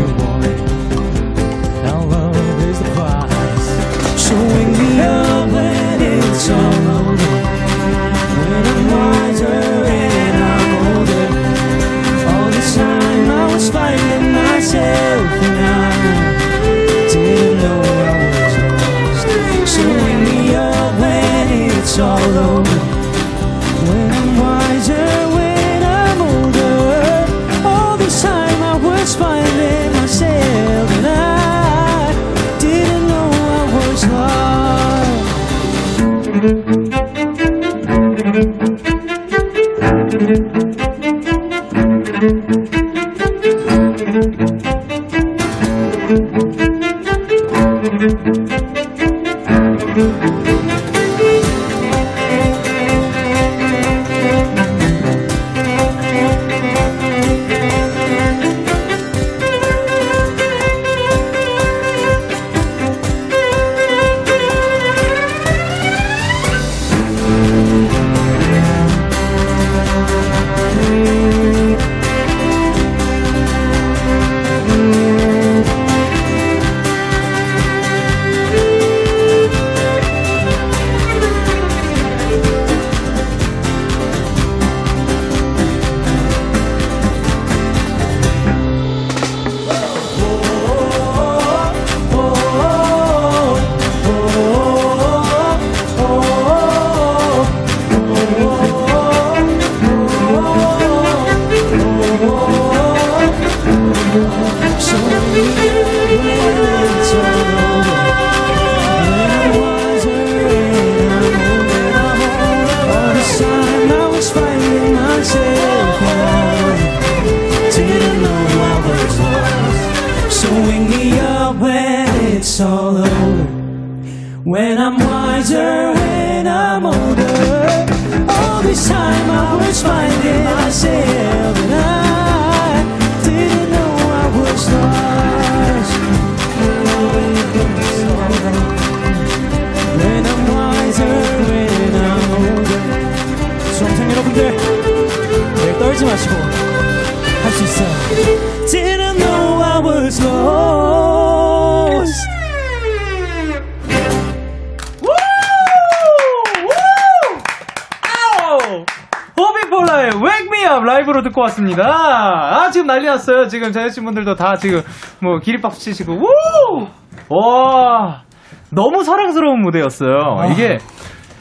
왔습니다. 161.64 161.84
아, 161.86 162.70
지금 162.70 162.86
난리 162.86 163.06
났어요. 163.06 163.48
지금 163.48 163.72
자녀친분들도 163.72 164.34
다 164.36 164.56
지금 164.56 164.82
뭐 165.22 165.38
기립박수 165.38 165.80
치시고, 165.80 166.12
우! 166.12 166.86
와, 167.30 168.22
너무 168.70 169.02
사랑스러운 169.02 169.62
무대였어요. 169.62 170.18
이게, 170.52 170.78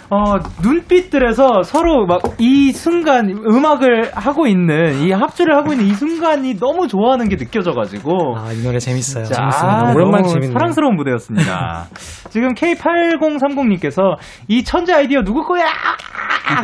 어, 0.10 0.36
눈빛들에서 0.62 1.64
서로 1.64 2.06
막 2.06 2.22
이 2.40 2.72
순간 2.72 3.30
음악을 3.30 4.12
하고 4.14 4.48
있는, 4.48 5.00
이 5.02 5.12
합주를 5.12 5.56
하고 5.56 5.74
있는 5.74 5.86
이 5.88 5.94
순간이 5.94 6.58
너무 6.60 6.88
좋아하는 6.88 7.28
게 7.30 7.36
느껴져가지고. 7.36 8.38
아, 8.38 8.52
이 8.54 8.64
노래 8.64 8.80
재밌어요. 8.80 9.26
자, 9.26 9.34
재밌어요. 9.36 9.72
아, 9.72 9.94
오랜만에 9.94 10.28
재밌네요. 10.28 10.54
사랑스러운 10.54 10.96
무대였습니다. 10.96 11.86
지금 12.30 12.54
K8030님께서 12.54 14.16
이 14.48 14.64
천재 14.64 14.94
아이디어 14.94 15.22
누구 15.24 15.44
거야? 15.44 15.66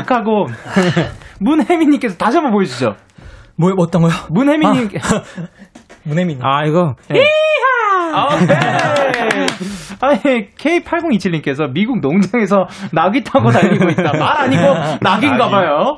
하고 0.07 0.45
문혜민님께서 1.39 2.18
다시 2.18 2.38
한번 2.38 2.51
보여주시죠. 2.53 2.95
뭐 3.60 3.72
어떤 3.78 4.01
거요? 4.03 4.12
문혜민님. 4.32 4.89
문혜민. 6.05 6.39
아 6.41 6.64
이거 6.66 6.95
이하! 7.12 8.26
오케이. 8.26 8.47
아니 10.01 10.55
K8027님께서 10.55 11.72
미국 11.74 11.99
농장에서 11.99 12.66
낙이 12.93 13.24
타고 13.24 13.49
달리고 13.51 13.89
있다. 13.89 14.18
말 14.18 14.41
아니고 14.41 14.64
낙인가 15.01 15.49
봐요. 15.49 15.97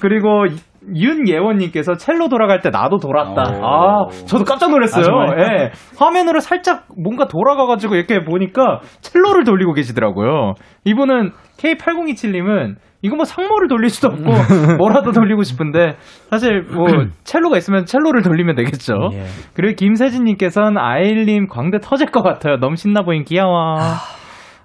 그리고 0.00 0.46
윤예원님께서 0.94 1.94
첼로 1.94 2.28
돌아갈 2.28 2.60
때 2.60 2.70
나도 2.70 2.98
돌았다. 2.98 3.42
아, 3.62 4.06
저도 4.26 4.44
깜짝 4.44 4.70
놀랐어요. 4.70 5.06
아? 5.06 5.34
예. 5.38 5.70
화면으로 5.98 6.40
살짝 6.40 6.86
뭔가 7.02 7.26
돌아가가지고 7.26 7.96
이렇게 7.96 8.24
보니까 8.24 8.80
첼로를 9.00 9.44
돌리고 9.44 9.72
계시더라고요. 9.72 10.54
이분은 10.84 11.32
K8027님은 11.58 12.76
이거 13.06 13.16
뭐 13.16 13.24
상모를 13.24 13.68
돌릴 13.68 13.88
수도 13.88 14.08
없고 14.08 14.22
뭐라도 14.78 15.12
돌리고 15.12 15.42
싶은데 15.42 15.96
사실 16.30 16.62
뭐 16.62 16.86
첼로가 17.24 17.56
있으면 17.56 17.84
첼로를 17.86 18.22
돌리면 18.22 18.56
되겠죠. 18.56 18.94
예. 19.12 19.24
그리고 19.54 19.74
김세진님께서는 19.76 20.76
아일님 20.78 21.46
광대 21.46 21.78
터질 21.80 22.10
것 22.10 22.22
같아요. 22.22 22.58
너무 22.58 22.76
신나 22.76 23.02
보인 23.02 23.24
귀여워. 23.24 23.76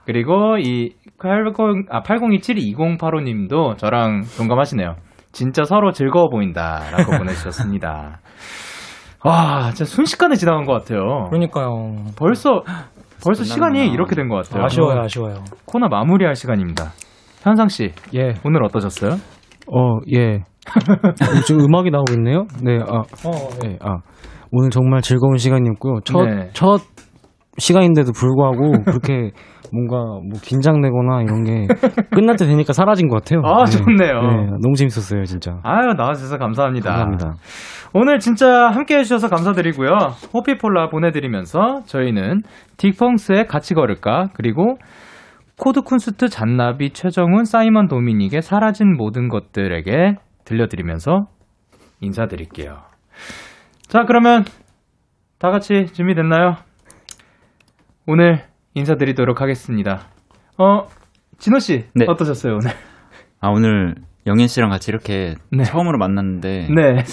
그리고 0.06 0.58
이 0.58 0.92
80, 1.22 1.86
아, 1.92 2.02
8027-2085님도 2.02 3.78
저랑 3.78 4.22
동감하시네요. 4.38 4.96
진짜 5.32 5.64
서로 5.64 5.92
즐거워 5.92 6.30
보인다라고 6.30 7.12
보내주셨습니다. 7.18 8.20
와, 9.24 9.70
진짜 9.74 9.86
순식간에 9.86 10.36
지나간 10.36 10.66
것 10.66 10.74
같아요. 10.74 11.28
그러니까요. 11.30 12.06
벌써 12.18 12.64
벌써. 13.24 13.44
시간이 13.44 13.88
이렇게 13.90 14.16
된 14.16 14.28
것 14.30 14.38
같아요. 14.38 14.66
아쉬워요, 14.66 15.00
아쉬워요. 15.02 15.44
코너 15.66 15.88
마무리할 15.90 16.34
시간입니다. 16.36 16.86
현상 17.42 17.68
씨, 17.68 17.92
예. 18.14 18.34
오늘 18.46 18.64
어떠셨어요? 18.64 19.14
어, 19.74 20.00
예. 20.14 20.40
지금 21.46 21.66
음악이 21.66 21.90
나오고 21.90 22.14
있네요? 22.14 22.46
네, 22.64 22.78
아. 22.88 23.02
예, 23.66 23.78
아. 23.82 23.98
오늘 24.52 24.70
정말 24.70 25.02
즐거운 25.02 25.38
시간이었고요. 25.38 26.02
첫, 26.04 26.24
네. 26.26 26.50
첫 26.54 26.82
시간인데도 27.58 28.12
불구하고 28.12 28.84
그렇게 28.84 29.32
뭔가 29.74 29.98
뭐 29.98 30.40
긴장되거나 30.42 31.22
이런 31.22 31.44
게 31.44 31.68
끝날 32.14 32.36
때 32.36 32.46
되니까 32.46 32.74
사라진 32.74 33.08
것 33.08 33.24
같아요. 33.24 33.42
아, 33.46 33.66
좋네요. 33.66 34.22
네, 34.22 34.46
너무 34.62 34.76
재밌었어요, 34.76 35.24
진짜. 35.24 35.54
아유, 35.64 35.94
나와주셔서 35.98 36.38
감사합니다. 36.38 36.90
감사합니다. 36.90 37.34
오늘 37.94 38.20
진짜 38.20 38.70
함께 38.70 38.98
해주셔서 38.98 39.30
감사드리고요. 39.30 39.92
호피폴라 40.34 40.90
보내드리면서 40.90 41.82
저희는 41.86 42.42
딕펑스의 42.78 43.48
같이 43.48 43.74
걸을까, 43.74 44.28
그리고 44.34 44.78
코드 45.58 45.82
쿤스트 45.82 46.30
잔나비 46.30 46.92
최정훈 46.92 47.46
사이먼 47.46 47.88
도미닉의 47.88 48.42
사라진 48.42 48.96
모든 48.96 49.28
것들에게 49.30 50.16
들려드리면서 50.46 51.28
인사드릴게요. 52.00 52.82
자, 53.88 54.06
그러면 54.06 54.44
다 55.38 55.52
같이 55.52 55.86
준비됐나요? 55.94 56.56
오늘 58.08 58.44
인사드리도록 58.74 59.42
하겠습니다. 59.42 60.08
어, 60.58 60.88
진호 61.38 61.60
씨 61.60 61.86
네. 61.96 62.06
어떠셨어요 62.08 62.54
오늘? 62.54 62.72
아, 63.40 63.50
오늘 63.50 63.96
영현 64.28 64.48
씨랑 64.48 64.70
같이 64.70 64.92
이렇게 64.92 65.36
네. 65.52 65.64
처음으로 65.64 65.98
만났는데. 65.98 66.70
네. 66.74 67.04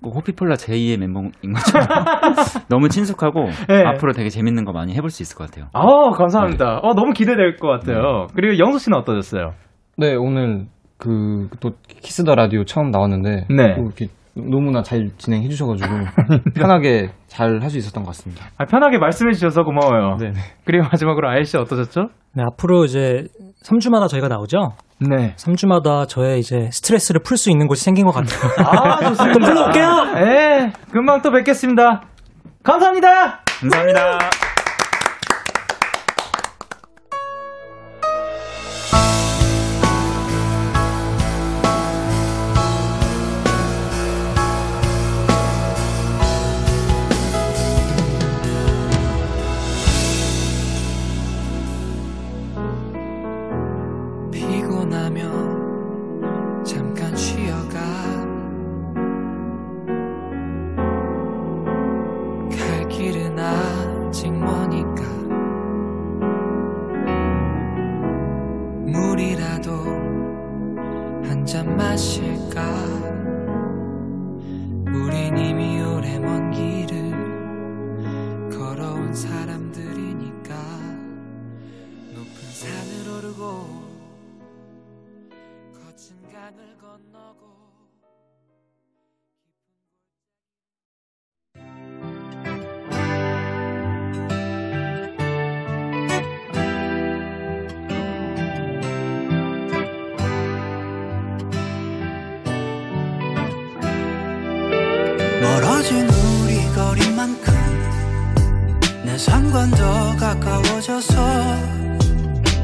뭐 0.00 0.12
호피폴라 0.12 0.54
제2의 0.54 0.98
멤버인 0.98 1.32
것처럼 1.54 1.86
너무 2.68 2.88
친숙하고 2.88 3.46
네. 3.68 3.82
앞으로 3.84 4.12
되게 4.12 4.28
재밌는 4.28 4.64
거 4.64 4.72
많이 4.72 4.94
해볼 4.94 5.10
수 5.10 5.22
있을 5.22 5.36
것 5.36 5.50
같아요. 5.50 5.68
아, 5.72 6.10
감사합니다. 6.16 6.78
어, 6.82 6.94
너무 6.94 7.12
기대될 7.12 7.56
것 7.56 7.68
같아요. 7.68 8.26
그리고 8.34 8.58
영수 8.58 8.78
씨는 8.78 8.96
어떠셨어요? 8.98 9.52
네, 9.96 10.14
오늘 10.14 10.66
그 10.98 11.48
또 11.60 11.70
키스 11.88 12.24
더 12.24 12.34
라디오 12.34 12.64
처음 12.64 12.90
나왔는데 12.90 13.46
네. 13.50 13.74
또 13.76 13.82
이렇게 13.82 14.06
너무나 14.34 14.82
잘 14.82 15.10
진행해 15.18 15.48
주셔가지고 15.48 15.88
편하게 16.54 17.10
잘 17.26 17.60
할 17.60 17.70
수 17.70 17.78
있었던 17.78 18.04
것 18.04 18.10
같습니다. 18.10 18.46
아, 18.56 18.64
편하게 18.66 18.98
말씀해 18.98 19.32
주셔서 19.32 19.62
고마워요. 19.64 20.16
네. 20.20 20.32
그리고 20.64 20.84
마지막으로 20.84 21.28
아이 21.28 21.44
씨 21.44 21.56
어떠셨죠? 21.56 22.08
네, 22.34 22.42
앞으로 22.52 22.84
이제 22.84 23.24
3주마다 23.64 24.08
저희가 24.08 24.28
나오죠? 24.28 24.72
네. 25.00 25.34
3주마다 25.36 26.08
저의 26.08 26.40
이제 26.40 26.68
스트레스를 26.72 27.20
풀 27.22 27.36
수 27.36 27.50
있는 27.50 27.66
곳이 27.66 27.84
생긴 27.84 28.06
것 28.06 28.12
같아요. 28.12 28.40
아, 28.66 28.98
좋습니다. 29.08 29.32
좀 29.32 29.42
불러올게요! 29.42 30.04
네, 30.14 30.72
금방 30.90 31.22
또 31.22 31.30
뵙겠습니다. 31.30 32.02
감사합니다! 32.62 33.40
감사합니다. 33.60 34.47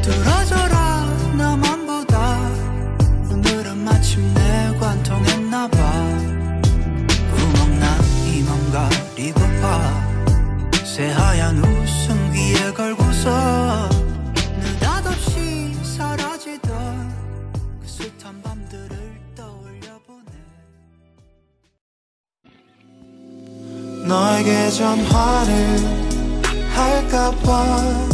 들어줘라 0.04 1.06
나만 1.34 1.86
보다. 1.86 2.36
오늘은 3.30 3.78
마침내 3.78 4.76
관통했나봐. 4.78 5.78
구멍 7.34 7.80
난이 7.80 8.42
맘 8.42 8.70
가리고파. 8.70 10.04
새하얀 10.84 11.56
웃음 11.56 12.32
귀에 12.34 12.70
걸고서 12.74 13.88
느닷없이 14.60 15.74
사라지던 15.82 17.14
그 17.80 17.88
숱한 17.88 18.42
밤들을 18.42 19.20
떠올려보네 19.34 20.32
너에게 24.06 24.68
전화를 24.68 25.78
할까봐 26.74 28.13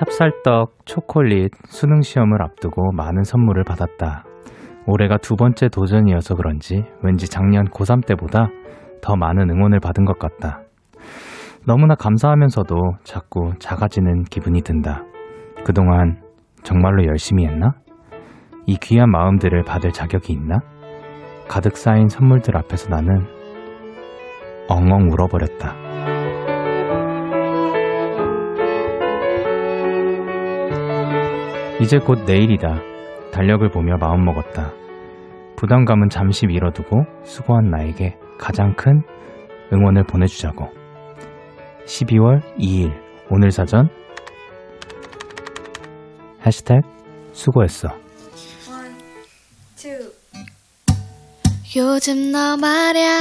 찹쌀떡, 0.00 0.86
초콜릿, 0.86 1.50
수능 1.66 2.00
시험을 2.00 2.42
앞두고 2.42 2.92
많은 2.92 3.22
선물을 3.22 3.64
받았다. 3.64 4.24
올해가 4.86 5.18
두 5.18 5.36
번째 5.36 5.68
도전이어서 5.68 6.36
그런지 6.36 6.84
왠지 7.02 7.28
작년 7.28 7.66
고3 7.66 8.06
때보다 8.06 8.48
더 9.02 9.16
많은 9.16 9.50
응원을 9.50 9.78
받은 9.80 10.06
것 10.06 10.18
같다. 10.18 10.62
너무나 11.66 11.94
감사하면서도 11.96 12.76
자꾸 13.04 13.52
작아지는 13.58 14.24
기분이 14.24 14.62
든다. 14.62 15.02
그동안 15.64 16.22
정말로 16.62 17.04
열심히 17.04 17.44
했나? 17.44 17.74
이 18.64 18.78
귀한 18.80 19.10
마음들을 19.10 19.64
받을 19.64 19.92
자격이 19.92 20.32
있나? 20.32 20.60
가득 21.46 21.76
쌓인 21.76 22.08
선물들 22.08 22.56
앞에서 22.56 22.88
나는 22.88 23.26
엉엉 24.66 25.10
울어버렸다. 25.10 25.89
이제 31.80 31.98
곧 31.98 32.24
내일이다. 32.26 32.80
달력을 33.32 33.68
보며 33.70 33.96
마음먹었다. 33.98 34.72
부담감은 35.56 36.08
잠시 36.10 36.46
밀어두고 36.46 37.04
수고한 37.24 37.70
나에게 37.70 38.16
가장 38.38 38.74
큰 38.76 39.02
응원을 39.72 40.04
보내주자고. 40.04 40.68
12월 41.86 42.42
2일 42.58 42.92
오늘 43.30 43.50
사전 43.50 43.88
해시태그 46.44 46.86
수고했어. 47.32 47.88
요즘 51.76 52.32
너 52.32 52.56
말야 52.56 53.20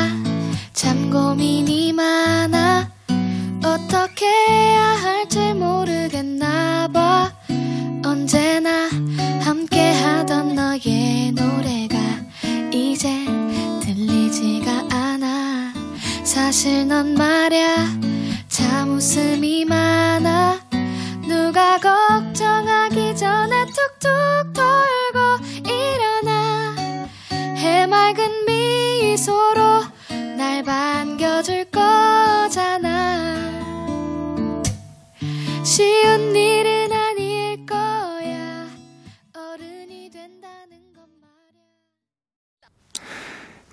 참 0.73 1.11
고민이 1.11 1.93
많아 1.93 2.89
어떻게 3.59 4.25
해야 4.25 4.81
할지 4.81 5.53
모르겠나 5.53 6.87
봐 6.87 7.31
언제나 8.31 8.87
함께 9.41 9.91
하던 9.91 10.53
너의 10.53 11.31
노래가 11.31 11.97
이제 12.71 13.09
들리지가 13.81 14.85
않아. 14.91 15.73
사실 16.23 16.87
넌 16.87 17.15
말야 17.15 17.87
참 18.47 18.91
웃음이 18.97 19.65
많아. 19.65 20.59
누가 21.27 21.79
걱 21.79 21.98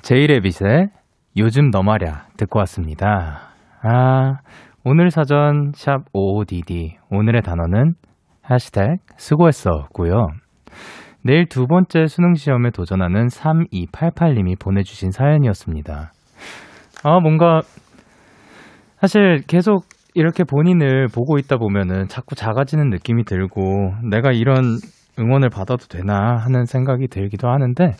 제이레빗의 0.06 0.90
요즘 1.36 1.72
너 1.72 1.82
말야 1.82 2.26
듣고 2.36 2.60
왔습니다. 2.60 3.48
아, 3.82 4.36
오늘 4.84 5.10
사전 5.10 5.72
샵 5.74 6.04
55DD 6.14 6.92
오늘의 7.10 7.42
단어는 7.42 7.94
해시태그 8.48 8.98
수고했어고요. 9.16 10.28
내일 11.24 11.48
두 11.48 11.66
번째 11.66 12.06
수능 12.06 12.34
시험에 12.34 12.70
도전하는 12.70 13.26
3288님이 13.26 14.56
보내주신 14.56 15.10
사연이었습니다. 15.10 16.12
아, 17.02 17.18
뭔가, 17.18 17.62
사실 19.00 19.40
계속 19.48 19.86
이렇게 20.14 20.44
본인을 20.44 21.08
보고 21.12 21.36
있다 21.36 21.56
보면은 21.56 22.06
자꾸 22.06 22.36
작아지는 22.36 22.90
느낌이 22.90 23.24
들고 23.24 23.94
내가 24.08 24.30
이런 24.30 24.78
응원을 25.18 25.48
받아도 25.50 25.88
되나 25.88 26.36
하는 26.36 26.64
생각이 26.64 27.08
들기도 27.08 27.48
하는데, 27.48 27.90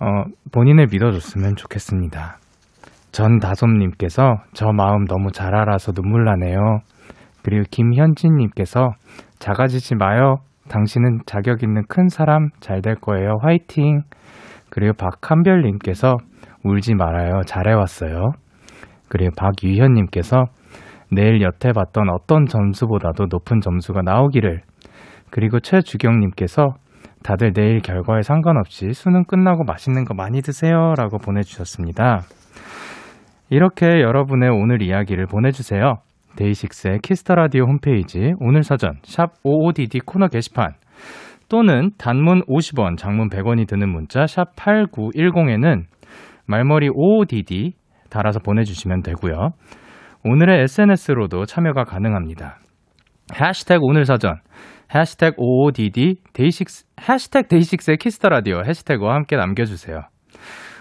어, 0.00 0.24
본인을 0.52 0.86
믿어줬으면 0.90 1.56
좋겠습니다. 1.56 2.38
전 3.12 3.38
다솜님께서 3.38 4.38
저 4.54 4.72
마음 4.72 5.04
너무 5.04 5.30
잘 5.30 5.54
알아서 5.54 5.92
눈물 5.92 6.24
나네요. 6.24 6.80
그리고 7.42 7.64
김현진님께서 7.70 8.90
작아지지 9.38 9.94
마요. 9.94 10.36
당신은 10.68 11.20
자격 11.26 11.62
있는 11.62 11.82
큰 11.88 12.08
사람 12.08 12.48
잘 12.60 12.80
될 12.80 12.96
거예요. 12.96 13.36
화이팅! 13.42 14.02
그리고 14.70 14.94
박한별님께서 14.94 16.16
울지 16.64 16.94
말아요. 16.94 17.42
잘해왔어요. 17.46 18.32
그리고 19.08 19.30
박유현님께서 19.36 20.44
내일 21.12 21.42
여태 21.42 21.72
봤던 21.72 22.08
어떤 22.10 22.46
점수보다도 22.46 23.26
높은 23.30 23.60
점수가 23.60 24.02
나오기를. 24.02 24.62
그리고 25.30 25.60
최주경님께서 25.60 26.74
다들 27.24 27.54
내일 27.54 27.80
결과에 27.80 28.20
상관없이 28.20 28.92
수능 28.92 29.24
끝나고 29.24 29.64
맛있는 29.64 30.04
거 30.04 30.12
많이 30.12 30.42
드세요. 30.42 30.92
라고 30.96 31.16
보내주셨습니다. 31.16 32.20
이렇게 33.48 33.86
여러분의 33.86 34.50
오늘 34.50 34.82
이야기를 34.82 35.26
보내주세요. 35.26 35.96
데이식스의 36.36 36.98
키스 37.02 37.22
더 37.22 37.34
라디오 37.34 37.64
홈페이지 37.64 38.34
오늘 38.40 38.62
사전 38.62 38.98
샵 39.04 39.32
55DD 39.42 40.04
코너 40.04 40.28
게시판 40.28 40.74
또는 41.48 41.92
단문 41.96 42.42
50원, 42.42 42.98
장문 42.98 43.30
100원이 43.30 43.66
드는 43.68 43.88
문자 43.88 44.26
샵 44.26 44.54
8910에는 44.56 45.84
말머리 46.46 46.90
55DD 46.90 47.72
달아서 48.10 48.40
보내주시면 48.40 49.02
되고요. 49.02 49.50
오늘의 50.24 50.62
SNS로도 50.62 51.46
참여가 51.46 51.84
가능합니다. 51.84 52.58
해시태그 53.40 53.80
오늘 53.82 54.04
사전, 54.04 54.34
해시태그 54.92 55.36
55DD 55.36 56.16
데이식스, 56.32 56.86
해시태그 57.08 57.48
데이식스의 57.48 57.98
키스 57.98 58.17
더 58.17 58.28
라디오 58.28 58.62
해시태그와 58.64 59.14
함께 59.14 59.36
남겨주세요. 59.36 60.02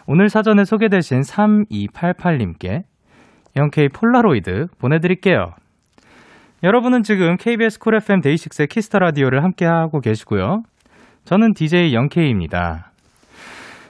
오늘 0.08 0.30
사전에 0.30 0.66
소개되신 0.66 1.22
3288님께 1.22 2.84
영케이 3.56 3.88
폴라로이드 3.89 4.68
보내드릴게요. 4.80 5.51
여러분은 6.64 7.04
지금 7.04 7.38
KBS 7.38 7.80
쿨 7.80 7.95
FM 7.95 8.22
데이식스의 8.22 8.68
키스 8.68 8.88
더 8.88 8.99
라디오를 8.99 9.43
함께 9.43 9.66
하고 9.66 9.99
계시고요. 9.99 10.64
저는 11.26 11.54
DJ 11.54 11.93
영케이입니다. 11.93 12.91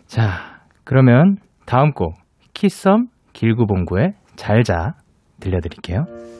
자, 0.05 0.59
그러면 0.83 1.37
다음 1.65 1.91
곡 1.91 2.15
키썸 2.53 3.07
길구봉구의 3.33 4.13
잘자 4.35 4.93
들려드릴게요. 5.39 6.32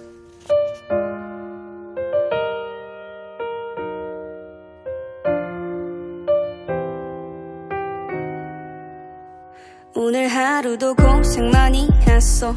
오늘 9.96 10.28
하루도 10.28 10.96
고생 10.96 11.52
많이 11.52 11.88
했어. 12.08 12.56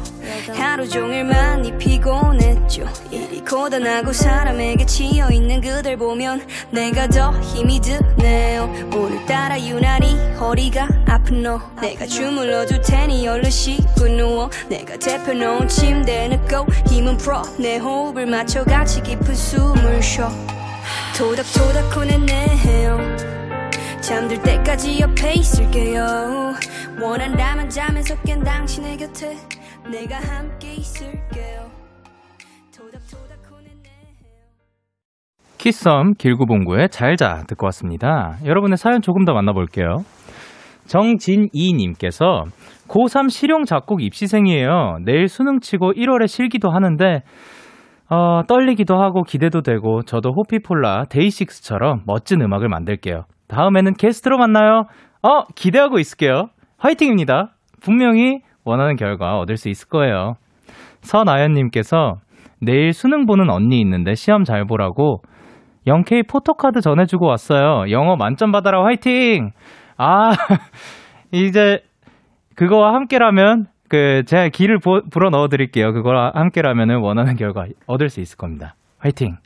하루 0.55 0.89
종일 0.89 1.23
많이 1.23 1.77
피곤했죠. 1.77 2.83
일이 3.11 3.41
고단하고 3.45 4.11
사람에게 4.11 4.85
치여있는 4.87 5.61
그댈 5.61 5.97
보면 5.97 6.41
내가 6.71 7.07
더 7.07 7.31
힘이 7.41 7.79
드네요. 7.79 8.63
오늘따라 8.91 9.61
유난히 9.61 10.15
허리가 10.39 10.87
아픈 11.05 11.43
너 11.43 11.61
내가 11.79 12.07
주물러줄 12.07 12.81
테니 12.81 13.27
얼른 13.27 13.51
씻고 13.51 14.07
누워. 14.07 14.49
내가 14.67 14.97
대펴놓은 14.97 15.67
침대에 15.67 16.29
눕고 16.29 16.65
힘은 16.89 17.17
풀어. 17.17 17.43
내 17.59 17.77
호흡을 17.77 18.25
맞춰 18.25 18.63
같이 18.63 19.01
깊은 19.03 19.35
숨을 19.35 20.01
쉬어. 20.01 20.31
토닥토닥 21.15 21.93
코내네요 21.93 23.36
잠들 24.07 24.41
때까지 24.41 25.01
옆에 25.01 25.33
있을게요 25.33 26.01
원한다면 27.03 27.67
잠에서 27.67 28.15
깬 28.21 28.41
당신의 28.41 28.95
곁에 28.95 29.35
내가 29.91 30.15
함께 30.15 30.75
있을게요 30.75 31.67
토닥토닥 32.73 33.37
키썸 35.57 36.13
길구봉구의 36.17 36.89
잘자 36.89 37.43
듣고 37.47 37.65
왔습니다. 37.65 38.37
여러분의 38.45 38.77
사연 38.77 39.01
조금 39.01 39.25
더 39.25 39.33
만나볼게요. 39.33 39.97
정진이님께서 40.85 42.43
고3 42.87 43.29
실용 43.29 43.65
작곡 43.65 44.01
입시생이에요. 44.03 44.99
내일 45.03 45.27
수능 45.27 45.59
치고 45.59 45.93
1월에 45.93 46.27
실기도 46.27 46.69
하는데 46.69 47.23
어, 48.09 48.43
떨리기도 48.47 49.01
하고 49.01 49.23
기대도 49.23 49.63
되고 49.63 50.03
저도 50.03 50.31
호피폴라 50.31 51.05
데이식스처럼 51.09 52.03
멋진 52.05 52.41
음악을 52.41 52.69
만들게요. 52.69 53.23
다음에는 53.47 53.93
게스트로 53.93 54.37
만나요. 54.37 54.85
어, 55.23 55.43
기대하고 55.55 55.99
있을게요. 55.99 56.49
화이팅입니다. 56.77 57.55
분명히 57.81 58.39
원하는 58.63 58.95
결과 58.95 59.39
얻을 59.39 59.57
수 59.57 59.69
있을 59.69 59.87
거예요. 59.89 60.35
서나연님께서 61.01 62.17
내일 62.61 62.93
수능 62.93 63.25
보는 63.25 63.49
언니 63.49 63.79
있는데 63.81 64.15
시험 64.15 64.43
잘 64.43 64.65
보라고 64.65 65.21
0K 65.85 66.27
포토카드 66.29 66.81
전해주고 66.81 67.25
왔어요. 67.25 67.89
영어 67.91 68.15
만점 68.17 68.51
받아라 68.51 68.83
화이팅! 68.83 69.51
아, 69.97 70.31
이제 71.31 71.79
그거와 72.55 72.93
함께라면 72.93 73.67
그 73.89 74.23
제가 74.25 74.49
길을 74.49 74.79
보, 74.79 75.01
불어 75.09 75.29
넣어 75.29 75.47
드릴게요. 75.47 75.93
그거와 75.93 76.31
함께라면 76.33 77.01
원하는 77.01 77.35
결과 77.35 77.65
얻을 77.85 78.09
수 78.09 78.19
있을 78.19 78.37
겁니다. 78.37 78.75
화이팅! 78.99 79.37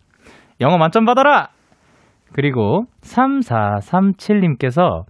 영어 0.60 0.78
만점 0.78 1.06
받아라! 1.06 1.49
그리고 2.34 2.86
3437님께서 3.02 5.03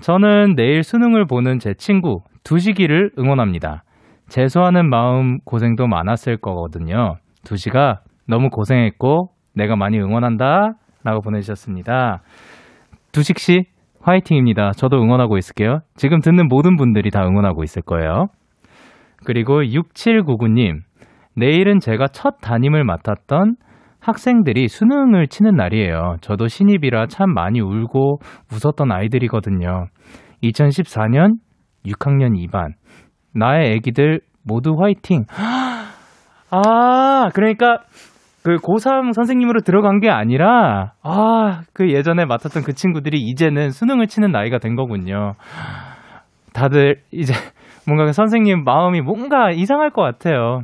저는 0.00 0.54
내일 0.56 0.82
수능을 0.82 1.26
보는 1.26 1.58
제 1.58 1.74
친구 1.74 2.20
두시기를 2.44 3.10
응원합니다. 3.18 3.84
재수하는 4.28 4.88
마음 4.90 5.38
고생도 5.44 5.86
많았을 5.86 6.38
거거든요. 6.38 7.16
두시가 7.44 8.00
너무 8.26 8.48
고생했고 8.50 9.28
내가 9.54 9.76
많이 9.76 9.98
응원한다 9.98 10.72
라고 11.04 11.20
보내주셨습니다. 11.20 12.22
두식 13.12 13.38
씨 13.38 13.66
화이팅입니다. 14.00 14.72
저도 14.72 15.00
응원하고 15.00 15.38
있을게요. 15.38 15.80
지금 15.94 16.20
듣는 16.20 16.48
모든 16.48 16.76
분들이 16.76 17.10
다 17.10 17.24
응원하고 17.24 17.62
있을 17.62 17.82
거예요. 17.82 18.26
그리고 19.24 19.62
6799님 19.62 20.80
내일은 21.36 21.78
제가 21.78 22.08
첫 22.08 22.38
담임을 22.40 22.82
맡았던 22.84 23.54
학생들이 24.02 24.66
수능을 24.68 25.28
치는 25.28 25.54
날이에요. 25.54 26.16
저도 26.20 26.48
신입이라 26.48 27.06
참 27.06 27.32
많이 27.32 27.60
울고 27.60 28.18
웃었던 28.52 28.90
아이들이거든요. 28.90 29.86
2014년 30.42 31.36
6학년 31.86 32.36
2반. 32.36 32.72
나의 33.34 33.74
애기들 33.74 34.20
모두 34.44 34.74
화이팅. 34.78 35.24
아, 36.50 37.28
그러니까 37.32 37.78
그 38.42 38.56
고3 38.56 39.12
선생님으로 39.12 39.60
들어간 39.60 40.00
게 40.00 40.10
아니라 40.10 40.94
아, 41.02 41.62
그 41.72 41.90
예전에 41.92 42.24
맡았던 42.24 42.64
그 42.64 42.72
친구들이 42.72 43.18
이제는 43.20 43.70
수능을 43.70 44.08
치는 44.08 44.32
나이가 44.32 44.58
된 44.58 44.74
거군요. 44.74 45.34
다들 46.52 46.96
이제 47.12 47.32
뭔가 47.86 48.04
그 48.04 48.12
선생님 48.12 48.64
마음이 48.64 49.00
뭔가 49.00 49.50
이상할 49.52 49.90
것 49.90 50.02
같아요. 50.02 50.62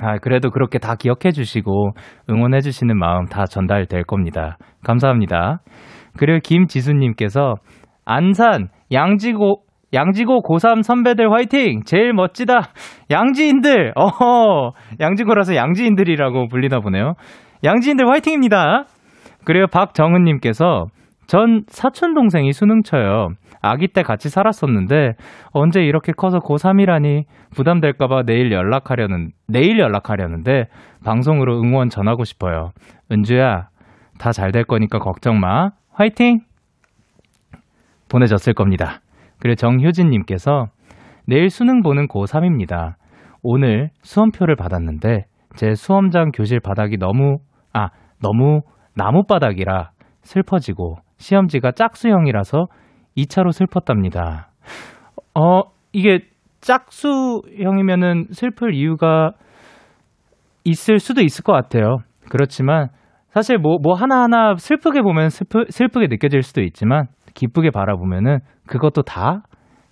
아, 0.00 0.18
그래도 0.18 0.50
그렇게 0.50 0.78
다 0.78 0.94
기억해 0.94 1.32
주시고 1.32 1.92
응원해 2.30 2.60
주시는 2.60 2.98
마음 2.98 3.26
다 3.26 3.44
전달될 3.44 4.04
겁니다. 4.04 4.56
감사합니다. 4.84 5.60
그리고 6.16 6.40
김지수님께서 6.42 7.54
안산 8.04 8.68
양지고 8.90 9.62
양지고 9.94 10.42
고3 10.42 10.82
선배들 10.82 11.30
화이팅! 11.30 11.82
제일 11.84 12.14
멋지다! 12.14 12.70
양지인들! 13.10 13.92
어허! 13.94 14.72
양지고라서 15.00 15.54
양지인들이라고 15.54 16.48
불리나 16.48 16.80
보네요. 16.80 17.12
양지인들 17.62 18.08
화이팅입니다! 18.08 18.84
그리고 19.44 19.66
박정은님께서 19.66 20.86
전 21.26 21.62
사촌 21.68 22.14
동생이 22.14 22.52
수능 22.52 22.82
쳐요. 22.82 23.28
아기 23.62 23.88
때 23.88 24.02
같이 24.02 24.28
살았었는데 24.28 25.12
언제 25.52 25.80
이렇게 25.82 26.12
커서 26.12 26.40
고3이라니 26.40 27.24
부담될까 27.54 28.08
봐 28.08 28.22
내일 28.26 28.50
연락하려는, 28.52 29.30
내일 29.48 29.78
연락하려는데 29.78 30.64
방송으로 31.04 31.60
응원 31.60 31.88
전하고 31.88 32.24
싶어요. 32.24 32.70
은주야, 33.10 33.68
다 34.18 34.32
잘 34.32 34.50
될 34.52 34.64
거니까 34.64 34.98
걱정 34.98 35.38
마. 35.40 35.70
화이팅! 35.92 36.40
보내졌을 38.10 38.52
겁니다. 38.52 39.00
그리고 39.38 39.54
정효진 39.54 40.10
님께서 40.10 40.66
내일 41.26 41.48
수능 41.50 41.82
보는 41.82 42.08
고3입니다. 42.08 42.94
오늘 43.42 43.90
수험표를 44.02 44.56
받았는데 44.56 45.24
제 45.56 45.74
수험장 45.74 46.30
교실 46.32 46.60
바닥이 46.60 46.96
너무, 46.98 47.38
아, 47.72 47.88
너무 48.20 48.60
나무바닥이라 48.96 49.90
슬퍼지고 50.22 50.96
시험지가 51.22 51.72
짝수형이라서 51.72 52.66
2차로 53.16 53.52
슬펐답니다. 53.52 54.48
어, 55.34 55.62
이게 55.92 56.20
짝수형이면은 56.60 58.26
슬플 58.32 58.74
이유가 58.74 59.32
있을 60.64 60.98
수도 60.98 61.22
있을 61.22 61.44
것 61.44 61.52
같아요. 61.52 61.98
그렇지만 62.28 62.88
사실 63.28 63.58
뭐, 63.58 63.78
뭐 63.82 63.94
하나하나 63.94 64.54
슬프게 64.56 65.00
보면 65.00 65.30
슬프, 65.30 65.64
슬프게 65.70 66.08
느껴질 66.08 66.42
수도 66.42 66.60
있지만 66.62 67.06
기쁘게 67.34 67.70
바라보면은 67.70 68.40
그것도 68.66 69.02
다 69.02 69.42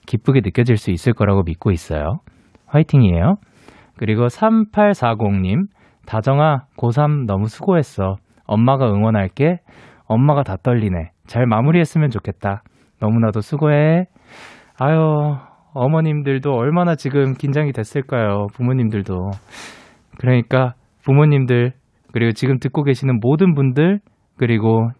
기쁘게 0.06 0.40
느껴질 0.44 0.76
수 0.76 0.90
있을 0.90 1.12
거라고 1.12 1.42
믿고 1.44 1.70
있어요. 1.70 2.20
화이팅이에요. 2.66 3.36
그리고 3.96 4.26
3840님, 4.26 5.66
다정아, 6.06 6.64
고3 6.76 7.26
너무 7.26 7.46
수고했어. 7.46 8.16
엄마가 8.46 8.86
응원할게. 8.86 9.58
엄마가 10.06 10.42
다 10.42 10.56
떨리네. 10.56 11.12
잘 11.30 11.46
마무리했으면 11.46 12.10
좋겠다. 12.10 12.64
너무나도 13.00 13.40
수고해. 13.40 14.06
아유, 14.80 14.98
어머님들도 15.74 16.50
얼마나 16.52 16.96
지금 16.96 17.34
긴장이 17.34 17.70
됐을까요? 17.70 18.48
부모님들도. 18.52 19.30
그러니까 20.18 20.74
부모님들, 21.04 21.72
그리고 22.12 22.32
지금 22.32 22.58
듣고 22.58 22.82
계시는 22.82 23.20
모든 23.22 23.54
분들, 23.54 24.00
그리고 24.38 24.90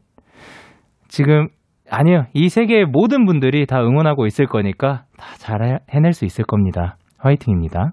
지금, 1.08 1.48
아니요. 1.90 2.26
이 2.32 2.48
세계의 2.48 2.84
모든 2.86 3.26
분들이 3.26 3.66
다 3.66 3.80
응원하고 3.80 4.26
있을 4.26 4.46
거니까 4.46 5.02
다 5.18 5.34
잘 5.36 5.80
해낼 5.90 6.12
수 6.12 6.24
있을 6.24 6.44
겁니다. 6.44 6.96
화이팅입니다. 7.18 7.90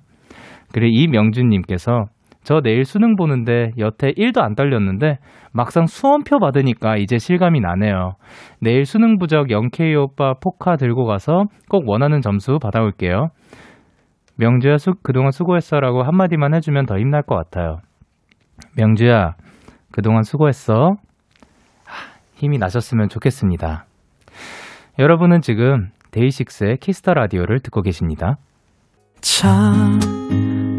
그리고 0.72 0.92
이명주님께서 0.94 2.06
저 2.48 2.62
내일 2.62 2.86
수능 2.86 3.18
보는데 3.18 3.72
여태 3.78 4.10
1도 4.14 4.40
안 4.40 4.56
떨렸는데 4.56 5.18
막상 5.52 5.86
수험표 5.86 6.40
받으니까 6.40 6.96
이제 6.96 7.18
실감이 7.18 7.60
나네요. 7.60 8.14
내일 8.62 8.86
수능 8.86 9.18
부적 9.18 9.48
영케이 9.48 10.02
오빠 10.02 10.34
포카 10.42 10.78
들고 10.78 11.04
가서 11.04 11.48
꼭 11.68 11.90
원하는 11.90 12.22
점수 12.22 12.58
받아올게요. 12.58 13.32
명주야 14.38 14.78
수, 14.78 14.94
그동안 15.04 15.32
수고했어 15.32 15.82
라고 15.82 16.04
한마디만 16.04 16.54
해주면 16.54 16.86
더 16.86 16.98
힘날 16.98 17.22
것 17.22 17.36
같아요. 17.36 17.80
명주야 18.78 19.34
그동안 19.92 20.24
수고했어. 20.24 20.96
힘이 22.36 22.60
나셨으면 22.60 23.10
좋겠습니다. 23.10 23.84
여러분은 25.00 25.42
지금 25.42 25.90
데이식스의 26.12 26.78
키스 26.78 27.00
더 27.00 27.14
라디오를 27.14 27.60
듣고 27.60 27.82
계십니다. 27.82 28.38
참 29.20 30.00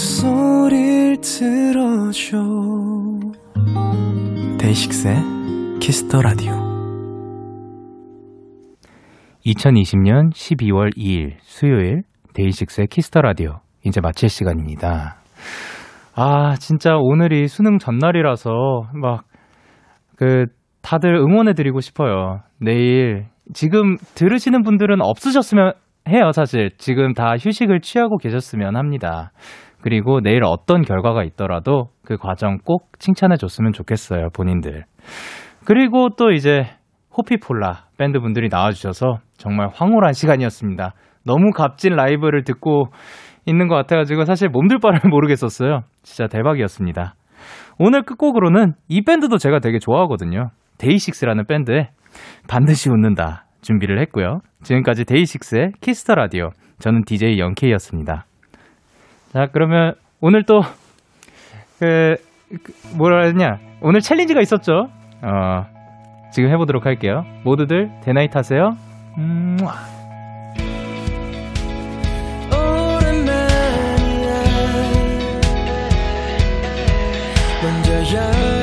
목소리를 0.00 1.16
들어줘 1.20 2.38
데이식스의 4.58 5.16
키스 5.80 6.06
더 6.06 6.22
라디오 6.22 6.52
2020년 9.44 10.32
12월 10.32 10.96
2일 10.96 11.34
수요일 11.40 12.02
데이식스의 12.32 12.86
키스 12.86 13.07
더 13.07 13.20
라디오 13.20 13.60
이제 13.84 14.00
마칠 14.00 14.30
시간입니다. 14.30 15.18
아, 16.14 16.54
진짜 16.56 16.96
오늘이 16.96 17.46
수능 17.48 17.78
전날이라서 17.78 18.50
막 18.94 19.24
그 20.20 20.46
다들 20.82 21.14
응원해 21.14 21.54
드리고 21.54 21.80
싶어요. 21.80 22.40
내일 22.58 23.28
지금 23.54 23.96
들으시는 24.14 24.62
분들은 24.62 25.00
없으셨으면 25.00 25.72
해요, 26.08 26.30
사실. 26.32 26.70
지금 26.76 27.14
다 27.14 27.36
휴식을 27.40 27.80
취하고 27.80 28.18
계셨으면 28.18 28.76
합니다. 28.76 29.32
그리고 29.82 30.20
내일 30.20 30.44
어떤 30.44 30.82
결과가 30.82 31.24
있더라도 31.24 31.90
그 32.04 32.16
과정 32.16 32.58
꼭 32.64 32.98
칭찬해 32.98 33.36
줬으면 33.36 33.72
좋겠어요, 33.72 34.28
본인들. 34.34 34.84
그리고 35.64 36.10
또 36.16 36.30
이제 36.32 36.64
호피폴라 37.16 37.86
밴드 37.98 38.20
분들이 38.20 38.48
나와주셔서 38.50 39.18
정말 39.36 39.68
황홀한 39.72 40.12
시간이었습니다. 40.12 40.94
너무 41.24 41.50
값진 41.52 41.94
라이브를 41.94 42.44
듣고 42.44 42.86
있는 43.46 43.68
것 43.68 43.74
같아가지고 43.74 44.24
사실 44.24 44.48
몸둘 44.48 44.78
바를 44.78 45.00
모르겠었어요. 45.10 45.80
진짜 46.02 46.26
대박이었습니다. 46.28 47.14
오늘 47.78 48.02
끝곡으로는 48.02 48.74
이 48.88 49.02
밴드도 49.02 49.38
제가 49.38 49.60
되게 49.60 49.78
좋아하거든요. 49.78 50.50
데이식스라는 50.78 51.46
밴드의 51.46 51.90
반드시 52.48 52.90
웃는다 52.90 53.46
준비를 53.62 54.00
했고요. 54.02 54.40
지금까지 54.62 55.04
데이식스의 55.04 55.72
키스 55.80 56.01
더 56.01 56.14
라디오. 56.14 56.50
저는 56.78 57.04
DJ 57.04 57.38
영케이였습니다. 57.38 58.26
자, 59.32 59.48
그러면 59.52 59.94
오늘 60.20 60.42
또, 60.42 60.62
그, 61.78 62.16
그 62.62 62.72
뭐라 62.96 63.26
되냐. 63.32 63.58
오늘 63.80 64.00
challenge가 64.00 64.40
있었죠. 64.40 64.90
어, 65.22 65.66
지금 66.32 66.50
해보도록 66.50 66.84
할게요. 66.84 67.24
모두들 67.44 67.90
대나잇 68.02 68.34
하세요. 68.34 68.76
음, 69.18 69.56
먼저 77.62 78.16
열 78.16 78.59